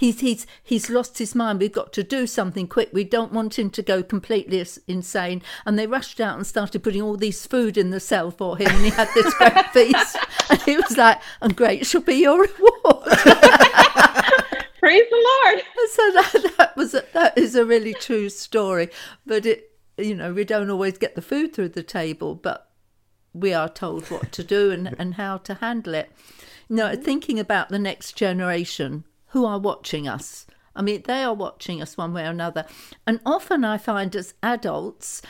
he's 0.00 0.20
he's 0.20 0.46
he's 0.62 0.88
lost 0.88 1.18
his 1.18 1.34
mind. 1.34 1.60
We've 1.60 1.70
got 1.70 1.92
to 1.92 2.02
do 2.02 2.26
something 2.26 2.66
quick. 2.66 2.88
We 2.92 3.04
don't 3.04 3.32
want 3.32 3.58
him 3.58 3.68
to 3.70 3.82
go 3.82 4.02
completely 4.02 4.64
insane. 4.88 5.42
And 5.66 5.78
they 5.78 5.86
rushed 5.86 6.20
out 6.20 6.36
and 6.36 6.46
started 6.46 6.82
putting 6.82 7.02
all 7.02 7.16
these 7.16 7.46
food 7.46 7.76
in 7.76 7.90
the 7.90 8.00
cell 8.00 8.30
for 8.30 8.56
him, 8.56 8.68
and 8.68 8.84
he 8.84 8.90
had 8.90 9.08
this 9.14 9.32
great 9.34 9.66
feast. 9.72 10.16
And 10.48 10.60
he 10.62 10.76
was 10.76 10.96
like, 10.96 11.20
"And 11.42 11.54
great 11.54 11.86
shall 11.86 12.00
be 12.00 12.14
your 12.14 12.40
reward." 12.40 13.04
Praise 14.80 15.04
the 15.10 15.42
Lord. 15.44 15.62
So 15.90 16.12
that 16.12 16.52
that 16.56 16.76
was 16.76 16.94
a, 16.94 17.04
that 17.12 17.36
is 17.36 17.54
a 17.54 17.66
really 17.66 17.92
true 17.92 18.30
story. 18.30 18.88
But 19.26 19.44
it, 19.44 19.70
you 19.98 20.14
know, 20.14 20.32
we 20.32 20.44
don't 20.44 20.70
always 20.70 20.96
get 20.96 21.14
the 21.14 21.22
food 21.22 21.52
through 21.52 21.70
the 21.70 21.82
table, 21.82 22.34
but 22.34 22.70
we 23.34 23.52
are 23.52 23.68
told 23.68 24.10
what 24.10 24.32
to 24.32 24.42
do 24.42 24.70
and, 24.70 24.96
and 24.98 25.14
how 25.14 25.36
to 25.38 25.54
handle 25.54 25.94
it. 25.94 26.10
You 26.68 26.76
know, 26.76 26.96
thinking 26.96 27.38
about 27.38 27.68
the 27.68 27.78
next 27.78 28.16
generation, 28.16 29.04
who 29.30 29.44
are 29.44 29.58
watching 29.58 30.06
us. 30.06 30.46
I 30.74 30.82
mean, 30.82 31.02
they 31.04 31.22
are 31.22 31.34
watching 31.34 31.82
us 31.82 31.96
one 31.96 32.12
way 32.12 32.22
or 32.22 32.30
another. 32.30 32.64
And 33.06 33.20
often 33.26 33.64
I 33.64 33.78
find 33.78 34.14
as 34.14 34.34
adults, 34.42 35.22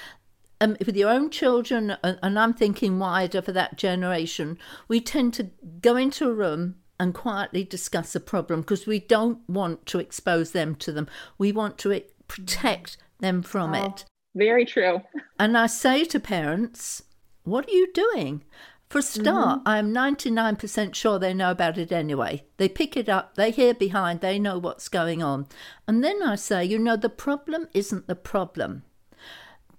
um, 0.60 0.76
with 0.84 0.96
your 0.96 1.10
own 1.10 1.30
children, 1.30 1.96
and 2.02 2.38
I'm 2.38 2.52
thinking 2.52 2.98
wider 2.98 3.40
for 3.40 3.52
that 3.52 3.78
generation, 3.78 4.58
we 4.88 5.00
tend 5.00 5.34
to 5.34 5.50
go 5.80 5.96
into 5.96 6.28
a 6.28 6.34
room 6.34 6.76
and 6.98 7.14
quietly 7.14 7.64
discuss 7.64 8.14
a 8.14 8.20
problem 8.20 8.60
because 8.60 8.86
we 8.86 9.00
don't 9.00 9.40
want 9.48 9.86
to 9.86 9.98
expose 9.98 10.52
them 10.52 10.74
to 10.76 10.92
them. 10.92 11.08
We 11.38 11.50
want 11.50 11.78
to 11.78 12.02
protect 12.28 12.98
them 13.20 13.42
from 13.42 13.74
oh, 13.74 13.86
it. 13.86 14.04
Very 14.34 14.66
true. 14.66 15.00
And 15.38 15.56
I 15.56 15.68
say 15.68 16.04
to 16.04 16.20
parents, 16.20 17.02
what 17.44 17.66
are 17.66 17.72
you 17.72 17.90
doing? 17.94 18.44
For 18.90 18.98
a 18.98 19.02
start, 19.02 19.60
mm-hmm. 19.60 19.68
I'm 19.68 19.94
99% 19.94 20.96
sure 20.96 21.20
they 21.20 21.32
know 21.32 21.52
about 21.52 21.78
it 21.78 21.92
anyway. 21.92 22.42
They 22.56 22.68
pick 22.68 22.96
it 22.96 23.08
up, 23.08 23.36
they 23.36 23.52
hear 23.52 23.72
behind, 23.72 24.20
they 24.20 24.36
know 24.36 24.58
what's 24.58 24.88
going 24.88 25.22
on. 25.22 25.46
And 25.86 26.02
then 26.02 26.20
I 26.24 26.34
say, 26.34 26.64
you 26.64 26.76
know, 26.76 26.96
the 26.96 27.08
problem 27.08 27.68
isn't 27.72 28.08
the 28.08 28.16
problem. 28.16 28.82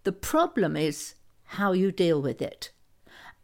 The 0.05 0.13
problem 0.13 0.77
is 0.77 1.15
how 1.43 1.73
you 1.73 1.91
deal 1.91 2.21
with 2.21 2.41
it. 2.41 2.71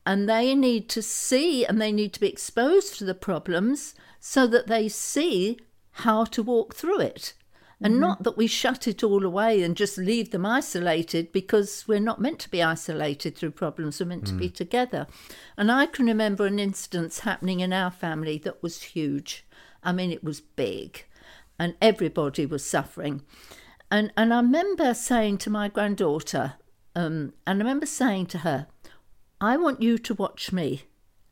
And 0.06 0.30
they 0.30 0.56
need 0.56 0.88
to 0.92 1.02
see 1.02 1.66
and 1.66 1.82
they 1.82 1.92
need 1.92 2.14
to 2.14 2.22
be 2.22 2.30
exposed 2.30 2.98
to 3.00 3.04
the 3.04 3.14
problems 3.14 3.94
so 4.22 4.48
that 4.48 4.68
they 4.68 4.88
see 4.88 5.60
how 5.92 6.24
to 6.24 6.42
walk 6.42 6.76
through 6.76 7.02
it. 7.02 7.34
And 7.82 7.94
mm-hmm. 7.94 8.02
not 8.02 8.24
that 8.24 8.38
we 8.38 8.48
shut 8.48 8.88
it 8.88 9.04
all 9.04 9.24
away 9.24 9.62
and 9.62 9.78
just 9.78 9.98
leave 9.98 10.32
them 10.32 10.46
isolated 10.46 11.32
because 11.32 11.86
we're 11.88 12.00
not 12.00 12.20
meant 12.20 12.40
to 12.40 12.50
be 12.50 12.64
isolated 12.64 13.36
through 13.36 13.52
problems, 13.52 14.00
we're 14.00 14.08
meant 14.08 14.24
mm. 14.24 14.30
to 14.30 14.34
be 14.34 14.50
mm. 14.50 14.56
together. 14.56 15.06
And 15.58 15.72
I 15.72 15.86
can 15.86 16.08
remember 16.08 16.48
an 16.48 16.58
instance 16.58 17.20
happening 17.20 17.60
in 17.60 17.74
our 17.74 17.92
family 17.92 18.40
that 18.40 18.64
was 18.64 18.82
huge. 18.82 19.46
I 19.84 19.92
mean, 19.92 20.12
it 20.12 20.24
was 20.24 20.42
big, 20.42 21.06
and 21.60 21.76
everybody 21.80 22.48
was 22.48 22.66
suffering. 22.66 23.22
And, 23.92 24.12
and 24.18 24.34
I 24.34 24.38
remember 24.38 24.94
saying 24.96 25.38
to 25.40 25.52
my 25.52 25.70
granddaughter, 25.70 26.56
um, 26.96 27.34
and 27.46 27.62
I 27.62 27.64
remember 27.64 27.86
saying 27.86 28.26
to 28.28 28.40
her, 28.40 28.68
I 29.40 29.56
want 29.56 29.84
you 29.84 30.00
to 30.00 30.16
watch 30.16 30.52
me 30.52 30.84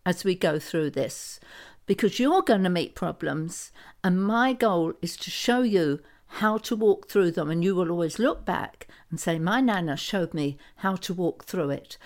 as 0.05 0.23
we 0.23 0.35
go 0.35 0.59
through 0.59 0.91
this 0.91 1.39
because 1.87 2.19
you're 2.19 2.43
going 2.43 2.63
to 2.63 2.69
meet 2.69 2.95
problems, 2.95 3.71
and 4.03 4.23
my 4.23 4.53
goal 4.53 4.93
is 5.01 5.17
to 5.17 5.31
show 5.31 5.61
you 5.61 6.01
how 6.35 6.57
to 6.57 6.75
walk 6.75 7.07
through 7.07 7.31
them. 7.31 7.49
And 7.49 7.63
you 7.63 7.75
will 7.75 7.89
always 7.89 8.19
look 8.19 8.45
back 8.45 8.87
and 9.09 9.19
say, 9.19 9.39
My 9.39 9.61
Nana 9.61 9.95
showed 9.95 10.33
me 10.33 10.57
how 10.77 10.95
to 10.97 11.13
walk 11.13 11.45
through 11.45 11.69
it. 11.71 11.97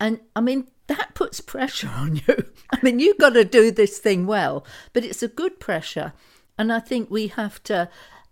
And 0.00 0.20
I 0.34 0.40
mean, 0.40 0.68
that 0.88 1.14
puts 1.14 1.40
pressure 1.40 1.88
on 1.88 2.16
you. 2.16 2.46
I 2.72 2.78
mean, 2.82 2.98
you've 2.98 3.18
got 3.18 3.30
to 3.30 3.44
do 3.44 3.70
this 3.70 3.98
thing 3.98 4.26
well, 4.26 4.66
but 4.92 5.04
it's 5.04 5.22
a 5.22 5.28
good 5.28 5.60
pressure. 5.60 6.12
And 6.58 6.72
I 6.72 6.80
think 6.80 7.10
we 7.10 7.28
have 7.28 7.62
to. 7.64 7.88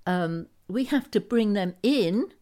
Um, 0.07 0.49
we 0.67 0.85
have 0.85 1.11
to 1.13 1.21
bring 1.21 1.53
them 1.53 1.75
in 1.83 2.33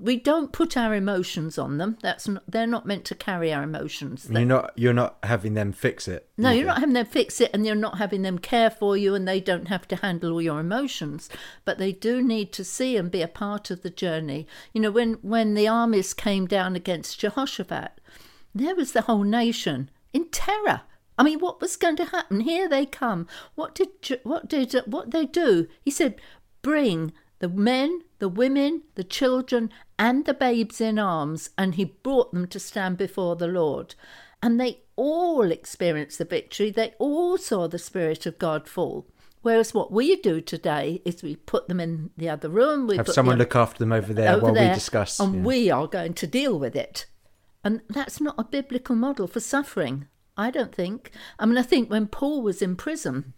we 0.00 0.16
don't 0.16 0.52
put 0.52 0.76
our 0.76 0.94
emotions 0.94 1.58
on 1.58 1.78
them. 1.78 1.96
That's 2.02 2.28
not, 2.28 2.42
they're 2.46 2.66
not 2.66 2.86
meant 2.86 3.04
to 3.06 3.14
carry 3.14 3.52
our 3.52 3.62
emotions. 3.62 4.28
You're 4.30 4.44
not 4.44 4.72
you're 4.76 4.92
not 4.92 5.18
having 5.22 5.54
them 5.54 5.72
fix 5.72 6.08
it. 6.08 6.28
No, 6.36 6.50
either. 6.50 6.58
you're 6.58 6.66
not 6.66 6.78
having 6.80 6.94
them 6.94 7.06
fix 7.06 7.40
it, 7.40 7.50
and 7.52 7.66
you're 7.66 7.74
not 7.74 7.98
having 7.98 8.22
them 8.22 8.38
care 8.38 8.70
for 8.70 8.96
you, 8.96 9.14
and 9.14 9.26
they 9.26 9.40
don't 9.40 9.68
have 9.68 9.88
to 9.88 9.96
handle 9.96 10.32
all 10.32 10.42
your 10.42 10.60
emotions. 10.60 11.28
But 11.64 11.78
they 11.78 11.92
do 11.92 12.22
need 12.22 12.52
to 12.54 12.64
see 12.64 12.96
and 12.96 13.10
be 13.10 13.22
a 13.22 13.28
part 13.28 13.70
of 13.70 13.82
the 13.82 13.90
journey. 13.90 14.46
You 14.72 14.80
know, 14.80 14.90
when 14.90 15.14
when 15.22 15.54
the 15.54 15.68
armies 15.68 16.14
came 16.14 16.46
down 16.46 16.76
against 16.76 17.20
Jehoshaphat, 17.20 18.00
there 18.54 18.74
was 18.74 18.92
the 18.92 19.02
whole 19.02 19.24
nation 19.24 19.90
in 20.12 20.28
terror. 20.30 20.82
I 21.18 21.22
mean, 21.22 21.38
what 21.40 21.60
was 21.60 21.76
going 21.76 21.96
to 21.96 22.04
happen? 22.06 22.40
Here 22.40 22.68
they 22.68 22.86
come. 22.86 23.26
What 23.54 23.74
did 23.74 24.20
what 24.22 24.48
did 24.48 24.74
what 24.86 25.10
they 25.10 25.26
do? 25.26 25.66
He 25.82 25.90
said, 25.90 26.20
"Bring 26.62 27.12
the 27.38 27.48
men, 27.48 28.02
the 28.18 28.28
women, 28.28 28.82
the 28.94 29.04
children, 29.04 29.70
and 29.98 30.24
the 30.24 30.34
babes 30.34 30.80
in 30.80 30.98
arms, 30.98 31.50
and 31.56 31.74
he 31.74 31.84
brought 31.84 32.32
them 32.32 32.46
to 32.48 32.58
stand 32.58 32.96
before 32.96 33.36
the 33.36 33.48
Lord. 33.48 33.94
And 34.42 34.60
they 34.60 34.80
all 34.96 35.50
experienced 35.50 36.18
the 36.18 36.24
victory, 36.24 36.70
they 36.70 36.94
all 36.98 37.38
saw 37.38 37.68
the 37.68 37.78
Spirit 37.78 38.26
of 38.26 38.38
God 38.38 38.68
fall. 38.68 39.06
Whereas 39.42 39.72
what 39.72 39.92
we 39.92 40.16
do 40.16 40.40
today 40.40 41.00
is 41.04 41.22
we 41.22 41.36
put 41.36 41.68
them 41.68 41.78
in 41.78 42.10
the 42.16 42.28
other 42.28 42.48
room. 42.48 42.88
We 42.88 42.96
have 42.96 43.08
someone 43.08 43.38
look 43.38 43.54
after 43.54 43.78
them 43.78 43.92
over 43.92 44.12
there 44.12 44.32
over 44.32 44.46
while 44.46 44.54
there, 44.54 44.70
we 44.70 44.74
discuss. 44.74 45.20
And 45.20 45.36
yeah. 45.36 45.42
we 45.42 45.70
are 45.70 45.86
going 45.86 46.14
to 46.14 46.26
deal 46.26 46.58
with 46.58 46.74
it. 46.74 47.06
And 47.62 47.82
that's 47.88 48.20
not 48.20 48.34
a 48.38 48.44
biblical 48.44 48.96
model 48.96 49.28
for 49.28 49.38
suffering, 49.38 50.08
I 50.36 50.50
don't 50.50 50.74
think. 50.74 51.12
I 51.38 51.46
mean, 51.46 51.58
I 51.58 51.62
think 51.62 51.88
when 51.88 52.08
Paul 52.08 52.42
was 52.42 52.60
in 52.60 52.74
prison, 52.74 53.34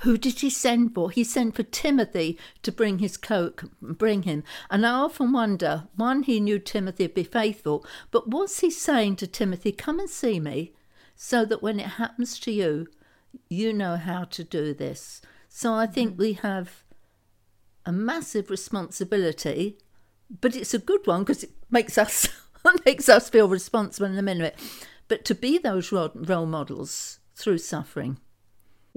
who 0.00 0.18
did 0.18 0.40
he 0.40 0.50
send 0.50 0.94
for? 0.94 1.10
He 1.10 1.24
sent 1.24 1.54
for 1.54 1.62
Timothy 1.62 2.38
to 2.62 2.70
bring 2.70 2.98
his 2.98 3.16
coat, 3.16 3.62
bring 3.80 4.22
him. 4.22 4.44
And 4.70 4.86
I 4.86 4.90
often 4.90 5.32
wonder 5.32 5.88
one, 5.96 6.22
he 6.24 6.38
knew 6.38 6.58
Timothy 6.58 7.04
would 7.04 7.14
be 7.14 7.24
faithful, 7.24 7.84
but 8.10 8.28
was 8.28 8.60
he 8.60 8.70
saying 8.70 9.16
to 9.16 9.26
Timothy, 9.26 9.72
Come 9.72 9.98
and 9.98 10.10
see 10.10 10.38
me, 10.38 10.74
so 11.14 11.44
that 11.46 11.62
when 11.62 11.80
it 11.80 11.86
happens 11.86 12.38
to 12.40 12.52
you, 12.52 12.88
you 13.48 13.72
know 13.72 13.96
how 13.96 14.24
to 14.24 14.44
do 14.44 14.74
this? 14.74 15.22
So 15.48 15.72
I 15.72 15.86
think 15.86 16.12
mm-hmm. 16.12 16.20
we 16.20 16.32
have 16.34 16.84
a 17.86 17.92
massive 17.92 18.50
responsibility, 18.50 19.78
but 20.40 20.54
it's 20.54 20.74
a 20.74 20.78
good 20.78 21.06
one 21.06 21.22
because 21.22 21.44
it 21.44 21.50
makes 21.70 21.96
us 21.96 22.28
makes 22.84 23.08
us 23.08 23.30
feel 23.30 23.48
responsible 23.48 24.08
in 24.08 24.18
a 24.18 24.22
minute. 24.22 24.58
But 25.08 25.24
to 25.26 25.34
be 25.34 25.56
those 25.56 25.92
role 25.92 26.46
models 26.46 27.20
through 27.34 27.58
suffering. 27.58 28.18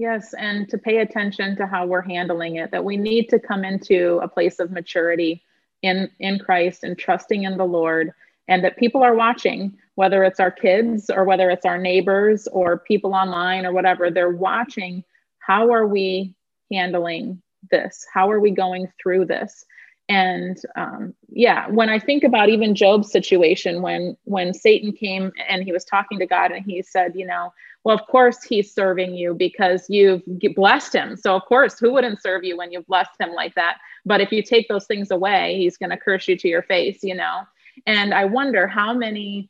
Yes, 0.00 0.32
and 0.32 0.66
to 0.70 0.78
pay 0.78 1.00
attention 1.00 1.56
to 1.56 1.66
how 1.66 1.84
we're 1.84 2.00
handling 2.00 2.56
it, 2.56 2.70
that 2.70 2.86
we 2.86 2.96
need 2.96 3.28
to 3.28 3.38
come 3.38 3.66
into 3.66 4.18
a 4.22 4.28
place 4.28 4.58
of 4.58 4.70
maturity 4.70 5.42
in, 5.82 6.10
in 6.18 6.38
Christ 6.38 6.84
and 6.84 6.98
trusting 6.98 7.42
in 7.42 7.58
the 7.58 7.66
Lord, 7.66 8.14
and 8.48 8.64
that 8.64 8.78
people 8.78 9.02
are 9.02 9.14
watching, 9.14 9.76
whether 9.96 10.24
it's 10.24 10.40
our 10.40 10.50
kids 10.50 11.10
or 11.10 11.26
whether 11.26 11.50
it's 11.50 11.66
our 11.66 11.76
neighbors 11.76 12.48
or 12.48 12.78
people 12.78 13.12
online 13.12 13.66
or 13.66 13.74
whatever, 13.74 14.10
they're 14.10 14.30
watching 14.30 15.04
how 15.38 15.70
are 15.70 15.86
we 15.86 16.34
handling 16.72 17.42
this? 17.70 18.06
How 18.10 18.30
are 18.30 18.40
we 18.40 18.52
going 18.52 18.90
through 19.02 19.26
this? 19.26 19.66
And 20.10 20.58
um, 20.76 21.14
yeah 21.30 21.68
when 21.68 21.88
i 21.88 21.98
think 21.98 22.24
about 22.24 22.48
even 22.48 22.74
job's 22.74 23.10
situation 23.10 23.80
when 23.80 24.16
when 24.24 24.52
satan 24.52 24.92
came 24.92 25.32
and 25.48 25.62
he 25.62 25.72
was 25.72 25.84
talking 25.84 26.18
to 26.18 26.26
god 26.26 26.50
and 26.50 26.66
he 26.66 26.82
said 26.82 27.12
you 27.14 27.24
know 27.24 27.52
well 27.84 27.96
of 27.96 28.04
course 28.08 28.42
he's 28.42 28.74
serving 28.74 29.14
you 29.14 29.32
because 29.32 29.88
you've 29.88 30.22
blessed 30.54 30.94
him. 30.94 31.16
So 31.16 31.34
of 31.34 31.44
course 31.46 31.78
who 31.78 31.92
wouldn't 31.92 32.20
serve 32.20 32.44
you 32.44 32.58
when 32.58 32.72
you've 32.72 32.86
blessed 32.86 33.18
him 33.18 33.32
like 33.32 33.54
that? 33.54 33.78
But 34.04 34.20
if 34.20 34.32
you 34.32 34.42
take 34.42 34.68
those 34.68 34.86
things 34.86 35.10
away 35.10 35.56
he's 35.56 35.78
going 35.78 35.90
to 35.90 35.96
curse 35.96 36.28
you 36.28 36.36
to 36.36 36.48
your 36.48 36.62
face 36.62 37.02
you 37.02 37.14
know? 37.14 37.42
And 37.86 38.12
i 38.12 38.24
wonder 38.24 38.66
how 38.66 38.92
many 38.92 39.48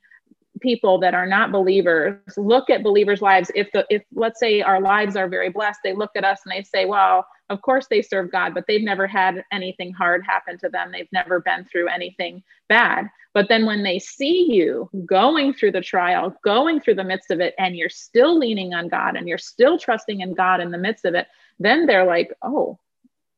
people 0.61 0.99
that 0.99 1.15
are 1.15 1.27
not 1.27 1.53
believers 1.53 2.21
look 2.37 2.69
at 2.69 2.83
believers 2.83 3.23
lives. 3.23 3.51
If 3.55 3.73
the 3.73 3.87
if 3.89 4.03
let's 4.15 4.39
say 4.39 4.61
our 4.61 4.81
lives 4.81 5.17
are 5.17 5.29
very 5.29 5.49
blessed 5.49 5.81
they 5.83 5.95
look 5.95 6.11
at 6.17 6.25
us 6.25 6.41
and 6.45 6.53
they 6.53 6.63
say 6.63 6.85
well 6.85 7.27
of 7.51 7.63
course 7.63 7.89
they 7.89 8.01
serve 8.01 8.31
God, 8.31 8.55
but 8.55 8.65
they've 8.67 8.83
never 8.83 9.07
had 9.07 9.45
anything 9.53 9.93
hard 9.93 10.25
happen 10.25 10.57
to 10.59 10.69
them. 10.69 10.93
They've 10.93 11.13
never 11.13 11.41
been 11.41 11.65
through 11.65 11.89
anything 11.89 12.43
bad. 12.69 13.11
But 13.35 13.49
then 13.49 13.67
when 13.67 13.83
they 13.83 13.99
see 13.99 14.53
you 14.53 14.89
going 15.05 15.53
through 15.53 15.73
the 15.73 15.81
trial, 15.81 16.35
going 16.45 16.81
through 16.81 16.95
the 16.95 17.05
midst 17.05 17.31
of 17.31 17.41
it, 17.41 17.55
and 17.59 17.77
you're 17.77 17.89
still 17.89 18.39
leaning 18.39 18.73
on 18.73 18.89
God 18.89 19.17
and 19.17 19.29
you're 19.29 19.39
still 19.39 19.79
trusting 19.79 20.21
in 20.21 20.35
God 20.35 20.61
in 20.61 20.71
the 20.71 20.79
midst 20.79 21.05
of 21.05 21.15
it, 21.15 21.27
then 21.59 21.87
they're 21.87 22.07
like, 22.07 22.33
oh, 22.43 22.79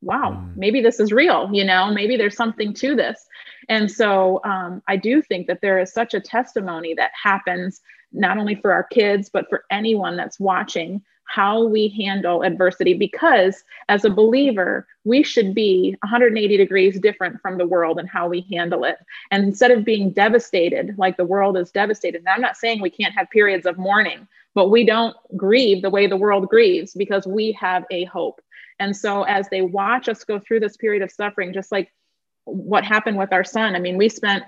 wow, 0.02 0.32
mm. 0.32 0.56
maybe 0.56 0.80
this 0.80 1.00
is 1.00 1.12
real, 1.12 1.48
you 1.52 1.64
know, 1.64 1.92
maybe 1.92 2.16
there's 2.16 2.36
something 2.36 2.74
to 2.74 2.94
this. 2.94 3.26
And 3.68 3.90
so 3.90 4.40
um, 4.44 4.82
I 4.88 4.96
do 4.96 5.22
think 5.22 5.46
that 5.46 5.60
there 5.62 5.78
is 5.78 5.92
such 5.92 6.14
a 6.14 6.20
testimony 6.20 6.94
that 6.94 7.12
happens 7.20 7.80
not 8.12 8.36
only 8.36 8.56
for 8.56 8.72
our 8.72 8.84
kids, 8.84 9.30
but 9.32 9.48
for 9.48 9.64
anyone 9.70 10.16
that's 10.16 10.38
watching 10.38 11.02
how 11.24 11.64
we 11.64 11.88
handle 11.88 12.42
adversity 12.42 12.94
because 12.94 13.64
as 13.88 14.04
a 14.04 14.10
believer 14.10 14.86
we 15.04 15.22
should 15.22 15.54
be 15.54 15.96
180 16.02 16.56
degrees 16.56 17.00
different 17.00 17.40
from 17.40 17.58
the 17.58 17.66
world 17.66 17.98
and 17.98 18.08
how 18.08 18.28
we 18.28 18.46
handle 18.52 18.84
it. 18.84 18.98
And 19.30 19.44
instead 19.44 19.70
of 19.70 19.84
being 19.84 20.10
devastated 20.10 20.94
like 20.98 21.16
the 21.16 21.24
world 21.24 21.56
is 21.56 21.70
devastated 21.70 22.18
and 22.18 22.28
i'm 22.28 22.40
not 22.40 22.56
saying 22.56 22.80
we 22.80 22.90
can't 22.90 23.14
have 23.14 23.30
periods 23.30 23.66
of 23.66 23.78
mourning 23.78 24.26
but 24.54 24.68
we 24.68 24.84
don't 24.84 25.16
grieve 25.36 25.82
the 25.82 25.90
way 25.90 26.06
the 26.06 26.16
world 26.16 26.48
grieves 26.48 26.92
because 26.92 27.26
we 27.26 27.52
have 27.52 27.84
a 27.90 28.04
hope. 28.04 28.40
And 28.78 28.94
so 28.94 29.22
as 29.22 29.48
they 29.48 29.62
watch 29.62 30.08
us 30.08 30.24
go 30.24 30.38
through 30.38 30.60
this 30.60 30.76
period 30.76 31.02
of 31.02 31.10
suffering 31.10 31.52
just 31.52 31.72
like 31.72 31.90
what 32.44 32.84
happened 32.84 33.16
with 33.16 33.32
our 33.32 33.44
son 33.44 33.76
i 33.76 33.78
mean 33.78 33.96
we 33.96 34.08
spent 34.08 34.42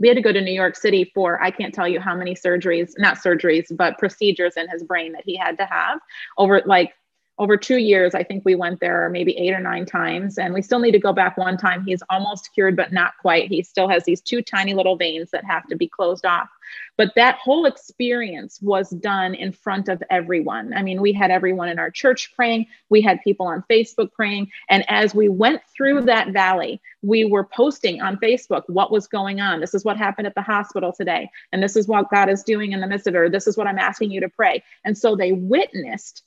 we 0.00 0.08
had 0.08 0.16
to 0.16 0.22
go 0.22 0.32
to 0.32 0.40
New 0.40 0.52
York 0.52 0.74
City 0.74 1.10
for 1.14 1.40
I 1.42 1.50
can't 1.50 1.72
tell 1.72 1.86
you 1.86 2.00
how 2.00 2.16
many 2.16 2.34
surgeries, 2.34 2.92
not 2.98 3.18
surgeries, 3.18 3.66
but 3.76 3.98
procedures 3.98 4.56
in 4.56 4.68
his 4.68 4.82
brain 4.82 5.12
that 5.12 5.22
he 5.24 5.36
had 5.36 5.58
to 5.58 5.66
have 5.66 6.00
over 6.38 6.62
like 6.66 6.94
over 7.40 7.56
two 7.56 7.78
years, 7.78 8.14
I 8.14 8.22
think 8.22 8.44
we 8.44 8.54
went 8.54 8.80
there 8.80 9.08
maybe 9.08 9.34
eight 9.38 9.54
or 9.54 9.60
nine 9.60 9.86
times, 9.86 10.36
and 10.36 10.52
we 10.52 10.60
still 10.60 10.78
need 10.78 10.90
to 10.90 10.98
go 10.98 11.14
back 11.14 11.38
one 11.38 11.56
time. 11.56 11.82
He's 11.86 12.02
almost 12.10 12.50
cured, 12.52 12.76
but 12.76 12.92
not 12.92 13.14
quite. 13.22 13.48
He 13.48 13.62
still 13.62 13.88
has 13.88 14.04
these 14.04 14.20
two 14.20 14.42
tiny 14.42 14.74
little 14.74 14.94
veins 14.94 15.30
that 15.30 15.42
have 15.46 15.66
to 15.68 15.74
be 15.74 15.88
closed 15.88 16.26
off. 16.26 16.50
But 16.98 17.12
that 17.16 17.36
whole 17.36 17.64
experience 17.64 18.60
was 18.60 18.90
done 18.90 19.34
in 19.34 19.52
front 19.52 19.88
of 19.88 20.02
everyone. 20.10 20.74
I 20.74 20.82
mean, 20.82 21.00
we 21.00 21.14
had 21.14 21.30
everyone 21.30 21.70
in 21.70 21.78
our 21.78 21.90
church 21.90 22.30
praying, 22.36 22.66
we 22.90 23.00
had 23.00 23.22
people 23.22 23.46
on 23.46 23.64
Facebook 23.70 24.12
praying. 24.12 24.50
And 24.68 24.84
as 24.90 25.14
we 25.14 25.30
went 25.30 25.62
through 25.74 26.02
that 26.02 26.34
valley, 26.34 26.78
we 27.00 27.24
were 27.24 27.44
posting 27.44 28.02
on 28.02 28.18
Facebook 28.18 28.64
what 28.66 28.92
was 28.92 29.06
going 29.06 29.40
on. 29.40 29.60
This 29.60 29.72
is 29.72 29.82
what 29.82 29.96
happened 29.96 30.26
at 30.26 30.34
the 30.34 30.42
hospital 30.42 30.92
today. 30.92 31.30
And 31.52 31.62
this 31.62 31.74
is 31.74 31.88
what 31.88 32.10
God 32.10 32.28
is 32.28 32.42
doing 32.42 32.72
in 32.72 32.82
the 32.82 32.86
midst 32.86 33.06
of 33.06 33.14
it. 33.14 33.32
This 33.32 33.46
is 33.46 33.56
what 33.56 33.66
I'm 33.66 33.78
asking 33.78 34.10
you 34.10 34.20
to 34.20 34.28
pray. 34.28 34.62
And 34.84 34.96
so 34.96 35.16
they 35.16 35.32
witnessed 35.32 36.22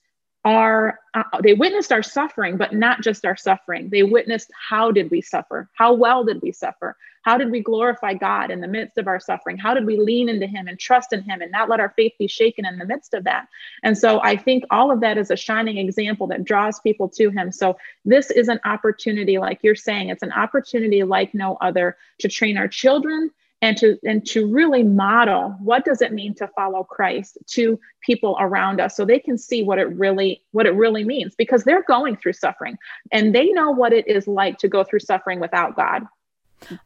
our 0.46 1.00
uh, 1.14 1.24
they 1.42 1.54
witnessed 1.54 1.92
our 1.92 2.04
suffering 2.04 2.58
but 2.58 2.74
not 2.74 3.02
just 3.02 3.26
our 3.26 3.36
suffering. 3.36 3.90
They 3.90 4.04
witnessed 4.04 4.52
how 4.70 4.92
did 4.92 5.10
we 5.10 5.22
suffer? 5.22 5.70
How 5.74 5.94
well 5.94 6.24
did 6.24 6.42
we 6.42 6.52
suffer? 6.52 6.98
How 7.22 7.38
did 7.38 7.52
we 7.52 7.62
glorify 7.62 8.16
god 8.16 8.52
in 8.52 8.60
the 8.60 8.68
midst 8.68 8.98
of 8.98 9.08
our 9.08 9.20
suffering? 9.20 9.58
How 9.58 9.74
did 9.74 9.86
we 9.86 9.98
lean 9.98 10.28
into 10.28 10.46
him 10.46 10.68
and 10.68 10.78
trust 10.78 11.14
in 11.14 11.22
him 11.22 11.42
and 11.42 11.52
not 11.52 11.70
let 11.70 11.80
our 11.80 11.94
faith 11.96 12.12
be 12.20 12.28
shaken 12.28 12.66
in 12.66 12.78
the 12.78 12.86
midst 12.86 13.14
of 13.14 13.24
that? 13.24 13.48
And 13.84 13.98
so 13.98 14.22
i 14.22 14.36
think 14.36 14.66
all 14.70 14.92
of 14.92 15.00
that 15.02 15.18
is 15.18 15.32
a 15.32 15.38
shining 15.38 15.78
example 15.78 16.28
that 16.28 16.44
draws 16.44 16.80
people 16.82 17.08
to 17.10 17.30
him. 17.30 17.52
So 17.52 17.78
this 18.04 18.30
is 18.30 18.50
an 18.50 18.60
opportunity 18.66 19.38
like 19.38 19.60
you're 19.62 19.76
saying 19.76 20.10
it's 20.10 20.24
an 20.24 20.34
opportunity 20.34 21.04
like 21.04 21.34
no 21.34 21.58
other 21.62 21.96
to 22.20 22.28
train 22.28 22.58
our 22.58 22.68
children 22.68 23.32
and 23.64 23.78
to 23.78 23.98
and 24.04 24.26
to 24.26 24.46
really 24.46 24.84
model 24.84 25.56
what 25.60 25.86
does 25.86 26.02
it 26.02 26.12
mean 26.12 26.36
to 26.36 26.48
follow 26.50 26.84
Christ 26.84 27.38
to 27.52 27.80
people 28.02 28.36
around 28.40 28.82
us 28.82 28.96
so 28.98 29.06
they 29.06 29.20
can 29.20 29.38
see 29.38 29.64
what 29.64 29.80
it 29.80 29.86
really 29.86 30.44
what 30.52 30.66
it 30.66 30.76
really 30.76 31.06
means 31.06 31.34
because 31.36 31.64
they're 31.64 31.84
going 31.84 32.18
through 32.18 32.34
suffering 32.34 32.78
and 33.14 33.34
they 33.34 33.48
know 33.52 33.72
what 33.72 33.94
it 33.94 34.06
is 34.06 34.28
like 34.28 34.58
to 34.58 34.68
go 34.68 34.84
through 34.84 35.00
suffering 35.00 35.40
without 35.40 35.78
God. 35.78 36.04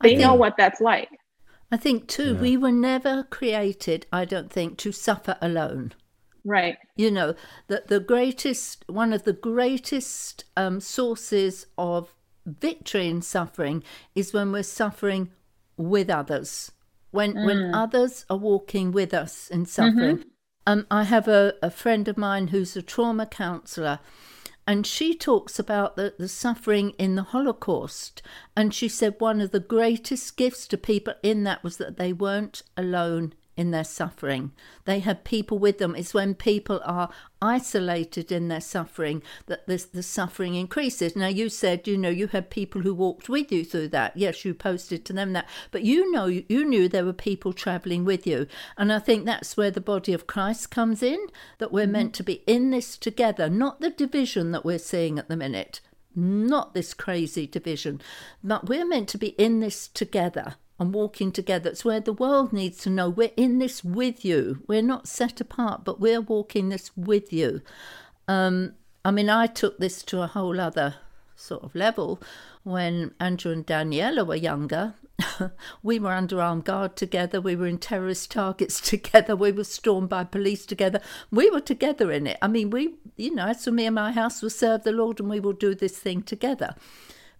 They 0.01 0.09
think, 0.09 0.21
know 0.21 0.35
what 0.35 0.55
that's 0.55 0.79
like. 0.79 1.09
I 1.71 1.77
think 1.77 2.07
too 2.07 2.35
yeah. 2.35 2.41
we 2.41 2.57
were 2.57 2.71
never 2.71 3.23
created 3.23 4.05
I 4.13 4.25
don't 4.25 4.51
think 4.51 4.77
to 4.77 4.91
suffer 4.91 5.35
alone. 5.41 5.93
Right. 6.45 6.77
You 6.95 7.11
know, 7.11 7.35
that 7.67 7.89
the 7.89 7.99
greatest, 7.99 8.85
one 8.87 9.11
of 9.11 9.23
the 9.23 9.33
greatest 9.33 10.45
um, 10.55 10.79
sources 10.79 11.65
of 11.77 12.13
victory 12.45 13.09
in 13.09 13.21
suffering 13.21 13.83
is 14.15 14.31
when 14.31 14.53
we're 14.53 14.63
suffering 14.63 15.31
with 15.77 16.09
others, 16.09 16.71
when, 17.11 17.33
mm. 17.33 17.45
when 17.45 17.73
others 17.73 18.25
are 18.29 18.37
walking 18.37 18.91
with 18.91 19.13
us 19.13 19.49
in 19.49 19.65
suffering. 19.65 20.17
Mm-hmm. 20.17 20.29
Um, 20.65 20.87
I 20.91 21.03
have 21.03 21.29
a, 21.29 21.53
a 21.61 21.71
friend 21.71 22.07
of 22.07 22.17
mine 22.17 22.49
who's 22.49 22.75
a 22.75 22.81
trauma 22.81 23.25
counselor, 23.25 23.99
and 24.67 24.85
she 24.85 25.15
talks 25.15 25.57
about 25.57 25.95
the, 25.95 26.13
the 26.19 26.27
suffering 26.27 26.89
in 26.97 27.15
the 27.15 27.23
Holocaust. 27.23 28.21
And 28.55 28.73
she 28.73 28.89
said 28.89 29.15
one 29.19 29.39
of 29.39 29.51
the 29.51 29.61
greatest 29.61 30.35
gifts 30.35 30.67
to 30.67 30.77
people 30.77 31.13
in 31.23 31.45
that 31.45 31.63
was 31.63 31.77
that 31.77 31.95
they 31.95 32.11
weren't 32.11 32.63
alone 32.75 33.33
in 33.57 33.71
their 33.71 33.83
suffering. 33.83 34.51
They 34.85 34.99
have 34.99 35.23
people 35.23 35.57
with 35.57 35.79
them. 35.79 35.95
It's 35.95 36.13
when 36.13 36.35
people 36.35 36.79
are 36.85 37.09
isolated 37.41 38.31
in 38.31 38.47
their 38.47 38.61
suffering 38.61 39.23
that 39.47 39.65
this, 39.67 39.85
the 39.85 40.03
suffering 40.03 40.53
increases. 40.53 41.15
Now, 41.15 41.27
you 41.27 41.49
said, 41.49 41.87
you 41.87 41.97
know, 41.97 42.09
you 42.09 42.27
had 42.27 42.51
people 42.51 42.81
who 42.81 42.93
walked 42.93 43.27
with 43.27 43.51
you 43.51 43.65
through 43.65 43.89
that. 43.89 44.15
Yes, 44.15 44.45
you 44.45 44.53
posted 44.53 45.03
to 45.05 45.13
them 45.13 45.33
that. 45.33 45.49
But 45.71 45.81
you 45.81 46.11
know, 46.11 46.27
you 46.27 46.63
knew 46.65 46.87
there 46.87 47.03
were 47.03 47.13
people 47.13 47.51
traveling 47.51 48.05
with 48.05 48.27
you. 48.27 48.45
And 48.77 48.93
I 48.93 48.99
think 48.99 49.25
that's 49.25 49.57
where 49.57 49.71
the 49.71 49.81
body 49.81 50.13
of 50.13 50.27
Christ 50.27 50.69
comes 50.69 51.01
in, 51.01 51.19
that 51.57 51.71
we're 51.71 51.85
mm-hmm. 51.85 51.91
meant 51.93 52.13
to 52.15 52.23
be 52.23 52.43
in 52.45 52.69
this 52.69 52.95
together, 52.97 53.49
not 53.49 53.81
the 53.81 53.89
division 53.89 54.51
that 54.51 54.63
we're 54.63 54.77
seeing 54.77 55.17
at 55.17 55.27
the 55.27 55.35
minute. 55.35 55.81
Not 56.15 56.73
this 56.73 56.95
crazy 56.95 57.45
division, 57.45 58.01
but 58.43 58.67
we're 58.67 58.87
meant 58.87 59.07
to 59.09 59.19
be 59.19 59.29
in 59.29 59.59
this 59.59 59.87
together 59.87 60.55
and 60.79 60.93
walking 60.93 61.31
together. 61.31 61.69
It's 61.71 61.85
where 61.85 61.99
the 61.99 62.13
world 62.13 62.53
needs 62.53 62.79
to 62.83 62.89
know 62.89 63.09
we're 63.09 63.31
in 63.35 63.59
this 63.59 63.83
with 63.83 64.23
you. 64.23 64.63
We're 64.67 64.81
not 64.81 65.07
set 65.07 65.41
apart, 65.41 65.83
but 65.83 65.99
we're 65.99 66.21
walking 66.21 66.69
this 66.69 66.91
with 66.95 67.33
you. 67.33 67.61
Um, 68.27 68.73
I 69.03 69.11
mean, 69.11 69.29
I 69.29 69.47
took 69.47 69.79
this 69.79 70.03
to 70.03 70.21
a 70.21 70.27
whole 70.27 70.59
other 70.59 70.95
sort 71.35 71.63
of 71.63 71.75
level 71.75 72.21
when 72.63 73.13
Andrew 73.19 73.51
and 73.51 73.65
Daniela 73.65 74.25
were 74.25 74.35
younger. 74.35 74.95
we 75.83 75.97
were 75.97 76.11
under 76.11 76.41
armed 76.41 76.65
guard 76.65 76.95
together. 76.95 77.41
We 77.41 77.55
were 77.55 77.65
in 77.65 77.79
terrorist 77.79 78.29
targets 78.29 78.81
together. 78.89 79.35
We 79.35 79.51
were 79.51 79.63
stormed 79.63 80.09
by 80.09 80.25
police 80.25 80.65
together. 80.65 81.01
We 81.31 81.49
were 81.49 81.61
together 81.61 82.11
in 82.11 82.27
it. 82.27 82.37
I 82.41 82.47
mean, 82.47 82.69
we, 82.69 82.95
you 83.15 83.33
know, 83.33 83.47
as 83.47 83.63
for 83.63 83.71
me 83.71 83.85
and 83.85 83.95
my 83.95 84.11
house, 84.11 84.41
will 84.41 84.49
serve 84.49 84.83
the 84.83 84.91
Lord 84.91 85.19
and 85.19 85.29
we 85.29 85.39
will 85.39 85.53
do 85.53 85.73
this 85.73 85.97
thing 85.97 86.21
together. 86.21 86.75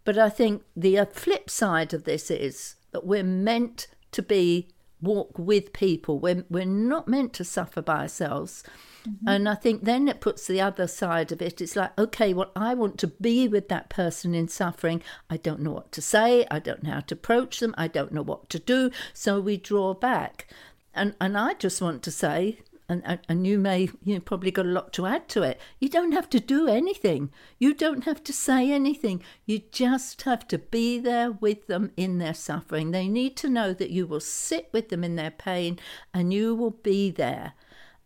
But 0.04 0.18
I 0.18 0.30
think 0.30 0.64
the 0.76 1.06
flip 1.12 1.50
side 1.50 1.94
of 1.94 2.06
this 2.06 2.32
is 2.32 2.77
that 2.92 3.06
we're 3.06 3.24
meant 3.24 3.88
to 4.12 4.22
be 4.22 4.70
walk 5.02 5.38
with 5.38 5.74
people. 5.74 6.20
We're, 6.20 6.46
we're 6.50 6.66
not 6.66 7.08
meant 7.08 7.34
to 7.34 7.44
suffer 7.44 7.82
by 7.82 8.02
ourselves. 8.02 8.64
Mm-hmm. 9.08 9.28
And 9.28 9.50
I 9.50 9.56
think 9.56 9.84
then 9.84 10.08
it 10.08 10.22
puts 10.22 10.48
the 10.48 10.62
other 10.62 10.88
side 10.88 11.32
of 11.32 11.42
it. 11.42 11.62
It's 11.62 11.76
like, 11.76 11.98
okay, 11.98 12.34
well, 12.34 12.52
I 12.56 12.74
want 12.74 12.98
to 13.00 13.08
be 13.08 13.48
with 13.48 13.70
that 13.70 13.90
person 13.90 14.34
in 14.34 14.48
suffering. 14.48 15.04
I 15.30 15.38
don't 15.38 15.62
know 15.62 15.72
what 15.72 15.92
to 15.94 16.02
say. 16.02 16.46
I 16.50 16.60
don't 16.60 16.84
know 16.84 16.92
how 16.92 17.00
to 17.02 17.16
approach 17.16 17.60
them. 17.60 17.76
I 17.78 17.88
don't 17.88 18.12
know 18.12 18.24
what 18.24 18.50
to 18.50 18.60
do. 18.60 18.92
So 19.14 19.40
we 19.40 19.58
draw 19.58 19.94
back. 19.94 20.48
And, 20.94 21.16
and 21.22 21.38
I 21.38 21.54
just 21.54 21.82
want 21.82 22.02
to 22.04 22.12
say, 22.12 22.62
and, 22.90 23.20
and 23.28 23.46
you 23.46 23.60
may 23.60 23.90
you 24.04 24.20
probably 24.22 24.52
got 24.52 24.66
a 24.66 24.70
lot 24.70 24.94
to 24.94 25.06
add 25.06 25.28
to 25.30 25.44
it. 25.44 25.60
You 25.80 25.90
don't 25.90 26.14
have 26.14 26.30
to 26.30 26.40
do 26.40 26.68
anything. 26.68 27.32
You 27.60 27.74
don't 27.74 28.06
have 28.06 28.24
to 28.26 28.34
say 28.34 28.72
anything. 28.72 29.22
You 29.46 29.62
just 29.72 30.22
have 30.22 30.48
to 30.48 30.58
be 30.58 30.98
there 30.98 31.32
with 31.32 31.68
them 31.68 31.92
in 31.98 32.18
their 32.18 32.34
suffering. 32.34 32.92
They 32.92 33.10
need 33.10 33.36
to 33.38 33.50
know 33.50 33.74
that 33.74 33.90
you 33.90 34.08
will 34.08 34.22
sit 34.22 34.70
with 34.72 34.90
them 34.90 35.04
in 35.04 35.18
their 35.18 35.32
pain 35.32 35.80
and 36.14 36.34
you 36.34 36.56
will 36.56 36.72
be 36.72 37.12
there. 37.12 37.54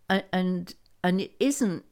And 0.10 0.24
and, 0.34 0.76
and 1.04 1.22
it 1.22 1.34
isn't 1.40 1.86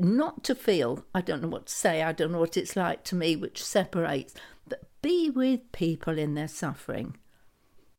not 0.00 0.44
to 0.44 0.54
feel 0.54 1.04
I 1.14 1.20
don't 1.20 1.42
know 1.42 1.48
what 1.48 1.66
to 1.66 1.74
say. 1.74 2.02
I 2.02 2.12
don't 2.12 2.32
know 2.32 2.40
what 2.40 2.56
it's 2.56 2.76
like 2.76 3.04
to 3.04 3.14
me, 3.14 3.36
which 3.36 3.62
separates. 3.62 4.34
But 4.68 4.82
be 5.02 5.30
with 5.30 5.70
people 5.72 6.18
in 6.18 6.34
their 6.34 6.48
suffering 6.48 7.16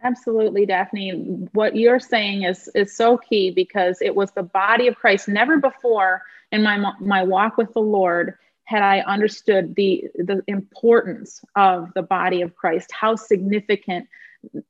Absolutely, 0.04 0.66
Daphne. 0.66 1.48
What 1.54 1.76
you're 1.76 2.00
saying 2.00 2.44
is 2.44 2.70
is 2.74 2.96
so 2.96 3.18
key 3.18 3.52
because 3.52 4.02
it 4.02 4.16
was 4.16 4.32
the 4.32 4.44
body 4.44 4.88
of 4.88 4.96
Christ. 4.96 5.28
Never 5.28 5.58
before 5.58 6.22
in 6.52 6.64
my 6.64 6.94
my 7.02 7.24
walk 7.24 7.58
with 7.58 7.74
the 7.74 7.82
Lord 7.82 8.36
had 8.64 8.82
I 8.82 9.02
understood 9.02 9.76
the 9.76 10.06
the 10.16 10.42
importance 10.48 11.42
of 11.56 11.90
the 11.96 12.02
body 12.04 12.42
of 12.42 12.56
Christ, 12.56 12.92
how 12.92 13.16
significant 13.16 14.08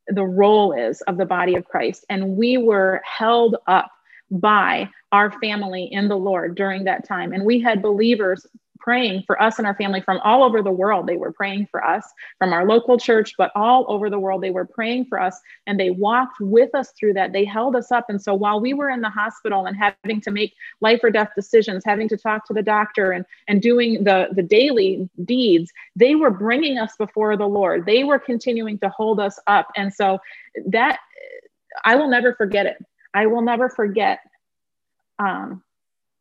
the 0.07 0.23
role 0.25 0.73
is 0.73 1.01
of 1.01 1.17
the 1.17 1.25
body 1.25 1.55
of 1.55 1.65
Christ, 1.65 2.05
and 2.09 2.35
we 2.35 2.57
were 2.57 3.01
held 3.05 3.55
up 3.67 3.91
by 4.31 4.89
our 5.11 5.31
family 5.39 5.85
in 5.91 6.07
the 6.07 6.17
Lord 6.17 6.55
during 6.55 6.85
that 6.85 7.07
time. 7.07 7.33
And 7.33 7.45
we 7.45 7.59
had 7.59 7.81
believers 7.81 8.47
praying 8.89 9.21
for 9.27 9.39
us 9.39 9.59
and 9.59 9.67
our 9.67 9.75
family 9.75 10.01
from 10.01 10.19
all 10.23 10.43
over 10.43 10.63
the 10.63 10.71
world. 10.71 11.05
They 11.05 11.15
were 11.15 11.31
praying 11.31 11.67
for 11.69 11.85
us 11.85 12.03
from 12.39 12.53
our 12.53 12.65
local 12.65 12.97
church, 12.97 13.35
but 13.37 13.51
all 13.53 13.85
over 13.87 14.09
the 14.09 14.17
world, 14.17 14.41
they 14.41 14.49
were 14.49 14.65
praying 14.65 15.05
for 15.05 15.21
us 15.21 15.39
and 15.67 15.79
they 15.79 15.91
walked 15.91 16.41
with 16.41 16.73
us 16.73 16.91
through 16.99 17.13
that. 17.13 17.31
They 17.31 17.45
held 17.45 17.75
us 17.75 17.91
up. 17.91 18.05
And 18.09 18.19
so 18.19 18.33
while 18.33 18.59
we 18.59 18.73
were 18.73 18.89
in 18.89 19.01
the 19.01 19.09
hospital 19.11 19.67
and 19.67 19.77
having 19.77 20.21
to 20.21 20.31
make 20.31 20.55
life 20.81 21.01
or 21.03 21.11
death 21.11 21.29
decisions, 21.35 21.83
having 21.85 22.09
to 22.09 22.17
talk 22.17 22.47
to 22.47 22.53
the 22.53 22.63
doctor 22.63 23.11
and, 23.11 23.25
and 23.47 23.61
doing 23.61 24.03
the, 24.05 24.29
the 24.31 24.41
daily 24.41 25.07
deeds, 25.23 25.71
they 25.95 26.15
were 26.15 26.31
bringing 26.31 26.79
us 26.79 26.95
before 26.97 27.37
the 27.37 27.45
Lord. 27.45 27.85
They 27.85 28.03
were 28.03 28.17
continuing 28.17 28.79
to 28.79 28.89
hold 28.89 29.19
us 29.19 29.37
up. 29.45 29.67
And 29.77 29.93
so 29.93 30.17
that 30.65 30.97
I 31.85 31.95
will 31.95 32.09
never 32.09 32.33
forget 32.33 32.65
it. 32.65 32.83
I 33.13 33.27
will 33.27 33.43
never 33.43 33.69
forget 33.69 34.21
um, 35.19 35.61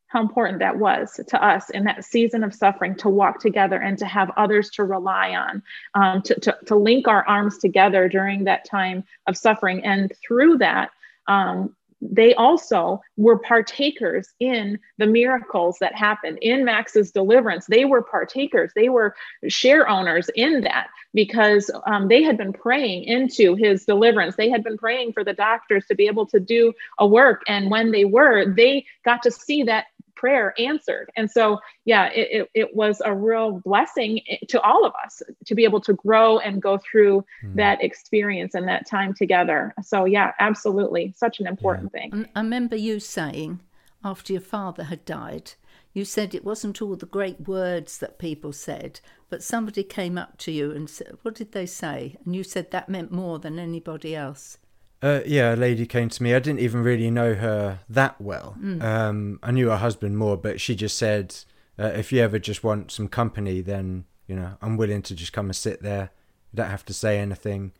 how 0.08 0.20
important 0.22 0.58
that 0.58 0.78
was 0.78 1.20
to 1.28 1.44
us 1.44 1.70
in 1.70 1.84
that 1.84 2.04
season 2.04 2.42
of 2.42 2.54
suffering 2.54 2.94
to 2.96 3.08
walk 3.08 3.40
together 3.40 3.76
and 3.76 3.98
to 3.98 4.06
have 4.06 4.30
others 4.36 4.70
to 4.70 4.84
rely 4.84 5.30
on, 5.34 5.62
um, 5.94 6.22
to, 6.22 6.34
to, 6.40 6.58
to, 6.66 6.76
link 6.76 7.06
our 7.06 7.26
arms 7.28 7.58
together 7.58 8.08
during 8.08 8.44
that 8.44 8.64
time 8.64 9.04
of 9.26 9.36
suffering. 9.36 9.84
And 9.84 10.12
through 10.26 10.58
that, 10.58 10.90
um, 11.26 11.74
they 12.00 12.34
also 12.34 13.02
were 13.16 13.38
partakers 13.38 14.32
in 14.38 14.78
the 14.98 15.06
miracles 15.06 15.78
that 15.80 15.94
happened 15.94 16.38
in 16.40 16.64
Max's 16.64 17.10
deliverance. 17.10 17.66
They 17.66 17.84
were 17.84 18.02
partakers, 18.02 18.70
they 18.74 18.88
were 18.88 19.14
share 19.48 19.88
owners 19.88 20.30
in 20.34 20.62
that 20.62 20.88
because 21.12 21.70
um, 21.86 22.08
they 22.08 22.22
had 22.22 22.36
been 22.36 22.52
praying 22.52 23.04
into 23.04 23.56
his 23.56 23.84
deliverance. 23.84 24.36
They 24.36 24.48
had 24.48 24.62
been 24.62 24.78
praying 24.78 25.12
for 25.12 25.24
the 25.24 25.32
doctors 25.32 25.86
to 25.86 25.94
be 25.94 26.06
able 26.06 26.26
to 26.26 26.38
do 26.38 26.72
a 26.98 27.06
work. 27.06 27.42
And 27.48 27.70
when 27.70 27.90
they 27.90 28.04
were, 28.04 28.54
they 28.54 28.86
got 29.04 29.22
to 29.24 29.30
see 29.30 29.64
that 29.64 29.86
prayer 30.18 30.54
answered. 30.58 31.10
And 31.16 31.30
so, 31.30 31.58
yeah, 31.84 32.06
it, 32.12 32.28
it, 32.30 32.50
it, 32.54 32.76
was 32.76 33.00
a 33.04 33.14
real 33.14 33.60
blessing 33.64 34.20
to 34.48 34.60
all 34.60 34.84
of 34.84 34.92
us 35.04 35.22
to 35.46 35.54
be 35.54 35.64
able 35.64 35.80
to 35.82 35.94
grow 35.94 36.38
and 36.38 36.60
go 36.60 36.78
through 36.78 37.24
mm. 37.44 37.54
that 37.54 37.82
experience 37.82 38.54
and 38.54 38.68
that 38.68 38.86
time 38.86 39.14
together. 39.14 39.74
So, 39.82 40.04
yeah, 40.04 40.32
absolutely. 40.40 41.14
Such 41.16 41.40
an 41.40 41.46
important 41.46 41.90
yeah. 41.94 42.00
thing. 42.00 42.28
I 42.34 42.40
remember 42.40 42.76
you 42.76 43.00
saying 43.00 43.60
after 44.04 44.32
your 44.32 44.42
father 44.42 44.84
had 44.84 45.04
died, 45.04 45.52
you 45.92 46.04
said 46.04 46.34
it 46.34 46.44
wasn't 46.44 46.80
all 46.82 46.96
the 46.96 47.06
great 47.06 47.48
words 47.48 47.98
that 47.98 48.18
people 48.18 48.52
said, 48.52 49.00
but 49.30 49.42
somebody 49.42 49.82
came 49.82 50.18
up 50.18 50.38
to 50.38 50.52
you 50.52 50.70
and 50.70 50.88
said, 50.88 51.16
What 51.22 51.34
did 51.34 51.52
they 51.52 51.66
say? 51.66 52.16
And 52.24 52.36
you 52.36 52.44
said 52.44 52.70
that 52.70 52.88
meant 52.88 53.10
more 53.10 53.38
than 53.38 53.58
anybody 53.58 54.14
else. 54.14 54.58
Uh, 55.00 55.20
yeah, 55.24 55.54
a 55.54 55.56
lady 55.56 55.86
came 55.86 56.08
to 56.08 56.22
me. 56.22 56.34
I 56.34 56.40
didn't 56.40 56.60
even 56.60 56.82
really 56.82 57.10
know 57.10 57.34
her 57.34 57.80
that 57.88 58.20
well. 58.20 58.56
Mm. 58.60 58.82
Um, 58.82 59.38
I 59.42 59.52
knew 59.52 59.68
her 59.68 59.76
husband 59.76 60.18
more, 60.18 60.36
but 60.36 60.60
she 60.60 60.74
just 60.74 60.98
said, 60.98 61.36
uh, 61.78 61.92
"If 61.94 62.12
you 62.12 62.20
ever 62.20 62.38
just 62.38 62.64
want 62.64 62.90
some 62.90 63.06
company, 63.06 63.60
then 63.60 64.04
you 64.26 64.34
know 64.34 64.56
I'm 64.60 64.76
willing 64.76 65.02
to 65.02 65.14
just 65.14 65.32
come 65.32 65.46
and 65.46 65.56
sit 65.56 65.82
there. 65.82 66.10
You 66.52 66.56
don't 66.56 66.70
have 66.70 66.84
to 66.86 66.92
say 66.92 67.18
anything." 67.18 67.72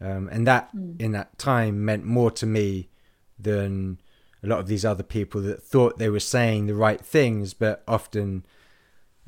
Um, 0.00 0.28
and 0.32 0.46
that, 0.48 0.74
mm. 0.74 1.00
in 1.00 1.12
that 1.12 1.38
time, 1.38 1.84
meant 1.84 2.04
more 2.04 2.32
to 2.32 2.46
me 2.46 2.88
than 3.38 4.00
a 4.42 4.48
lot 4.48 4.58
of 4.58 4.66
these 4.66 4.84
other 4.84 5.02
people 5.02 5.40
that 5.42 5.62
thought 5.62 5.98
they 5.98 6.08
were 6.08 6.20
saying 6.20 6.66
the 6.66 6.74
right 6.74 7.00
things, 7.00 7.54
but 7.54 7.82
often 7.86 8.44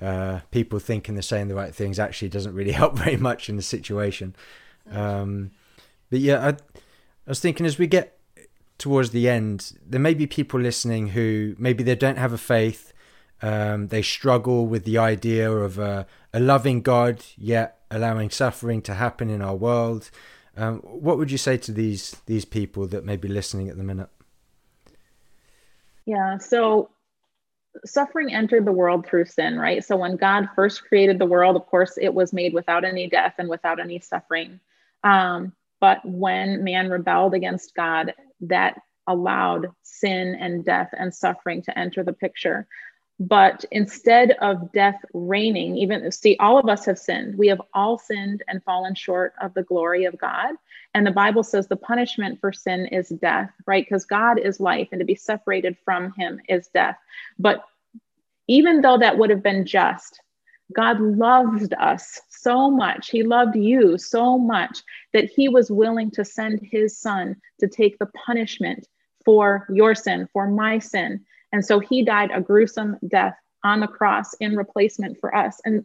uh, 0.00 0.40
people 0.50 0.78
thinking 0.78 1.14
they're 1.14 1.22
saying 1.22 1.48
the 1.48 1.54
right 1.54 1.74
things 1.74 1.98
actually 1.98 2.28
doesn't 2.28 2.54
really 2.54 2.72
help 2.82 2.96
very 2.96 3.16
much 3.16 3.48
in 3.48 3.56
the 3.56 3.62
situation. 3.62 4.34
Um, 4.90 5.52
but 6.10 6.20
yeah, 6.20 6.48
I 6.48 6.80
I 7.26 7.30
was 7.30 7.40
thinking 7.40 7.66
as 7.66 7.78
we 7.78 7.86
get 7.86 8.18
towards 8.78 9.10
the 9.10 9.28
end, 9.28 9.72
there 9.84 10.00
may 10.00 10.14
be 10.14 10.26
people 10.26 10.60
listening 10.60 11.08
who 11.08 11.56
maybe 11.58 11.82
they 11.82 11.96
don't 11.96 12.18
have 12.18 12.32
a 12.32 12.38
faith. 12.38 12.92
Um, 13.42 13.88
they 13.88 14.02
struggle 14.02 14.66
with 14.66 14.84
the 14.84 14.98
idea 14.98 15.50
of 15.50 15.78
a, 15.78 16.06
a, 16.32 16.40
loving 16.40 16.82
God, 16.82 17.24
yet 17.36 17.80
allowing 17.90 18.30
suffering 18.30 18.80
to 18.82 18.94
happen 18.94 19.28
in 19.28 19.42
our 19.42 19.54
world. 19.54 20.10
Um, 20.56 20.78
what 20.78 21.18
would 21.18 21.30
you 21.30 21.36
say 21.36 21.58
to 21.58 21.72
these 21.72 22.16
these 22.24 22.46
people 22.46 22.86
that 22.86 23.04
may 23.04 23.16
be 23.16 23.28
listening 23.28 23.68
at 23.68 23.76
the 23.76 23.82
minute? 23.82 24.08
Yeah, 26.06 26.38
so 26.38 26.90
suffering 27.84 28.32
entered 28.32 28.64
the 28.64 28.72
world 28.72 29.06
through 29.06 29.26
sin, 29.26 29.58
right? 29.58 29.84
So 29.84 29.96
when 29.96 30.16
God 30.16 30.48
first 30.54 30.84
created 30.84 31.18
the 31.18 31.26
world, 31.26 31.56
of 31.56 31.66
course, 31.66 31.98
it 32.00 32.14
was 32.14 32.32
made 32.32 32.54
without 32.54 32.84
any 32.84 33.08
death 33.08 33.34
and 33.36 33.48
without 33.48 33.80
any 33.80 33.98
suffering. 33.98 34.60
Um, 35.04 35.52
but 35.80 36.00
when 36.04 36.64
man 36.64 36.88
rebelled 36.88 37.34
against 37.34 37.74
God, 37.74 38.14
that 38.42 38.80
allowed 39.06 39.68
sin 39.82 40.36
and 40.40 40.64
death 40.64 40.90
and 40.98 41.14
suffering 41.14 41.62
to 41.62 41.78
enter 41.78 42.02
the 42.02 42.12
picture. 42.12 42.66
But 43.18 43.64
instead 43.70 44.32
of 44.42 44.72
death 44.72 45.00
reigning, 45.14 45.76
even 45.76 46.10
see, 46.12 46.36
all 46.38 46.58
of 46.58 46.68
us 46.68 46.84
have 46.84 46.98
sinned. 46.98 47.38
We 47.38 47.48
have 47.48 47.62
all 47.72 47.98
sinned 47.98 48.42
and 48.46 48.62
fallen 48.62 48.94
short 48.94 49.32
of 49.40 49.54
the 49.54 49.62
glory 49.62 50.04
of 50.04 50.18
God. 50.18 50.54
And 50.92 51.06
the 51.06 51.12
Bible 51.12 51.42
says 51.42 51.66
the 51.66 51.76
punishment 51.76 52.40
for 52.40 52.52
sin 52.52 52.86
is 52.86 53.08
death, 53.08 53.50
right? 53.66 53.86
Because 53.86 54.04
God 54.04 54.38
is 54.38 54.60
life, 54.60 54.88
and 54.92 54.98
to 54.98 55.06
be 55.06 55.14
separated 55.14 55.78
from 55.82 56.12
him 56.12 56.40
is 56.48 56.68
death. 56.68 56.98
But 57.38 57.64
even 58.48 58.82
though 58.82 58.98
that 58.98 59.16
would 59.16 59.30
have 59.30 59.42
been 59.42 59.64
just, 59.64 60.20
God 60.74 61.00
loved 61.00 61.74
us 61.74 62.20
so 62.28 62.70
much. 62.70 63.10
He 63.10 63.22
loved 63.22 63.56
you 63.56 63.98
so 63.98 64.38
much 64.38 64.78
that 65.12 65.30
he 65.30 65.48
was 65.48 65.70
willing 65.70 66.10
to 66.12 66.24
send 66.24 66.60
his 66.62 66.98
son 66.98 67.36
to 67.60 67.68
take 67.68 67.98
the 67.98 68.06
punishment 68.06 68.86
for 69.24 69.66
your 69.72 69.94
sin, 69.94 70.28
for 70.32 70.48
my 70.48 70.78
sin. 70.78 71.24
And 71.52 71.64
so 71.64 71.78
he 71.78 72.04
died 72.04 72.30
a 72.32 72.40
gruesome 72.40 72.96
death 73.06 73.36
on 73.64 73.80
the 73.80 73.86
cross 73.86 74.34
in 74.34 74.56
replacement 74.56 75.18
for 75.18 75.34
us. 75.34 75.60
And 75.64 75.84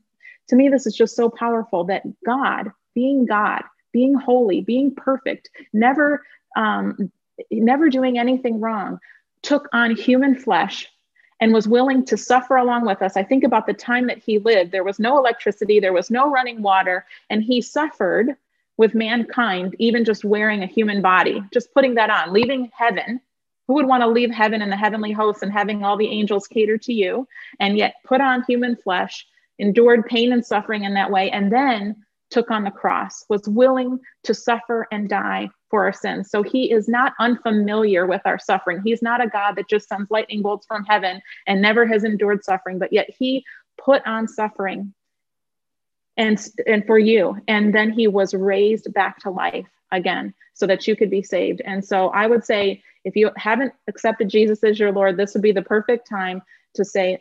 to 0.50 0.56
me, 0.56 0.70
this 0.70 0.86
is 0.86 0.96
just 0.96 1.16
so 1.16 1.30
powerful 1.30 1.86
that 1.86 2.04
God, 2.26 2.72
being 2.94 3.26
God, 3.26 3.64
being 3.92 4.14
holy, 4.14 4.62
being 4.62 4.94
perfect, 4.94 5.50
never, 5.74 6.24
um, 6.56 7.12
never 7.52 7.90
doing 7.90 8.18
anything 8.18 8.60
wrong, 8.60 9.00
took 9.44 9.68
on 9.74 9.96
human 9.96 10.36
flesh 10.36 10.88
and 11.42 11.54
was 11.54 11.68
willing 11.68 12.06
to 12.06 12.16
suffer 12.16 12.56
along 12.56 12.86
with 12.86 13.02
us. 13.02 13.18
I 13.18 13.24
think 13.24 13.44
about 13.44 13.66
the 13.66 13.74
time 13.74 14.06
that 14.08 14.20
he 14.20 14.38
lived. 14.38 14.72
There 14.72 14.84
was 14.84 15.00
no 15.00 15.18
electricity, 15.18 15.80
there 15.80 15.92
was 15.92 16.12
no 16.12 16.30
running 16.30 16.62
water, 16.62 17.06
and 17.32 17.44
he 17.44 17.62
suffered 17.62 18.36
with 18.78 18.96
mankind, 18.96 19.76
even 19.80 20.06
just 20.06 20.24
wearing 20.24 20.64
a 20.64 20.68
human 20.68 21.02
body, 21.02 21.42
just 21.52 21.74
putting 21.74 21.96
that 21.96 22.12
on, 22.12 22.32
leaving 22.32 22.72
heaven. 22.74 23.20
Who 23.68 23.76
would 23.76 23.88
want 23.88 24.02
to 24.02 24.08
leave 24.08 24.32
heaven 24.32 24.62
and 24.62 24.72
the 24.72 24.78
heavenly 24.78 25.12
hosts 25.12 25.44
and 25.44 25.52
having 25.52 25.84
all 25.84 25.98
the 25.98 26.08
angels 26.08 26.48
cater 26.48 26.78
to 26.80 26.94
you 26.94 27.28
and 27.60 27.78
yet 27.78 27.96
put 28.04 28.20
on 28.20 28.44
human 28.44 28.76
flesh, 28.76 29.26
endured 29.60 30.06
pain 30.06 30.34
and 30.34 30.46
suffering 30.46 30.84
in 30.84 30.94
that 30.96 31.12
way, 31.12 31.30
and 31.32 31.52
then 31.52 31.96
took 32.32 32.50
on 32.50 32.64
the 32.64 32.72
cross, 32.72 33.26
was 33.30 33.48
willing 33.48 34.00
to 34.24 34.34
suffer 34.34 34.88
and 34.92 35.10
die 35.10 35.50
for 35.70 35.84
our 35.84 35.94
sins. 35.94 36.32
So 36.32 36.42
he 36.42 36.72
is 36.72 36.88
not 36.88 37.14
unfamiliar 37.20 38.08
with 38.08 38.22
our 38.26 38.40
suffering. 38.40 38.82
He's 38.84 39.02
not 39.02 39.24
a 39.24 39.30
God 39.30 39.56
that 39.58 39.70
just 39.70 39.88
sends 39.88 40.10
lightning 40.10 40.42
bolts 40.42 40.66
from 40.66 40.86
heaven 40.86 41.22
and 41.46 41.62
never 41.62 41.86
has 41.86 42.04
endured 42.04 42.44
suffering, 42.44 42.80
but 42.80 42.94
yet 42.94 43.10
he 43.10 43.46
put 43.78 44.06
on 44.08 44.28
suffering 44.28 44.94
and 46.18 46.46
and 46.68 46.86
for 46.86 47.00
you 47.00 47.38
and 47.48 47.74
then 47.74 47.90
he 47.90 48.06
was 48.06 48.34
raised 48.34 48.94
back 48.94 49.18
to 49.20 49.30
life 49.30 49.68
again 49.94 50.34
so 50.54 50.68
that 50.68 50.88
you 50.88 50.96
could 50.96 51.10
be 51.10 51.24
saved. 51.24 51.62
And 51.66 51.84
so 51.84 52.10
I 52.10 52.28
would 52.28 52.44
say 52.44 52.84
if 53.04 53.16
you 53.16 53.32
haven't 53.38 53.74
accepted 53.88 54.30
Jesus 54.30 54.64
as 54.64 54.80
your 54.80 54.92
Lord, 54.92 55.18
this 55.18 55.34
would 55.34 55.42
be 55.42 55.54
the 55.54 55.62
perfect 55.62 56.08
time 56.08 56.42
to 56.76 56.86
say, 56.86 57.20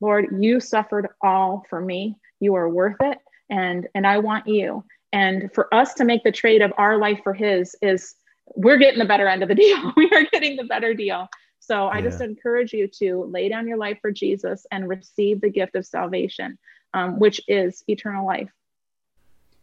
Lord, 0.00 0.26
you 0.38 0.60
suffered 0.60 1.08
all 1.22 1.64
for 1.70 1.80
me. 1.80 2.16
You 2.40 2.54
are 2.56 2.68
worth 2.68 2.96
it 3.00 3.18
and 3.50 3.88
and 3.94 4.06
I 4.06 4.18
want 4.18 4.46
you. 4.46 4.84
And 5.12 5.52
for 5.52 5.72
us 5.72 5.94
to 5.94 6.04
make 6.04 6.24
the 6.24 6.32
trade 6.32 6.60
of 6.60 6.72
our 6.76 6.98
life 6.98 7.20
for 7.22 7.32
his 7.32 7.76
is 7.80 8.16
we're 8.56 8.78
getting 8.78 8.98
the 8.98 9.04
better 9.04 9.28
end 9.28 9.42
of 9.42 9.48
the 9.48 9.54
deal. 9.64 9.92
we 9.96 10.10
are 10.10 10.24
getting 10.32 10.56
the 10.56 10.64
better 10.64 10.94
deal. 10.94 11.28
So 11.60 11.86
I 11.86 12.02
just 12.02 12.20
encourage 12.20 12.74
you 12.74 12.88
to 12.98 13.24
lay 13.24 13.48
down 13.48 13.66
your 13.66 13.78
life 13.78 13.98
for 14.02 14.10
Jesus 14.10 14.66
and 14.70 14.86
receive 14.86 15.40
the 15.40 15.48
gift 15.48 15.76
of 15.76 15.86
salvation, 15.86 16.58
um, 16.92 17.18
which 17.18 17.40
is 17.48 17.82
eternal 17.88 18.26
life. 18.26 18.50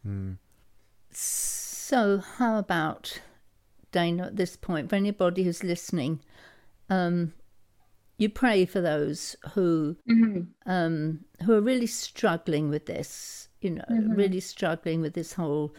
Mm. 0.08 0.38
So, 1.12 2.24
how 2.38 2.58
about 2.58 3.22
Dana 3.92 4.28
at 4.28 4.36
this 4.36 4.56
point, 4.56 4.90
for 4.90 4.96
anybody 4.96 5.44
who's 5.44 5.64
listening, 5.64 6.22
um, 6.90 7.34
you 8.18 8.30
pray 8.30 8.66
for 8.66 8.82
those 8.82 9.36
who 9.54 9.98
mm-hmm. 10.10 10.42
um, 10.66 11.26
who 11.46 11.54
are 11.54 11.62
really 11.62 11.88
struggling 11.88 12.70
with 12.70 12.86
this 12.86 13.50
you 13.62 13.72
know, 13.72 13.86
mm-hmm. 13.90 14.14
really 14.14 14.40
struggling 14.40 15.02
with 15.02 15.14
this 15.14 15.34
whole 15.34 15.74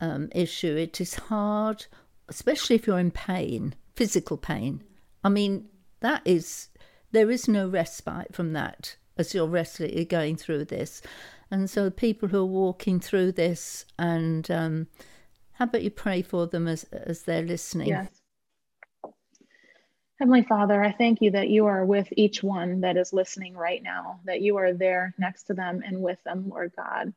um, 0.00 0.28
issue. 0.34 0.76
It 0.76 1.00
is 1.00 1.14
hard, 1.14 1.86
especially 2.28 2.76
if 2.76 2.86
you're 2.86 2.98
in 2.98 3.10
pain, 3.10 3.74
physical 3.94 4.36
pain. 4.36 4.82
I 5.24 5.28
mean, 5.28 5.66
that 6.00 6.22
is, 6.24 6.68
there 7.12 7.30
is 7.30 7.48
no 7.48 7.68
respite 7.68 8.34
from 8.34 8.52
that 8.52 8.96
as 9.16 9.34
you're 9.34 9.46
wrestling, 9.46 10.04
going 10.04 10.36
through 10.36 10.66
this. 10.66 11.02
And 11.50 11.70
so, 11.70 11.90
people 11.90 12.28
who 12.28 12.40
are 12.40 12.44
walking 12.44 13.00
through 13.00 13.32
this, 13.32 13.84
and 13.98 14.50
um, 14.50 14.88
how 15.52 15.64
about 15.66 15.82
you 15.82 15.90
pray 15.90 16.22
for 16.22 16.46
them 16.46 16.66
as 16.66 16.82
as 16.92 17.22
they're 17.22 17.42
listening? 17.42 17.88
Yes. 17.88 18.08
Heavenly 20.18 20.42
Father, 20.42 20.82
I 20.82 20.92
thank 20.92 21.20
you 21.20 21.30
that 21.32 21.50
you 21.50 21.66
are 21.66 21.84
with 21.84 22.08
each 22.16 22.42
one 22.42 22.80
that 22.80 22.96
is 22.96 23.12
listening 23.12 23.54
right 23.54 23.82
now, 23.82 24.20
that 24.24 24.40
you 24.40 24.56
are 24.56 24.72
there 24.72 25.14
next 25.18 25.42
to 25.44 25.54
them 25.54 25.82
and 25.84 26.00
with 26.00 26.18
them, 26.24 26.48
Lord 26.48 26.72
God, 26.74 27.12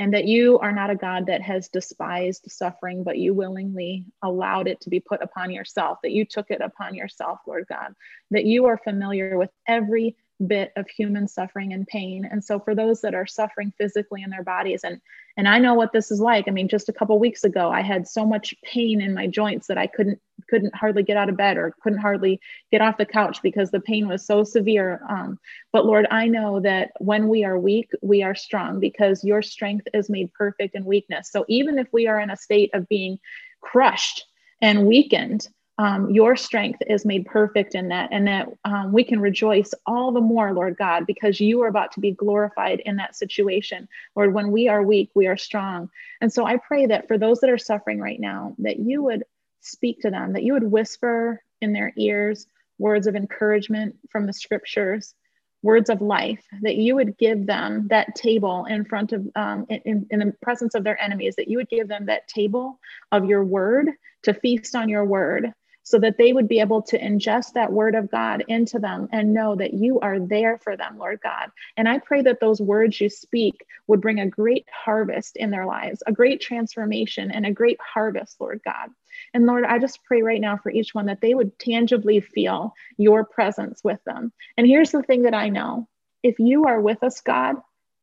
and 0.00 0.12
that 0.12 0.24
you 0.24 0.58
are 0.58 0.72
not 0.72 0.90
a 0.90 0.96
God 0.96 1.26
that 1.26 1.42
has 1.42 1.68
despised 1.68 2.50
suffering, 2.50 3.04
but 3.04 3.18
you 3.18 3.34
willingly 3.34 4.04
allowed 4.20 4.66
it 4.66 4.80
to 4.80 4.90
be 4.90 4.98
put 4.98 5.22
upon 5.22 5.52
yourself, 5.52 6.00
that 6.02 6.10
you 6.10 6.24
took 6.24 6.50
it 6.50 6.60
upon 6.60 6.96
yourself, 6.96 7.38
Lord 7.46 7.66
God, 7.68 7.94
that 8.32 8.46
you 8.46 8.66
are 8.66 8.78
familiar 8.78 9.38
with 9.38 9.50
every 9.68 10.16
bit 10.44 10.72
of 10.76 10.88
human 10.88 11.28
suffering 11.28 11.72
and 11.72 11.86
pain. 11.86 12.24
And 12.24 12.42
so 12.42 12.58
for 12.58 12.74
those 12.74 13.00
that 13.02 13.14
are 13.14 13.26
suffering 13.26 13.72
physically 13.78 14.22
in 14.22 14.30
their 14.30 14.42
bodies 14.42 14.84
and 14.84 15.00
and 15.36 15.46
i 15.46 15.58
know 15.58 15.74
what 15.74 15.92
this 15.92 16.10
is 16.10 16.20
like. 16.20 16.48
I 16.48 16.50
mean 16.50 16.68
just 16.68 16.88
a 16.88 16.92
couple 16.92 17.18
weeks 17.18 17.44
ago 17.44 17.70
i 17.70 17.82
had 17.82 18.08
so 18.08 18.24
much 18.24 18.54
pain 18.64 19.00
in 19.00 19.14
my 19.14 19.26
joints 19.26 19.66
that 19.66 19.78
i 19.78 19.86
couldn't 19.86 20.20
couldn't 20.48 20.74
hardly 20.74 21.02
get 21.02 21.16
out 21.16 21.28
of 21.28 21.36
bed 21.36 21.56
or 21.56 21.74
couldn't 21.82 21.98
hardly 21.98 22.40
get 22.70 22.80
off 22.80 22.96
the 22.96 23.06
couch 23.06 23.42
because 23.42 23.70
the 23.70 23.80
pain 23.80 24.08
was 24.08 24.24
so 24.24 24.44
severe 24.44 25.00
um, 25.08 25.38
but 25.72 25.86
lord 25.86 26.06
i 26.10 26.26
know 26.26 26.60
that 26.60 26.90
when 26.98 27.28
we 27.28 27.44
are 27.44 27.58
weak 27.58 27.90
we 28.02 28.22
are 28.22 28.34
strong 28.34 28.80
because 28.80 29.24
your 29.24 29.42
strength 29.42 29.86
is 29.94 30.10
made 30.10 30.32
perfect 30.32 30.74
in 30.74 30.84
weakness 30.84 31.30
so 31.30 31.44
even 31.48 31.78
if 31.78 31.88
we 31.92 32.06
are 32.06 32.20
in 32.20 32.30
a 32.30 32.36
state 32.36 32.70
of 32.74 32.88
being 32.88 33.18
crushed 33.60 34.26
and 34.62 34.86
weakened 34.86 35.48
um, 35.80 36.10
your 36.10 36.36
strength 36.36 36.82
is 36.86 37.06
made 37.06 37.24
perfect 37.24 37.74
in 37.74 37.88
that, 37.88 38.10
and 38.12 38.26
that 38.26 38.48
um, 38.66 38.92
we 38.92 39.02
can 39.02 39.18
rejoice 39.18 39.72
all 39.86 40.12
the 40.12 40.20
more, 40.20 40.52
Lord 40.52 40.76
God, 40.76 41.06
because 41.06 41.40
you 41.40 41.62
are 41.62 41.68
about 41.68 41.92
to 41.92 42.00
be 42.00 42.10
glorified 42.10 42.80
in 42.80 42.96
that 42.96 43.16
situation. 43.16 43.88
Lord, 44.14 44.34
when 44.34 44.50
we 44.50 44.68
are 44.68 44.82
weak, 44.82 45.08
we 45.14 45.26
are 45.26 45.38
strong. 45.38 45.88
And 46.20 46.30
so 46.30 46.44
I 46.44 46.58
pray 46.58 46.84
that 46.84 47.08
for 47.08 47.16
those 47.16 47.40
that 47.40 47.48
are 47.48 47.56
suffering 47.56 47.98
right 47.98 48.20
now, 48.20 48.54
that 48.58 48.78
you 48.78 49.02
would 49.04 49.24
speak 49.60 50.00
to 50.00 50.10
them, 50.10 50.32
that 50.32 50.42
you 50.42 50.54
would 50.54 50.70
whisper 50.70 51.42
in 51.60 51.72
their 51.72 51.92
ears 51.96 52.46
words 52.80 53.06
of 53.06 53.14
encouragement 53.14 53.94
from 54.10 54.26
the 54.26 54.32
scriptures, 54.32 55.14
words 55.62 55.90
of 55.90 56.00
life, 56.00 56.42
that 56.62 56.76
you 56.76 56.94
would 56.94 57.18
give 57.18 57.46
them 57.46 57.86
that 57.88 58.14
table 58.14 58.64
in 58.64 58.84
front 58.84 59.12
of, 59.12 59.28
um, 59.36 59.66
in, 59.68 60.06
in 60.10 60.18
the 60.18 60.34
presence 60.40 60.74
of 60.74 60.82
their 60.82 61.00
enemies, 61.00 61.36
that 61.36 61.48
you 61.48 61.58
would 61.58 61.68
give 61.68 61.86
them 61.86 62.06
that 62.06 62.26
table 62.26 62.80
of 63.12 63.26
your 63.26 63.44
word 63.44 63.90
to 64.22 64.32
feast 64.32 64.74
on 64.74 64.88
your 64.88 65.04
word 65.04 65.52
so 65.82 65.98
that 65.98 66.16
they 66.18 66.32
would 66.32 66.48
be 66.48 66.60
able 66.60 66.82
to 66.82 66.98
ingest 66.98 67.52
that 67.54 67.72
word 67.72 67.94
of 67.94 68.10
God 68.10 68.44
into 68.48 68.78
them 68.78 69.08
and 69.12 69.34
know 69.34 69.56
that 69.56 69.74
you 69.74 69.98
are 70.00 70.20
there 70.20 70.56
for 70.58 70.76
them, 70.76 70.98
Lord 70.98 71.20
God. 71.22 71.50
And 71.76 71.88
I 71.88 71.98
pray 71.98 72.22
that 72.22 72.40
those 72.40 72.60
words 72.60 73.00
you 73.00 73.08
speak 73.08 73.66
would 73.86 74.00
bring 74.00 74.20
a 74.20 74.26
great 74.26 74.66
harvest 74.72 75.36
in 75.36 75.50
their 75.50 75.66
lives, 75.66 76.02
a 76.06 76.12
great 76.12 76.40
transformation 76.40 77.30
and 77.30 77.44
a 77.44 77.52
great 77.52 77.78
harvest, 77.80 78.40
Lord 78.40 78.60
God. 78.64 78.90
And 79.34 79.46
Lord, 79.46 79.64
I 79.64 79.78
just 79.78 80.04
pray 80.04 80.22
right 80.22 80.40
now 80.40 80.56
for 80.56 80.70
each 80.70 80.94
one 80.94 81.06
that 81.06 81.20
they 81.20 81.34
would 81.34 81.58
tangibly 81.58 82.20
feel 82.20 82.74
your 82.96 83.24
presence 83.24 83.82
with 83.82 84.02
them. 84.04 84.32
And 84.56 84.66
here's 84.66 84.90
the 84.90 85.02
thing 85.02 85.22
that 85.22 85.34
I 85.34 85.48
know 85.48 85.88
if 86.22 86.38
you 86.38 86.66
are 86.66 86.80
with 86.80 87.02
us, 87.02 87.20
God, 87.20 87.56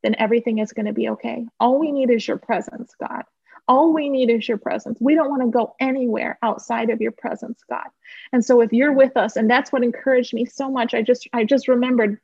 then 0.04 0.16
everything 0.18 0.60
is 0.60 0.74
going 0.74 0.86
to 0.86 0.94
be 0.94 1.10
okay. 1.10 1.46
All 1.60 1.80
we 1.80 1.92
need 1.92 2.10
is 2.10 2.28
your 2.28 2.38
presence, 2.38 2.94
God. 3.00 3.24
All 3.68 3.94
we 3.94 4.10
need 4.10 4.30
is 4.30 4.48
your 4.48 4.58
presence. 4.58 4.98
We 5.02 5.16
don't 5.16 5.30
want 5.30 5.42
to 5.42 5.50
go 5.50 5.76
anywhere 5.80 6.40
outside 6.42 6.90
of 6.90 7.02
your 7.02 7.12
presence, 7.12 7.60
God. 7.70 7.88
And 8.32 8.44
so 8.44 8.62
if 8.62 8.72
you're 8.72 8.94
with 8.94 9.18
us, 9.18 9.36
and 9.36 9.50
that's 9.50 9.72
what 9.72 9.84
encouraged 9.84 10.34
me 10.34 10.46
so 10.46 10.70
much. 10.72 10.94
I 10.94 11.02
just 11.02 11.28
I 11.34 11.44
just 11.44 11.68
remembered 11.68 12.20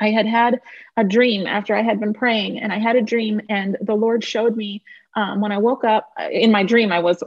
I 0.00 0.10
had 0.10 0.26
had 0.26 0.60
a 0.96 1.04
dream 1.04 1.46
after 1.46 1.74
I 1.74 1.82
had 1.82 2.00
been 2.00 2.14
praying, 2.14 2.60
and 2.60 2.72
I 2.72 2.78
had 2.78 2.96
a 2.96 3.02
dream, 3.02 3.40
and 3.48 3.76
the 3.80 3.94
Lord 3.94 4.24
showed 4.24 4.56
me 4.56 4.82
um, 5.14 5.40
when 5.40 5.52
I 5.52 5.58
woke 5.58 5.84
up 5.84 6.12
in 6.30 6.52
my 6.52 6.62
dream. 6.62 6.92
I 6.92 7.00
was 7.00 7.22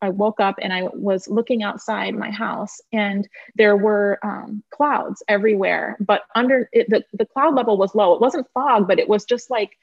I 0.00 0.10
woke 0.10 0.40
up 0.40 0.56
and 0.60 0.72
I 0.72 0.84
was 0.92 1.28
looking 1.28 1.62
outside 1.62 2.14
my 2.14 2.30
house, 2.30 2.80
and 2.92 3.28
there 3.56 3.76
were 3.76 4.18
um, 4.22 4.62
clouds 4.70 5.22
everywhere. 5.28 5.96
But 6.00 6.22
under 6.34 6.68
it, 6.72 6.88
the 6.88 7.04
the 7.12 7.26
cloud 7.26 7.54
level 7.54 7.76
was 7.76 7.94
low. 7.94 8.14
It 8.14 8.20
wasn't 8.20 8.50
fog, 8.54 8.86
but 8.86 8.98
it 8.98 9.08
was 9.08 9.24
just 9.24 9.50
like 9.50 9.76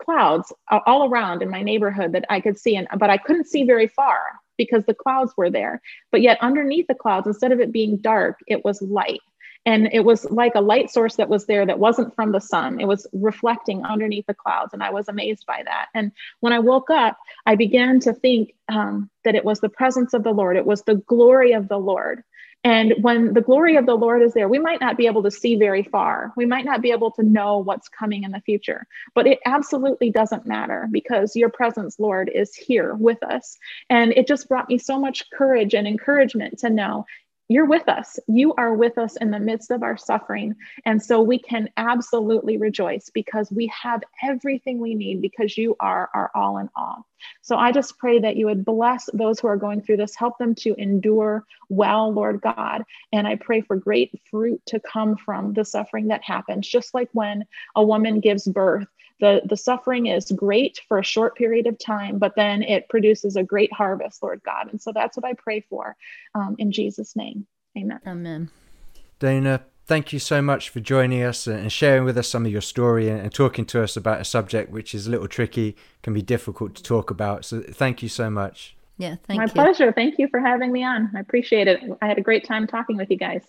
clouds 0.00 0.52
all 0.70 1.08
around 1.08 1.42
in 1.42 1.50
my 1.50 1.62
neighborhood 1.62 2.12
that 2.12 2.24
I 2.28 2.40
could 2.40 2.58
see, 2.58 2.76
and 2.76 2.88
but 2.98 3.10
I 3.10 3.18
couldn't 3.18 3.46
see 3.46 3.64
very 3.64 3.86
far 3.86 4.20
because 4.56 4.84
the 4.84 4.94
clouds 4.94 5.32
were 5.36 5.50
there. 5.50 5.80
But 6.10 6.22
yet, 6.22 6.38
underneath 6.40 6.86
the 6.86 6.94
clouds, 6.94 7.26
instead 7.26 7.52
of 7.52 7.60
it 7.60 7.72
being 7.72 7.96
dark, 7.96 8.40
it 8.46 8.64
was 8.64 8.82
light. 8.82 9.20
And 9.64 9.88
it 9.92 10.04
was 10.04 10.24
like 10.30 10.54
a 10.54 10.60
light 10.60 10.90
source 10.90 11.16
that 11.16 11.28
was 11.28 11.46
there 11.46 11.64
that 11.66 11.78
wasn't 11.78 12.14
from 12.14 12.32
the 12.32 12.40
sun. 12.40 12.80
It 12.80 12.86
was 12.88 13.06
reflecting 13.12 13.84
underneath 13.84 14.26
the 14.26 14.34
clouds. 14.34 14.72
And 14.72 14.82
I 14.82 14.90
was 14.90 15.08
amazed 15.08 15.46
by 15.46 15.62
that. 15.64 15.86
And 15.94 16.12
when 16.40 16.52
I 16.52 16.58
woke 16.58 16.90
up, 16.90 17.18
I 17.46 17.54
began 17.54 18.00
to 18.00 18.12
think 18.12 18.54
um, 18.68 19.08
that 19.24 19.34
it 19.34 19.44
was 19.44 19.60
the 19.60 19.68
presence 19.68 20.14
of 20.14 20.24
the 20.24 20.32
Lord, 20.32 20.56
it 20.56 20.66
was 20.66 20.82
the 20.82 20.96
glory 20.96 21.52
of 21.52 21.68
the 21.68 21.78
Lord. 21.78 22.24
And 22.64 22.94
when 23.00 23.34
the 23.34 23.40
glory 23.40 23.76
of 23.76 23.86
the 23.86 23.96
Lord 23.96 24.22
is 24.22 24.34
there, 24.34 24.48
we 24.48 24.60
might 24.60 24.80
not 24.80 24.96
be 24.96 25.06
able 25.06 25.24
to 25.24 25.32
see 25.32 25.56
very 25.56 25.82
far. 25.82 26.32
We 26.36 26.46
might 26.46 26.64
not 26.64 26.80
be 26.80 26.92
able 26.92 27.10
to 27.12 27.22
know 27.22 27.58
what's 27.58 27.88
coming 27.88 28.22
in 28.22 28.30
the 28.30 28.40
future, 28.40 28.86
but 29.14 29.26
it 29.26 29.40
absolutely 29.44 30.10
doesn't 30.10 30.46
matter 30.46 30.88
because 30.92 31.34
your 31.34 31.48
presence, 31.48 31.98
Lord, 31.98 32.30
is 32.32 32.54
here 32.54 32.94
with 32.94 33.20
us. 33.24 33.58
And 33.90 34.12
it 34.12 34.28
just 34.28 34.48
brought 34.48 34.68
me 34.68 34.78
so 34.78 34.96
much 34.96 35.28
courage 35.30 35.74
and 35.74 35.88
encouragement 35.88 36.60
to 36.60 36.70
know 36.70 37.04
you're 37.52 37.66
with 37.66 37.88
us. 37.88 38.18
You 38.28 38.54
are 38.54 38.74
with 38.74 38.96
us 38.96 39.16
in 39.16 39.30
the 39.30 39.38
midst 39.38 39.70
of 39.70 39.82
our 39.82 39.96
suffering. 39.96 40.56
And 40.86 41.02
so 41.02 41.20
we 41.20 41.38
can 41.38 41.68
absolutely 41.76 42.56
rejoice 42.56 43.10
because 43.10 43.52
we 43.52 43.66
have 43.66 44.02
everything 44.22 44.78
we 44.78 44.94
need 44.94 45.20
because 45.20 45.58
you 45.58 45.76
are 45.78 46.08
our 46.14 46.30
all 46.34 46.56
in 46.58 46.70
all. 46.74 47.06
So 47.42 47.56
I 47.56 47.70
just 47.70 47.98
pray 47.98 48.18
that 48.20 48.36
you 48.36 48.46
would 48.46 48.64
bless 48.64 49.08
those 49.12 49.38
who 49.38 49.48
are 49.48 49.56
going 49.56 49.82
through 49.82 49.98
this, 49.98 50.16
help 50.16 50.38
them 50.38 50.54
to 50.56 50.74
endure 50.80 51.44
well, 51.68 52.12
Lord 52.12 52.40
God. 52.40 52.84
And 53.12 53.28
I 53.28 53.36
pray 53.36 53.60
for 53.60 53.76
great 53.76 54.18
fruit 54.30 54.60
to 54.66 54.80
come 54.80 55.16
from 55.16 55.52
the 55.52 55.64
suffering 55.64 56.08
that 56.08 56.24
happens, 56.24 56.66
just 56.66 56.94
like 56.94 57.10
when 57.12 57.44
a 57.76 57.84
woman 57.84 58.20
gives 58.20 58.48
birth 58.48 58.88
the 59.22 59.40
the 59.44 59.56
suffering 59.56 60.06
is 60.06 60.30
great 60.32 60.80
for 60.88 60.98
a 60.98 61.04
short 61.04 61.36
period 61.36 61.66
of 61.66 61.78
time 61.78 62.18
but 62.18 62.34
then 62.34 62.62
it 62.62 62.88
produces 62.88 63.36
a 63.36 63.42
great 63.42 63.72
harvest 63.72 64.22
lord 64.22 64.42
god. 64.44 64.68
And 64.70 64.82
so 64.82 64.92
that's 64.92 65.16
what 65.16 65.24
i 65.24 65.32
pray 65.32 65.60
for 65.60 65.96
um, 66.34 66.56
in 66.58 66.72
jesus 66.72 67.16
name. 67.16 67.46
Amen. 67.78 68.00
Amen. 68.06 68.50
Dana 69.18 69.62
thank 69.86 70.12
you 70.12 70.18
so 70.18 70.42
much 70.42 70.68
for 70.68 70.80
joining 70.80 71.22
us 71.22 71.46
and 71.46 71.72
sharing 71.72 72.04
with 72.04 72.18
us 72.18 72.28
some 72.28 72.44
of 72.44 72.52
your 72.52 72.60
story 72.60 73.08
and 73.08 73.32
talking 73.32 73.64
to 73.66 73.82
us 73.82 73.96
about 73.96 74.20
a 74.20 74.24
subject 74.24 74.70
which 74.70 74.94
is 74.94 75.06
a 75.06 75.10
little 75.10 75.28
tricky 75.28 75.76
can 76.02 76.12
be 76.12 76.22
difficult 76.22 76.74
to 76.74 76.82
talk 76.82 77.10
about. 77.10 77.44
So 77.44 77.60
thank 77.60 78.02
you 78.02 78.08
so 78.08 78.28
much. 78.28 78.76
Yeah 78.98 79.16
thank 79.24 79.38
my 79.38 79.44
you. 79.44 79.52
my 79.54 79.64
pleasure. 79.64 79.92
Thank 79.92 80.18
you 80.18 80.28
for 80.28 80.40
having 80.40 80.72
me 80.72 80.82
on. 80.84 81.10
I 81.16 81.20
appreciate 81.20 81.68
it. 81.68 81.80
I 82.02 82.06
had 82.06 82.18
a 82.18 82.22
great 82.22 82.44
time 82.44 82.66
talking 82.66 82.96
with 82.96 83.10
you 83.10 83.16
guys. 83.16 83.44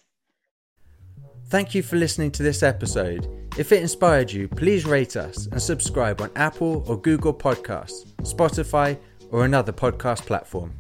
Thank 1.48 1.76
you 1.76 1.84
for 1.84 1.98
listening 1.98 2.32
to 2.32 2.44
this 2.44 2.64
episode. 2.64 3.43
If 3.56 3.72
it 3.72 3.84
inspired 3.84 4.32
you, 4.32 4.48
please 4.48 4.84
rate 4.84 5.16
us 5.16 5.46
and 5.46 5.62
subscribe 5.62 6.22
on 6.22 6.32
Apple 6.36 6.84
or 6.88 7.00
Google 7.00 7.34
Podcasts, 7.34 8.12
Spotify, 8.24 8.98
or 9.30 9.46
another 9.46 9.72
podcast 9.72 10.26
platform. 10.26 10.74